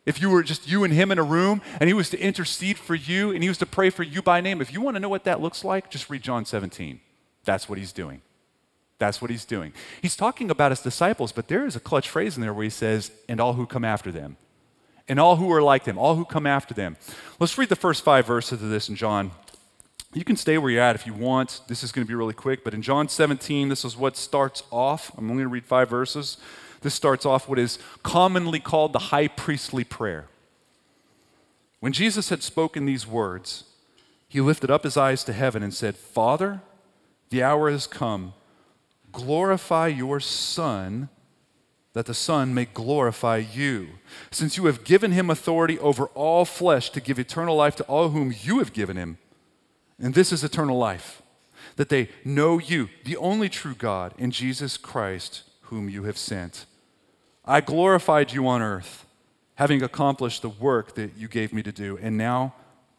if 0.05 0.21
you 0.21 0.29
were 0.29 0.43
just 0.43 0.67
you 0.69 0.83
and 0.83 0.93
him 0.93 1.13
in 1.13 1.17
a 1.17 1.23
room 1.23 1.61
and 1.79 1.87
he 1.87 1.93
was 1.93 2.09
to 2.09 2.19
intercede 2.19 2.77
for 2.77 2.95
you 2.95 3.31
and 3.31 3.41
he 3.41 3.47
was 3.47 3.57
to 3.59 3.65
pray 3.65 3.89
for 3.89 4.03
you 4.03 4.21
by 4.21 4.41
name, 4.41 4.59
if 4.59 4.73
you 4.73 4.81
want 4.81 4.95
to 4.97 4.99
know 4.99 5.07
what 5.07 5.23
that 5.23 5.39
looks 5.39 5.63
like, 5.63 5.89
just 5.89 6.09
read 6.09 6.21
John 6.21 6.43
17. 6.43 6.99
That's 7.45 7.69
what 7.69 7.77
he's 7.77 7.93
doing. 7.93 8.21
That's 8.97 9.21
what 9.21 9.31
he's 9.31 9.45
doing. 9.45 9.71
He's 10.01 10.17
talking 10.17 10.51
about 10.51 10.73
his 10.73 10.81
disciples, 10.81 11.31
but 11.31 11.47
there 11.47 11.65
is 11.65 11.77
a 11.77 11.79
clutch 11.79 12.09
phrase 12.09 12.35
in 12.35 12.41
there 12.41 12.53
where 12.53 12.65
he 12.65 12.69
says, 12.69 13.11
and 13.29 13.39
all 13.39 13.53
who 13.53 13.65
come 13.65 13.85
after 13.85 14.11
them. 14.11 14.35
And 15.07 15.17
all 15.17 15.37
who 15.37 15.49
are 15.53 15.61
like 15.61 15.85
them, 15.85 15.97
all 15.97 16.15
who 16.15 16.25
come 16.25 16.47
after 16.47 16.73
them. 16.73 16.97
Let's 17.39 17.57
read 17.57 17.69
the 17.69 17.75
first 17.77 18.03
five 18.03 18.27
verses 18.27 18.61
of 18.61 18.69
this 18.69 18.89
in 18.89 18.95
John. 18.97 19.31
You 20.15 20.23
can 20.23 20.37
stay 20.37 20.57
where 20.57 20.71
you're 20.71 20.81
at 20.81 20.95
if 20.95 21.05
you 21.05 21.13
want. 21.13 21.59
This 21.67 21.83
is 21.83 21.91
going 21.91 22.05
to 22.05 22.07
be 22.07 22.15
really 22.15 22.33
quick, 22.33 22.63
but 22.63 22.73
in 22.73 22.81
John 22.81 23.09
17, 23.09 23.67
this 23.67 23.83
is 23.83 23.97
what 23.97 24.15
starts 24.15 24.63
off. 24.71 25.11
I'm 25.17 25.25
only 25.29 25.41
going 25.43 25.49
to 25.49 25.53
read 25.53 25.65
five 25.65 25.89
verses. 25.89 26.37
This 26.79 26.93
starts 26.93 27.25
off 27.25 27.49
what 27.49 27.59
is 27.59 27.79
commonly 28.01 28.61
called 28.61 28.93
the 28.93 28.99
high 28.99 29.27
priestly 29.27 29.83
prayer. 29.83 30.27
When 31.81 31.91
Jesus 31.91 32.29
had 32.29 32.43
spoken 32.43 32.85
these 32.85 33.05
words, 33.05 33.65
he 34.29 34.39
lifted 34.39 34.71
up 34.71 34.85
his 34.85 34.95
eyes 34.95 35.21
to 35.25 35.33
heaven 35.33 35.61
and 35.61 35.73
said, 35.73 35.97
Father, 35.97 36.61
the 37.29 37.43
hour 37.43 37.69
has 37.69 37.85
come. 37.85 38.33
Glorify 39.11 39.87
your 39.87 40.21
Son, 40.21 41.09
that 41.91 42.05
the 42.05 42.13
Son 42.13 42.53
may 42.53 42.65
glorify 42.65 43.35
you, 43.35 43.89
since 44.31 44.55
you 44.55 44.65
have 44.67 44.85
given 44.85 45.11
him 45.11 45.29
authority 45.29 45.77
over 45.79 46.05
all 46.13 46.45
flesh 46.45 46.89
to 46.91 47.01
give 47.01 47.19
eternal 47.19 47.57
life 47.57 47.75
to 47.75 47.83
all 47.83 48.09
whom 48.09 48.33
you 48.43 48.59
have 48.59 48.71
given 48.71 48.95
him. 48.95 49.17
And 49.99 50.13
this 50.13 50.31
is 50.31 50.43
eternal 50.43 50.77
life, 50.77 51.21
that 51.77 51.89
they 51.89 52.09
know 52.23 52.59
you, 52.59 52.89
the 53.03 53.17
only 53.17 53.49
true 53.49 53.75
God, 53.75 54.13
and 54.17 54.31
Jesus 54.31 54.77
Christ, 54.77 55.43
whom 55.63 55.89
you 55.89 56.03
have 56.03 56.17
sent. 56.17 56.65
I 57.45 57.61
glorified 57.61 58.31
you 58.33 58.47
on 58.47 58.61
earth, 58.61 59.05
having 59.55 59.81
accomplished 59.81 60.41
the 60.41 60.49
work 60.49 60.95
that 60.95 61.15
you 61.17 61.27
gave 61.27 61.53
me 61.53 61.63
to 61.63 61.71
do. 61.71 61.97
And 61.97 62.17
now, 62.17 62.53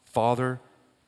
Father, 0.05 0.59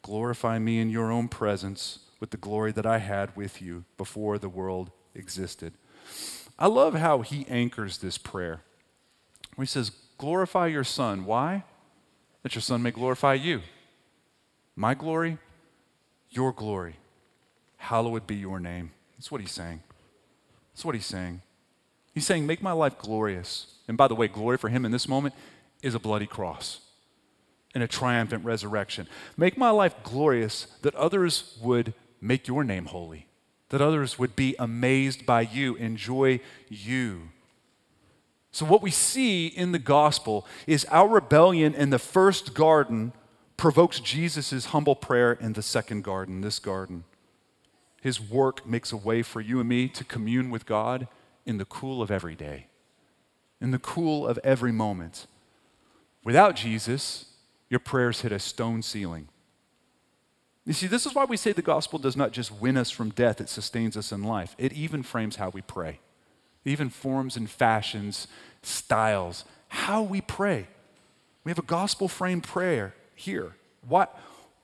glorify 0.01 0.59
me 0.59 0.79
in 0.79 0.89
your 0.89 1.11
own 1.11 1.27
presence 1.27 1.99
with 2.19 2.31
the 2.31 2.37
glory 2.37 2.71
that 2.73 2.85
I 2.85 2.99
had 2.99 3.35
with 3.35 3.61
you 3.61 3.85
before 3.97 4.37
the 4.37 4.49
world 4.49 4.91
existed. 5.15 5.73
I 6.57 6.67
love 6.67 6.95
how 6.95 7.21
he 7.21 7.45
anchors 7.47 7.99
this 7.99 8.17
prayer. 8.17 8.61
He 9.57 9.65
says, 9.65 9.91
Glorify 10.17 10.67
your 10.67 10.83
Son. 10.83 11.23
Why? 11.23 11.63
That 12.43 12.53
your 12.53 12.61
Son 12.61 12.83
may 12.83 12.91
glorify 12.91 13.35
you. 13.35 13.61
My 14.75 14.93
glory, 14.93 15.37
your 16.29 16.51
glory. 16.51 16.95
Hallowed 17.77 18.27
be 18.27 18.35
your 18.35 18.59
name. 18.59 18.91
That's 19.17 19.31
what 19.31 19.41
he's 19.41 19.51
saying. 19.51 19.81
That's 20.73 20.85
what 20.85 20.95
he's 20.95 21.05
saying. 21.05 21.41
He's 22.13 22.25
saying, 22.25 22.45
Make 22.45 22.61
my 22.61 22.71
life 22.71 22.97
glorious. 22.97 23.75
And 23.87 23.97
by 23.97 24.07
the 24.07 24.15
way, 24.15 24.27
glory 24.27 24.57
for 24.57 24.69
him 24.69 24.85
in 24.85 24.91
this 24.91 25.07
moment 25.07 25.33
is 25.81 25.95
a 25.95 25.99
bloody 25.99 26.27
cross 26.27 26.81
and 27.73 27.83
a 27.83 27.87
triumphant 27.87 28.45
resurrection. 28.45 29.07
Make 29.37 29.57
my 29.57 29.69
life 29.69 29.95
glorious 30.03 30.67
that 30.81 30.95
others 30.95 31.57
would 31.61 31.93
make 32.21 32.47
your 32.47 32.63
name 32.63 32.85
holy, 32.85 33.27
that 33.69 33.81
others 33.81 34.19
would 34.19 34.35
be 34.35 34.55
amazed 34.59 35.25
by 35.25 35.41
you, 35.41 35.75
enjoy 35.75 36.39
you. 36.67 37.29
So, 38.51 38.65
what 38.65 38.81
we 38.81 38.91
see 38.91 39.47
in 39.47 39.71
the 39.71 39.79
gospel 39.79 40.47
is 40.65 40.85
our 40.85 41.07
rebellion 41.07 41.75
in 41.75 41.91
the 41.91 41.99
first 41.99 42.53
garden 42.53 43.13
provokes 43.59 43.99
Jesus' 43.99 44.67
humble 44.67 44.95
prayer 44.95 45.33
in 45.33 45.51
the 45.51 45.61
second 45.61 46.05
garden, 46.05 46.39
this 46.39 46.59
garden. 46.59 47.03
His 48.01 48.19
work 48.21 48.65
makes 48.65 48.93
a 48.93 48.97
way 48.97 49.21
for 49.21 49.41
you 49.41 49.59
and 49.59 49.67
me 49.67 49.89
to 49.89 50.05
commune 50.05 50.49
with 50.49 50.65
God 50.65 51.09
in 51.45 51.57
the 51.57 51.65
cool 51.65 52.01
of 52.01 52.09
every 52.09 52.35
day, 52.35 52.67
in 53.59 53.71
the 53.71 53.77
cool 53.77 54.25
of 54.25 54.39
every 54.45 54.71
moment. 54.71 55.27
Without 56.23 56.55
Jesus, 56.55 57.33
your 57.69 57.81
prayers 57.81 58.21
hit 58.21 58.31
a 58.31 58.39
stone 58.39 58.81
ceiling. 58.81 59.27
You 60.65 60.71
see, 60.71 60.87
this 60.87 61.05
is 61.05 61.13
why 61.13 61.25
we 61.25 61.35
say 61.35 61.51
the 61.51 61.61
gospel 61.61 61.99
does 61.99 62.15
not 62.15 62.31
just 62.31 62.53
win 62.53 62.77
us 62.77 62.89
from 62.89 63.09
death, 63.09 63.41
it 63.41 63.49
sustains 63.49 63.97
us 63.97 64.13
in 64.13 64.23
life. 64.23 64.55
It 64.57 64.71
even 64.71 65.03
frames 65.03 65.35
how 65.35 65.49
we 65.49 65.61
pray, 65.61 65.99
it 66.63 66.69
even 66.69 66.89
forms 66.89 67.35
and 67.35 67.49
fashions 67.49 68.27
styles 68.61 69.43
how 69.67 70.01
we 70.01 70.21
pray. 70.21 70.67
We 71.43 71.51
have 71.51 71.59
a 71.59 71.63
gospel 71.63 72.07
framed 72.07 72.43
prayer 72.43 72.93
here. 73.19 73.55
What, 73.87 74.17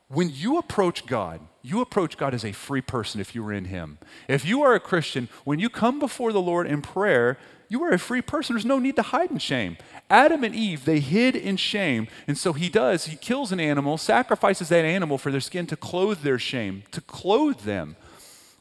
when 0.08 0.30
you 0.32 0.58
approach 0.58 1.06
God, 1.06 1.42
you 1.62 1.82
approach 1.82 2.18
God 2.18 2.34
as 2.34 2.46
a 2.46 2.52
free 2.52 2.82
person 2.82 3.20
if 3.20 3.36
you 3.36 3.46
are 3.46 3.54
in 3.54 3.66
Him. 3.66 3.98
If 4.28 4.46
you 4.46 4.62
are 4.62 4.74
a 4.74 4.80
Christian, 4.80 5.30
when 5.44 5.60
you 5.60 5.70
come 5.70 6.00
before 6.00 6.32
the 6.32 6.42
Lord 6.42 6.68
in 6.68 6.82
prayer, 6.82 7.38
you 7.68 7.84
are 7.84 7.92
a 7.92 8.00
free 8.00 8.22
person. 8.22 8.56
There's 8.56 8.66
no 8.66 8.80
need 8.80 8.96
to 8.98 9.02
hide 9.02 9.32
in 9.32 9.40
shame. 9.40 9.78
Adam 10.10 10.44
and 10.44 10.54
Eve, 10.54 10.86
they 10.86 11.00
hid 11.00 11.36
in 11.36 11.58
shame. 11.58 12.08
And 12.28 12.38
so 12.38 12.54
he 12.54 12.70
does. 12.70 13.06
He 13.06 13.16
kills 13.16 13.52
an 13.52 13.60
animal, 13.60 13.98
sacrifices 13.98 14.70
that 14.70 14.86
animal 14.86 15.18
for 15.18 15.32
their 15.32 15.42
skin 15.42 15.66
to 15.68 15.76
clothe 15.76 16.20
their 16.20 16.40
shame, 16.40 16.84
to 16.92 17.02
clothe 17.02 17.62
them. 17.62 17.96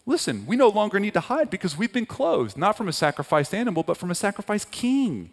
Listen, 0.07 0.47
we 0.47 0.57
no 0.57 0.69
longer 0.69 0.99
need 0.99 1.15
to 1.15 1.21
hide 1.21 1.51
because 1.51 1.77
we've 1.77 1.93
been 1.93 2.07
clothed, 2.07 2.57
not 2.57 2.77
from 2.77 2.89
a 2.89 2.93
sacrificed 2.93 3.55
animal, 3.55 3.83
but 3.83 3.97
from 3.97 4.11
a 4.11 4.15
sacrificed 4.15 4.71
king. 4.71 5.31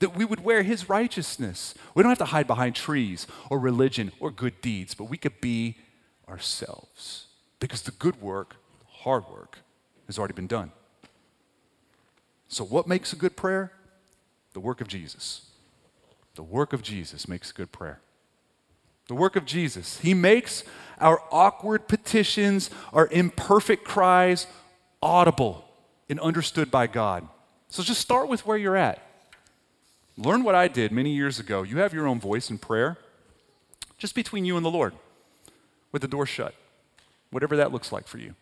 That 0.00 0.16
we 0.16 0.24
would 0.24 0.44
wear 0.44 0.62
his 0.62 0.88
righteousness. 0.88 1.74
We 1.94 2.02
don't 2.02 2.10
have 2.10 2.18
to 2.18 2.26
hide 2.26 2.46
behind 2.46 2.74
trees 2.74 3.26
or 3.50 3.58
religion 3.58 4.12
or 4.20 4.30
good 4.30 4.60
deeds, 4.60 4.94
but 4.94 5.04
we 5.04 5.16
could 5.16 5.40
be 5.40 5.76
ourselves. 6.28 7.26
Because 7.60 7.82
the 7.82 7.92
good 7.92 8.20
work, 8.20 8.56
hard 8.86 9.24
work, 9.30 9.58
has 10.06 10.18
already 10.18 10.34
been 10.34 10.46
done. 10.46 10.72
So, 12.48 12.64
what 12.64 12.86
makes 12.86 13.12
a 13.12 13.16
good 13.16 13.36
prayer? 13.36 13.72
The 14.52 14.60
work 14.60 14.80
of 14.80 14.88
Jesus. 14.88 15.46
The 16.34 16.42
work 16.42 16.72
of 16.72 16.82
Jesus 16.82 17.26
makes 17.26 17.50
a 17.50 17.54
good 17.54 17.72
prayer. 17.72 18.00
The 19.08 19.14
work 19.14 19.36
of 19.36 19.46
Jesus. 19.46 19.98
He 20.00 20.14
makes 20.14 20.64
our 21.00 21.22
awkward 21.30 21.88
petitions, 21.88 22.70
our 22.92 23.08
imperfect 23.08 23.84
cries 23.84 24.46
audible 25.02 25.64
and 26.08 26.18
understood 26.20 26.70
by 26.70 26.86
God. 26.86 27.26
So 27.68 27.82
just 27.82 28.00
start 28.00 28.28
with 28.28 28.46
where 28.46 28.56
you're 28.56 28.76
at. 28.76 29.02
Learn 30.18 30.44
what 30.44 30.54
I 30.54 30.68
did 30.68 30.92
many 30.92 31.10
years 31.10 31.38
ago. 31.38 31.62
You 31.62 31.78
have 31.78 31.92
your 31.92 32.06
own 32.06 32.20
voice 32.20 32.50
in 32.50 32.58
prayer, 32.58 32.96
just 33.98 34.14
between 34.14 34.44
you 34.44 34.56
and 34.56 34.64
the 34.64 34.70
Lord 34.70 34.94
with 35.92 36.02
the 36.02 36.08
door 36.08 36.26
shut, 36.26 36.54
whatever 37.30 37.56
that 37.56 37.72
looks 37.72 37.92
like 37.92 38.06
for 38.06 38.18
you. 38.18 38.34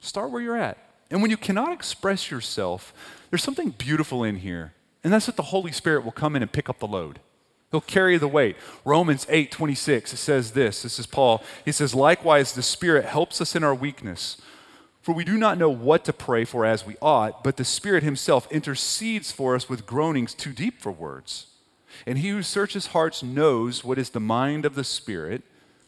Start 0.00 0.30
where 0.30 0.42
you're 0.42 0.56
at. 0.56 0.78
And 1.10 1.20
when 1.20 1.30
you 1.30 1.36
cannot 1.36 1.72
express 1.72 2.30
yourself, 2.30 2.92
there's 3.30 3.42
something 3.42 3.70
beautiful 3.70 4.24
in 4.24 4.36
here, 4.36 4.72
and 5.02 5.12
that's 5.12 5.26
that 5.26 5.36
the 5.36 5.42
Holy 5.44 5.72
Spirit 5.72 6.04
will 6.04 6.12
come 6.12 6.34
in 6.34 6.42
and 6.42 6.50
pick 6.50 6.68
up 6.68 6.78
the 6.78 6.86
load. 6.86 7.20
He'll 7.70 7.80
carry 7.80 8.16
the 8.18 8.28
weight. 8.28 8.56
Romans 8.84 9.26
8 9.28 9.50
26, 9.50 10.12
it 10.12 10.16
says 10.16 10.52
this. 10.52 10.82
This 10.82 10.98
is 10.98 11.06
Paul. 11.06 11.42
He 11.64 11.72
says, 11.72 11.94
Likewise, 11.94 12.52
the 12.52 12.62
Spirit 12.62 13.04
helps 13.04 13.40
us 13.40 13.56
in 13.56 13.64
our 13.64 13.74
weakness. 13.74 14.36
For 15.04 15.12
we 15.12 15.24
do 15.24 15.36
not 15.36 15.58
know 15.58 15.68
what 15.68 16.06
to 16.06 16.14
pray 16.14 16.46
for 16.46 16.64
as 16.64 16.86
we 16.86 16.96
ought, 17.02 17.44
but 17.44 17.58
the 17.58 17.64
Spirit 17.66 18.02
Himself 18.02 18.50
intercedes 18.50 19.30
for 19.30 19.54
us 19.54 19.68
with 19.68 19.84
groanings 19.84 20.32
too 20.32 20.54
deep 20.54 20.80
for 20.80 20.90
words. 20.90 21.48
And 22.06 22.16
He 22.16 22.30
who 22.30 22.42
searches 22.42 22.86
hearts 22.86 23.22
knows 23.22 23.84
what 23.84 23.98
is 23.98 24.08
the 24.08 24.18
mind 24.18 24.64
of 24.64 24.76
the 24.76 24.82
Spirit 24.82 25.42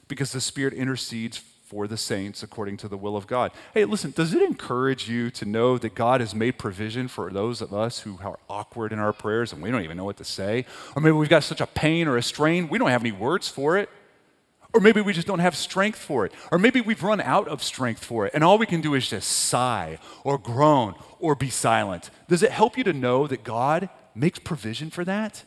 because 0.07 0.33
the 0.33 0.41
Spirit 0.43 0.75
intercedes 0.75 1.39
for 1.39 1.89
the 1.89 1.97
saints 1.97 2.43
according 2.43 2.77
to 2.77 2.89
the 2.89 2.99
will 2.99 3.17
of 3.17 3.27
God. 3.27 3.53
Hey, 3.73 3.87
listen, 3.87 4.11
does 4.11 4.35
it 4.35 4.43
encourage 4.43 5.09
you 5.09 5.31
to 5.31 5.47
know 5.47 5.79
that 5.79 5.95
God 5.95 6.21
has 6.21 6.35
made 6.35 6.59
provision 6.59 7.09
for 7.09 7.31
those 7.31 7.63
of 7.63 7.73
us 7.73 8.01
who 8.01 8.19
are 8.23 8.39
awkward 8.51 8.93
in 8.93 8.99
our 8.99 9.15
prayers 9.15 9.51
and 9.51 9.63
we 9.63 9.71
don't 9.71 9.83
even 9.83 9.97
know 9.97 10.05
what 10.05 10.19
to 10.19 10.25
say? 10.25 10.67
Or 10.95 11.01
maybe 11.01 11.13
we've 11.13 11.31
got 11.31 11.43
such 11.43 11.63
a 11.63 11.67
pain 11.67 12.07
or 12.07 12.19
a 12.19 12.23
strain, 12.23 12.69
we 12.69 12.77
don't 12.77 12.91
have 12.91 13.01
any 13.01 13.13
words 13.13 13.49
for 13.49 13.79
it. 13.79 13.89
Or 14.77 14.81
maybe 14.81 15.01
we 15.01 15.15
just 15.15 15.27
don't 15.27 15.39
have 15.39 15.57
strength 15.57 15.99
for 15.99 16.27
it. 16.27 16.33
Or 16.53 16.59
maybe 16.59 16.83
we've 16.83 17.03
run 17.03 17.23
out 17.23 17.49
of 17.49 17.63
strength 17.63 18.05
for 18.05 18.27
it, 18.27 18.35
and 18.35 18.45
all 18.45 18.59
we 18.59 18.67
can 18.67 18.83
do 18.83 18.93
is 18.93 19.09
just 19.09 19.27
sigh 19.27 19.99
or 20.23 20.37
groan 20.37 20.95
or 21.19 21.35
be 21.35 21.49
silent. 21.49 22.11
Does 22.29 22.43
it 22.43 22.51
help 22.51 22.77
you 22.77 22.85
to 22.85 22.93
know 22.93 23.27
that 23.27 23.43
God 23.43 23.89
makes 24.15 24.39
provision 24.39 24.91
for 24.91 25.03
that? 25.07 25.45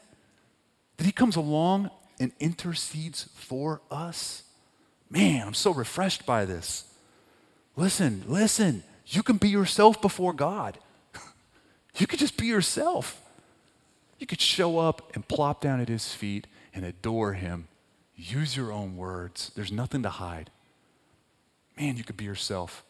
That 0.97 1.03
He 1.03 1.11
comes 1.11 1.35
along 1.35 1.91
and 2.19 2.31
intercedes 2.39 3.29
for 3.35 3.81
us? 3.91 4.41
Man, 5.11 5.45
I'm 5.45 5.53
so 5.53 5.71
refreshed 5.71 6.25
by 6.25 6.45
this. 6.45 6.91
Listen, 7.75 8.23
listen. 8.25 8.83
You 9.05 9.21
can 9.21 9.37
be 9.37 9.49
yourself 9.49 10.01
before 10.01 10.33
God. 10.33 10.79
You 11.97 12.07
could 12.07 12.19
just 12.19 12.37
be 12.37 12.45
yourself. 12.45 13.21
You 14.19 14.27
could 14.27 14.39
show 14.39 14.79
up 14.79 15.15
and 15.15 15.27
plop 15.27 15.59
down 15.59 15.81
at 15.81 15.89
his 15.89 16.13
feet 16.13 16.47
and 16.73 16.85
adore 16.85 17.33
him. 17.33 17.67
Use 18.19 18.57
your 18.57 18.71
own 18.71 18.97
words. 18.97 19.49
There's 19.55 19.71
nothing 19.71 20.03
to 20.03 20.09
hide. 20.09 20.49
Man, 21.79 21.95
you 21.95 22.03
could 22.03 22.17
be 22.17 22.25
yourself. 22.25 22.83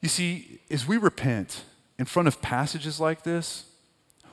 You 0.00 0.08
see, 0.08 0.60
as 0.70 0.88
we 0.88 0.96
repent 0.96 1.64
in 1.98 2.06
front 2.06 2.26
of 2.26 2.40
passages 2.40 2.98
like 2.98 3.24
this, 3.24 3.64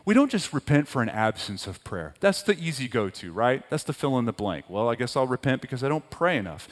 we 0.06 0.14
don't 0.14 0.32
just 0.32 0.54
repent 0.54 0.88
for 0.88 1.02
an 1.02 1.10
absence 1.10 1.68
of 1.68 1.84
prayer. 1.84 2.14
That's 2.22 2.41
the 2.41 2.58
easy 2.58 2.88
go 2.88 3.10
to, 3.10 3.34
right? 3.34 3.70
That's 3.70 3.84
the 3.84 3.91
fill 3.91 4.18
in 4.18 4.26
the 4.26 4.32
blank. 4.32 4.66
Well, 4.70 4.88
I 4.88 4.96
guess 4.96 5.18
I'll 5.18 5.28
repent 5.28 5.62
because 5.62 5.84
I 5.84 5.89
don't 5.89 6.10
pray 6.10 6.38
enough. 6.38 6.70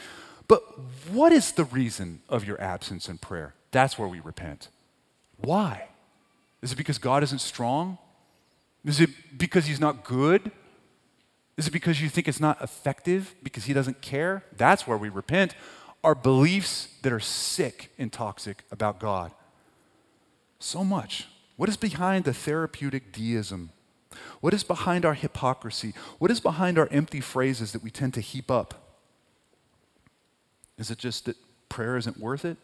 But 0.48 0.62
what 1.10 1.34
is 1.34 1.52
the 1.52 1.66
reason 1.66 2.22
of 2.30 2.46
your 2.46 2.62
absence 2.62 3.10
in 3.10 3.18
prayer? 3.18 3.54
That's 3.72 4.00
where 4.00 4.08
we 4.08 4.22
repent. 4.22 4.70
Why? 5.38 5.90
Is 6.62 6.72
it 6.72 6.78
because 6.78 7.00
God 7.00 7.22
isn't 7.24 7.42
strong? 7.42 7.98
Is 8.86 9.02
it 9.02 9.10
because 9.38 9.66
He's 9.66 9.80
not 9.80 10.06
good? 10.06 10.52
Is 11.58 11.68
it 11.68 11.72
because 11.72 12.02
you 12.02 12.10
think 12.10 12.28
it's 12.28 12.40
not 12.40 12.62
effective 12.62 13.36
because 13.44 13.66
He 13.66 13.74
doesn't 13.74 14.02
care? 14.02 14.44
That's 14.56 14.88
where 14.88 14.98
we 14.98 15.10
repent. 15.10 15.56
Our 16.04 16.16
beliefs 16.16 16.90
that 17.04 17.14
are 17.14 17.20
sick 17.20 17.92
and 17.98 18.12
toxic 18.12 18.64
about 18.72 19.00
God. 19.00 19.32
So 20.60 20.84
much. 20.84 21.28
What 21.56 21.70
is 21.70 21.78
behind 21.78 22.26
the 22.26 22.34
therapeutic 22.34 23.12
deism? 23.12 23.70
What 24.42 24.54
is 24.54 24.64
behind 24.64 25.06
our 25.06 25.14
hypocrisy? 25.14 25.94
What 26.20 26.32
is 26.32 26.40
behind 26.40 26.78
our 26.78 26.88
empty 26.92 27.22
phrases 27.22 27.72
that 27.72 27.84
we 27.84 27.92
tend 27.92 28.14
to 28.16 28.22
heap 28.22 28.50
up? 28.50 28.98
Is 30.78 30.90
it 30.90 30.98
just 30.98 31.26
that 31.26 31.38
prayer 31.70 31.98
isn't 31.98 32.20
worth 32.20 32.46
it? 32.46 32.58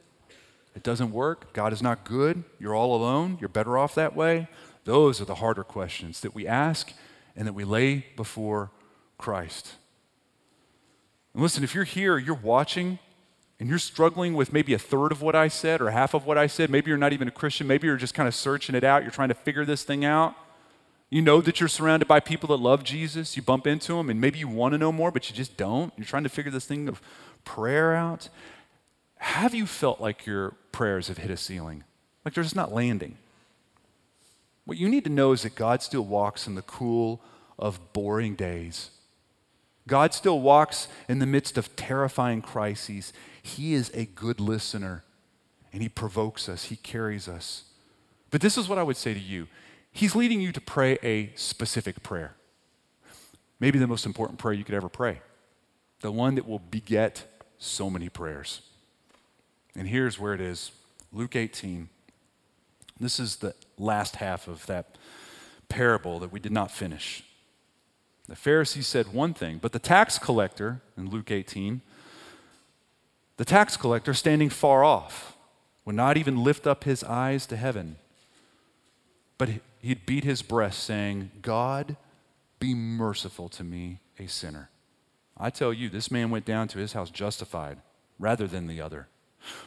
It 0.75 0.83
doesn't 0.83 1.11
work? 1.11 1.53
God 1.53 1.73
is 1.73 1.81
not 1.81 2.03
good? 2.03 2.43
You're 2.59 2.75
all 2.75 2.95
alone? 2.95 3.37
You're 3.39 3.49
better 3.49 3.77
off 3.77 3.95
that 3.95 4.15
way? 4.15 4.47
Those 4.85 5.21
are 5.21 5.25
the 5.25 5.35
harder 5.35 5.63
questions 5.63 6.21
that 6.21 6.33
we 6.33 6.47
ask 6.47 6.93
and 7.35 7.47
that 7.47 7.53
we 7.53 7.63
lay 7.63 8.05
before 8.15 8.71
Christ. 9.19 9.75
And 11.35 11.43
listen, 11.43 11.63
if 11.63 11.75
you're 11.75 11.83
here, 11.83 12.17
you're 12.17 12.33
watching, 12.33 12.97
and 13.59 13.69
you're 13.69 13.77
struggling 13.77 14.33
with 14.33 14.51
maybe 14.53 14.73
a 14.73 14.79
third 14.79 15.11
of 15.11 15.21
what 15.21 15.35
I 15.35 15.49
said 15.49 15.81
or 15.81 15.91
half 15.91 16.13
of 16.15 16.25
what 16.25 16.37
I 16.37 16.47
said, 16.47 16.69
maybe 16.69 16.89
you're 16.89 16.97
not 16.97 17.13
even 17.13 17.27
a 17.27 17.31
Christian, 17.31 17.67
maybe 17.67 17.87
you're 17.87 17.97
just 17.97 18.13
kind 18.13 18.27
of 18.27 18.33
searching 18.33 18.73
it 18.73 18.83
out, 18.83 19.03
you're 19.03 19.11
trying 19.11 19.29
to 19.29 19.35
figure 19.35 19.65
this 19.65 19.83
thing 19.83 20.03
out. 20.03 20.33
You 21.11 21.21
know 21.21 21.41
that 21.41 21.59
you're 21.59 21.69
surrounded 21.69 22.07
by 22.07 22.19
people 22.19 22.47
that 22.49 22.63
love 22.63 22.83
Jesus, 22.83 23.35
you 23.35 23.41
bump 23.41 23.67
into 23.67 23.93
them, 23.93 24.09
and 24.09 24.21
maybe 24.21 24.39
you 24.39 24.47
want 24.47 24.73
to 24.73 24.77
know 24.77 24.91
more, 24.91 25.11
but 25.11 25.29
you 25.29 25.35
just 25.35 25.57
don't. 25.57 25.91
You're 25.97 26.05
trying 26.05 26.23
to 26.23 26.29
figure 26.29 26.51
this 26.51 26.65
thing 26.65 26.87
of 26.87 27.01
prayer 27.43 27.95
out. 27.95 28.29
Have 29.17 29.53
you 29.53 29.65
felt 29.65 29.99
like 29.99 30.25
your 30.25 30.51
prayers 30.71 31.07
have 31.09 31.17
hit 31.17 31.31
a 31.31 31.37
ceiling? 31.37 31.83
Like 32.23 32.35
they're 32.35 32.43
just 32.43 32.55
not 32.55 32.73
landing? 32.73 33.17
What 34.65 34.77
you 34.77 34.87
need 34.87 35.03
to 35.05 35.09
know 35.09 35.31
is 35.31 35.41
that 35.41 35.55
God 35.55 35.81
still 35.81 36.05
walks 36.05 36.45
in 36.45 36.55
the 36.55 36.61
cool 36.61 37.21
of 37.57 37.91
boring 37.91 38.35
days. 38.35 38.91
God 39.87 40.13
still 40.13 40.39
walks 40.39 40.87
in 41.07 41.19
the 41.19 41.25
midst 41.25 41.57
of 41.57 41.75
terrifying 41.75 42.41
crises. 42.41 43.11
He 43.41 43.73
is 43.73 43.91
a 43.93 44.05
good 44.05 44.39
listener 44.39 45.03
and 45.73 45.81
He 45.81 45.89
provokes 45.89 46.49
us, 46.49 46.65
He 46.65 46.75
carries 46.75 47.27
us. 47.27 47.63
But 48.31 48.41
this 48.41 48.57
is 48.57 48.67
what 48.69 48.77
I 48.77 48.83
would 48.83 48.97
say 48.97 49.13
to 49.13 49.19
you 49.19 49.47
He's 49.91 50.15
leading 50.15 50.39
you 50.39 50.51
to 50.51 50.61
pray 50.61 50.97
a 51.03 51.31
specific 51.35 52.03
prayer. 52.03 52.35
Maybe 53.59 53.79
the 53.79 53.87
most 53.87 54.05
important 54.05 54.39
prayer 54.39 54.53
you 54.53 54.63
could 54.63 54.75
ever 54.75 54.89
pray, 54.89 55.21
the 56.01 56.11
one 56.11 56.35
that 56.35 56.47
will 56.47 56.59
beget 56.59 57.25
so 57.57 57.89
many 57.89 58.07
prayers. 58.07 58.61
And 59.75 59.87
here's 59.87 60.17
where 60.19 60.33
it 60.33 60.41
is 60.41 60.71
Luke 61.11 61.35
18. 61.35 61.89
This 62.99 63.19
is 63.19 63.37
the 63.37 63.55
last 63.77 64.17
half 64.17 64.47
of 64.47 64.65
that 64.67 64.97
parable 65.67 66.19
that 66.19 66.31
we 66.31 66.39
did 66.39 66.51
not 66.51 66.71
finish. 66.71 67.23
The 68.29 68.35
Pharisee 68.35 68.83
said 68.83 69.11
one 69.11 69.33
thing, 69.33 69.57
but 69.57 69.71
the 69.71 69.79
tax 69.79 70.19
collector, 70.19 70.81
in 70.95 71.09
Luke 71.09 71.31
18, 71.31 71.81
the 73.37 73.45
tax 73.45 73.75
collector, 73.75 74.13
standing 74.13 74.51
far 74.51 74.83
off, 74.83 75.35
would 75.83 75.95
not 75.95 76.15
even 76.15 76.43
lift 76.43 76.67
up 76.67 76.83
his 76.83 77.03
eyes 77.03 77.47
to 77.47 77.57
heaven, 77.57 77.95
but 79.39 79.49
he'd 79.81 80.05
beat 80.05 80.23
his 80.23 80.43
breast, 80.43 80.83
saying, 80.83 81.31
God, 81.41 81.97
be 82.59 82.75
merciful 82.75 83.49
to 83.49 83.63
me, 83.63 83.99
a 84.19 84.27
sinner. 84.27 84.69
I 85.35 85.49
tell 85.49 85.73
you, 85.73 85.89
this 85.89 86.11
man 86.11 86.29
went 86.29 86.45
down 86.45 86.67
to 86.67 86.77
his 86.77 86.93
house 86.93 87.09
justified 87.09 87.79
rather 88.19 88.45
than 88.45 88.67
the 88.67 88.79
other. 88.79 89.07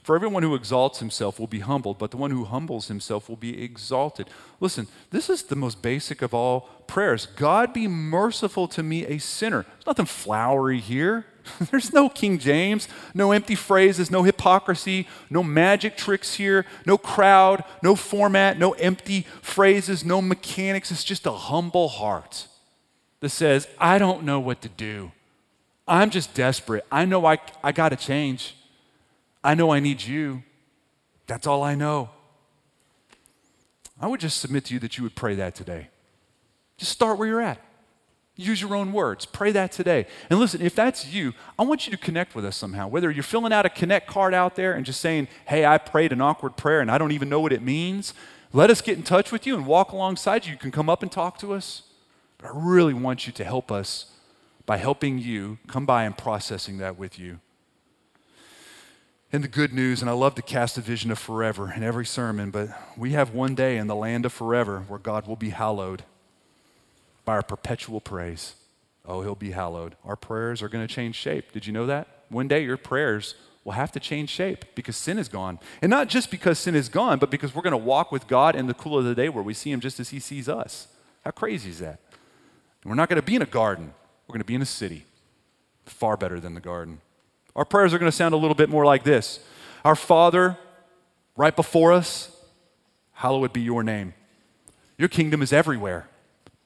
For 0.03 0.15
everyone 0.15 0.43
who 0.43 0.55
exalts 0.55 0.99
himself 0.99 1.41
will 1.41 1.47
be 1.47 1.61
humbled, 1.61 1.99
but 1.99 2.11
the 2.11 2.17
one 2.17 2.31
who 2.31 2.45
humbles 2.45 2.89
himself 2.89 3.29
will 3.29 3.37
be 3.37 3.63
exalted. 3.63 4.29
Listen, 4.61 4.87
this 5.11 5.31
is 5.31 5.45
the 5.45 5.57
most 5.57 5.81
basic 5.81 6.23
of 6.23 6.35
all 6.35 6.63
prayers. 6.87 7.27
God 7.27 7.73
be 7.73 7.89
merciful 7.89 8.69
to 8.69 8.83
me, 8.83 9.07
a 9.07 9.19
sinner. 9.19 9.63
There's 9.63 9.87
nothing 9.87 10.07
flowery 10.07 10.79
here. 10.79 11.27
There's 11.71 11.93
no 11.93 12.09
King 12.09 12.39
James, 12.39 12.87
no 13.15 13.33
empty 13.33 13.55
phrases, 13.55 14.11
no 14.11 14.23
hypocrisy, 14.23 15.09
no 15.29 15.43
magic 15.43 15.97
tricks 15.97 16.35
here, 16.35 16.67
no 16.87 16.97
crowd, 16.97 17.65
no 17.83 17.97
format, 17.97 18.59
no 18.59 18.73
empty 18.73 19.27
phrases, 19.41 20.05
no 20.05 20.23
mechanics. 20.23 20.91
It's 20.91 21.03
just 21.03 21.27
a 21.27 21.33
humble 21.33 21.89
heart 21.89 22.47
that 23.21 23.31
says, 23.31 23.67
I 23.79 23.99
don't 23.99 24.25
know 24.25 24.39
what 24.39 24.61
to 24.63 24.69
do. 24.69 25.13
I'm 25.89 26.11
just 26.11 26.35
desperate. 26.35 26.85
I 26.93 27.05
know 27.05 27.27
I, 27.27 27.39
I 27.63 27.73
got 27.73 27.89
to 27.89 27.97
change. 27.97 28.55
I 29.45 29.55
know 29.55 29.73
I 29.73 29.81
need 29.81 30.03
you. 30.03 30.43
That's 31.27 31.47
all 31.47 31.63
I 31.63 31.75
know. 31.75 32.11
I 34.01 34.07
would 34.07 34.21
just 34.21 34.41
submit 34.41 34.65
to 34.67 34.75
you 34.75 34.81
that 34.81 34.99
you 34.99 35.05
would 35.05 35.15
pray 35.15 35.35
that 35.37 35.55
today. 35.55 35.89
Just 36.77 36.93
start 36.93 37.19
where 37.19 37.29
you're 37.29 37.41
at. 37.41 37.61
Use 38.35 38.61
your 38.61 38.75
own 38.75 38.93
words. 38.93 39.27
Pray 39.27 39.53
that 39.53 39.73
today. 39.73 40.07
And 40.31 40.39
listen, 40.39 40.63
if 40.63 40.75
that's 40.75 41.07
you, 41.07 41.35
I 41.59 41.63
want 41.63 41.87
you 41.87 41.91
to 41.93 41.99
connect 41.99 42.35
with 42.35 42.45
us 42.45 42.57
somehow. 42.57 42.89
Whether 42.89 43.11
you're 43.11 43.23
filling 43.23 43.53
out 43.53 43.67
a 43.67 43.71
connect 43.71 44.07
card 44.09 44.33
out 44.33 44.57
there 44.57 44.73
and 44.73 44.87
just 44.87 45.01
saying, 45.01 45.29
hey, 45.47 45.67
I 45.67 45.79
prayed 45.79 46.13
an 46.13 46.21
awkward 46.21 46.57
prayer 46.57 46.81
and 46.81 46.91
I 46.91 46.99
don't 46.99 47.13
even 47.13 47.29
know 47.29 47.41
what 47.41 47.53
it 47.53 47.63
means, 47.63 48.15
let 48.53 48.71
us 48.71 48.81
get 48.81 48.97
in 48.97 49.05
touch 49.05 49.31
with 49.31 49.47
you 49.47 49.55
and 49.55 49.67
walk 49.67 49.93
alongside 49.93 50.47
you. 50.47 50.53
You 50.53 50.59
can 50.59 50.71
come 50.71 50.89
up 50.89 51.03
and 51.03 51.13
talk 51.13 51.39
to 51.39 51.53
us. 51.53 51.83
But 52.39 52.49
I 52.49 52.53
really 52.55 52.95
want 52.95 53.27
you 53.27 53.33
to 53.35 53.45
help 53.45 53.71
us 53.71 54.07
by 54.67 54.79
helping 54.79 55.19
you 55.19 55.59
come 55.67 55.87
by 55.87 56.05
and 56.05 56.17
processing 56.17 56.79
that 56.79 56.99
with 56.99 57.19
you. 57.19 57.39
And 59.35 59.43
the 59.43 59.49
good 59.49 59.73
news, 59.73 60.03
and 60.03 60.11
I 60.11 60.13
love 60.13 60.35
to 60.35 60.43
cast 60.43 60.77
a 60.77 60.83
vision 60.83 61.11
of 61.11 61.19
forever 61.19 61.73
in 61.73 61.83
every 61.83 62.05
sermon, 62.05 62.51
but 62.51 62.69
we 62.99 63.13
have 63.13 63.33
one 63.33 63.55
day 63.55 63.79
in 63.79 63.87
the 63.87 63.95
land 63.95 64.27
of 64.27 64.33
forever 64.33 64.85
where 64.89 64.99
God 64.99 65.27
will 65.27 65.37
be 65.37 65.51
hallowed 65.51 66.03
by 67.25 67.33
our 67.33 67.43
perpetual 67.43 67.99
praise. 67.99 68.57
Oh, 69.07 69.23
he'll 69.23 69.35
be 69.35 69.53
hallowed. 69.53 69.97
Our 70.05 70.17
prayers 70.17 70.61
are 70.63 70.69
going 70.69 70.87
to 70.87 70.95
change 70.95 71.15
shape. 71.15 71.51
Did 71.53 71.67
you 71.67 71.73
know 71.73 71.87
that? 71.87 72.09
One 72.29 72.47
day 72.47 72.63
your 72.63 72.77
prayers 72.77 73.35
will 73.65 73.73
have 73.73 73.91
to 73.93 74.01
change 74.01 74.29
shape 74.29 74.67
because 74.75 74.99
sin 74.99 75.19
is 75.19 75.31
gone. 75.31 75.59
And 75.81 75.89
not 75.89 76.09
just 76.09 76.31
because 76.31 76.59
sin 76.59 76.75
is 76.75 76.91
gone, 76.91 77.19
but 77.19 77.31
because 77.31 77.55
we're 77.55 77.63
going 77.63 77.71
to 77.71 77.79
walk 77.79 78.13
with 78.13 78.27
God 78.27 78.55
in 78.55 78.67
the 78.67 78.75
cool 78.75 78.99
of 78.99 79.07
the 79.07 79.15
day 79.15 79.31
where 79.31 79.43
we 79.43 79.55
see 79.55 79.73
him 79.73 79.81
just 79.81 79.99
as 79.99 80.11
he 80.11 80.21
sees 80.21 80.47
us. 80.47 80.89
How 81.25 81.31
crazy 81.31 81.71
is 81.71 81.79
that? 81.79 82.01
And 82.83 82.91
we're 82.91 82.97
not 82.97 83.09
going 83.09 83.21
to 83.21 83.27
be 83.27 83.37
in 83.37 83.43
a 83.43 83.47
garden, 83.47 83.95
we're 84.29 84.35
going 84.35 84.41
to 84.41 84.45
be 84.45 84.57
in 84.57 84.63
a 84.63 84.67
city. 84.67 85.07
Far 85.87 86.19
better 86.19 86.39
than 86.39 86.53
the 86.53 86.61
garden. 86.61 87.01
Our 87.55 87.65
prayers 87.65 87.93
are 87.93 87.99
going 87.99 88.11
to 88.11 88.17
sound 88.17 88.35
a 88.35 88.39
little 88.39 88.55
bit 88.55 88.69
more 88.71 88.85
like 88.85 89.05
this 89.05 89.41
Our 89.85 89.97
Father, 89.97 90.57
right 91.37 91.55
before 91.55 91.93
us, 91.93 92.35
hallowed 93.13 93.53
be 93.53 93.61
your 93.61 93.83
name. 93.83 94.15
Your 94.99 95.09
kingdom 95.09 95.43
is 95.43 95.53
everywhere, 95.53 96.09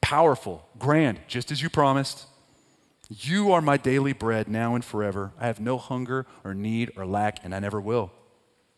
powerful, 0.01 0.67
grand, 0.77 1.19
just 1.27 1.51
as 1.51 1.61
you 1.61 1.69
promised. 1.69 2.25
You 3.09 3.53
are 3.53 3.61
my 3.61 3.77
daily 3.77 4.11
bread 4.11 4.49
now 4.49 4.75
and 4.75 4.83
forever. 4.83 5.31
I 5.39 5.47
have 5.47 5.61
no 5.61 5.77
hunger 5.77 6.25
or 6.43 6.53
need 6.53 6.91
or 6.97 7.05
lack, 7.05 7.43
and 7.43 7.55
I 7.55 7.59
never 7.59 7.79
will. 7.79 8.11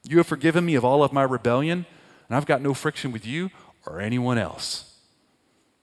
You 0.04 0.18
have 0.18 0.28
forgiven 0.28 0.66
me 0.66 0.76
of 0.76 0.86
all 0.86 1.04
of 1.04 1.12
my 1.12 1.24
rebellion, 1.24 1.86
and 2.28 2.36
I've 2.36 2.46
got 2.46 2.62
no 2.62 2.76
friction 2.76 3.12
with 3.12 3.26
you 3.26 3.50
or 3.88 4.00
anyone 4.00 4.38
else. 4.38 4.98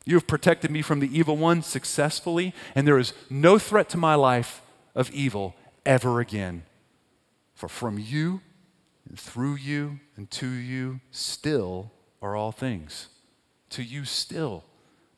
You 0.05 0.14
have 0.14 0.29
protected 0.29 0.70
me 0.70 0.81
from 0.81 1.01
the 1.01 1.18
evil 1.18 1.37
one 1.37 1.61
successfully, 1.62 2.55
and 2.77 2.87
there 2.87 2.99
is 2.99 3.12
no 3.29 3.59
threat 3.59 3.89
to 3.91 3.97
my 3.97 4.14
life 4.14 4.62
of 4.95 5.11
evil 5.11 5.57
ever 5.87 6.20
again. 6.20 6.64
For 7.55 7.68
from 7.68 7.99
you 7.99 8.43
and 9.09 9.18
through 9.18 9.55
you 9.55 10.01
and 10.16 10.30
to 10.32 10.47
you 10.47 11.01
still 11.11 11.93
are 12.20 12.37
all 12.37 12.53
things. 12.53 13.09
To 13.70 13.82
you 13.82 14.05
still 14.05 14.64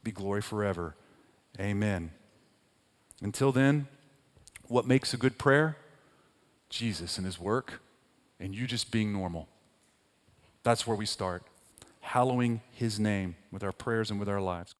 be 0.05 0.13
glory 0.13 0.43
forever. 0.43 0.95
Amen. 1.59 2.13
Until 3.21 3.51
then, 3.51 3.89
what 4.69 4.87
makes 4.87 5.13
a 5.13 5.17
good 5.17 5.39
prayer? 5.39 5.77
Jesus 6.69 7.17
and 7.17 7.27
his 7.27 7.41
work, 7.41 7.81
and 8.39 8.55
you 8.55 8.67
just 8.67 8.91
being 8.91 9.13
normal. 9.13 9.49
That's 10.63 10.87
where 10.87 10.97
we 10.97 11.07
start, 11.07 11.43
hallowing 12.01 12.61
his 12.71 13.01
name 13.01 13.37
with 13.51 13.65
our 13.65 13.73
prayers 13.73 14.11
and 14.11 14.21
with 14.21 14.29
our 14.29 14.41
lives. 14.41 14.75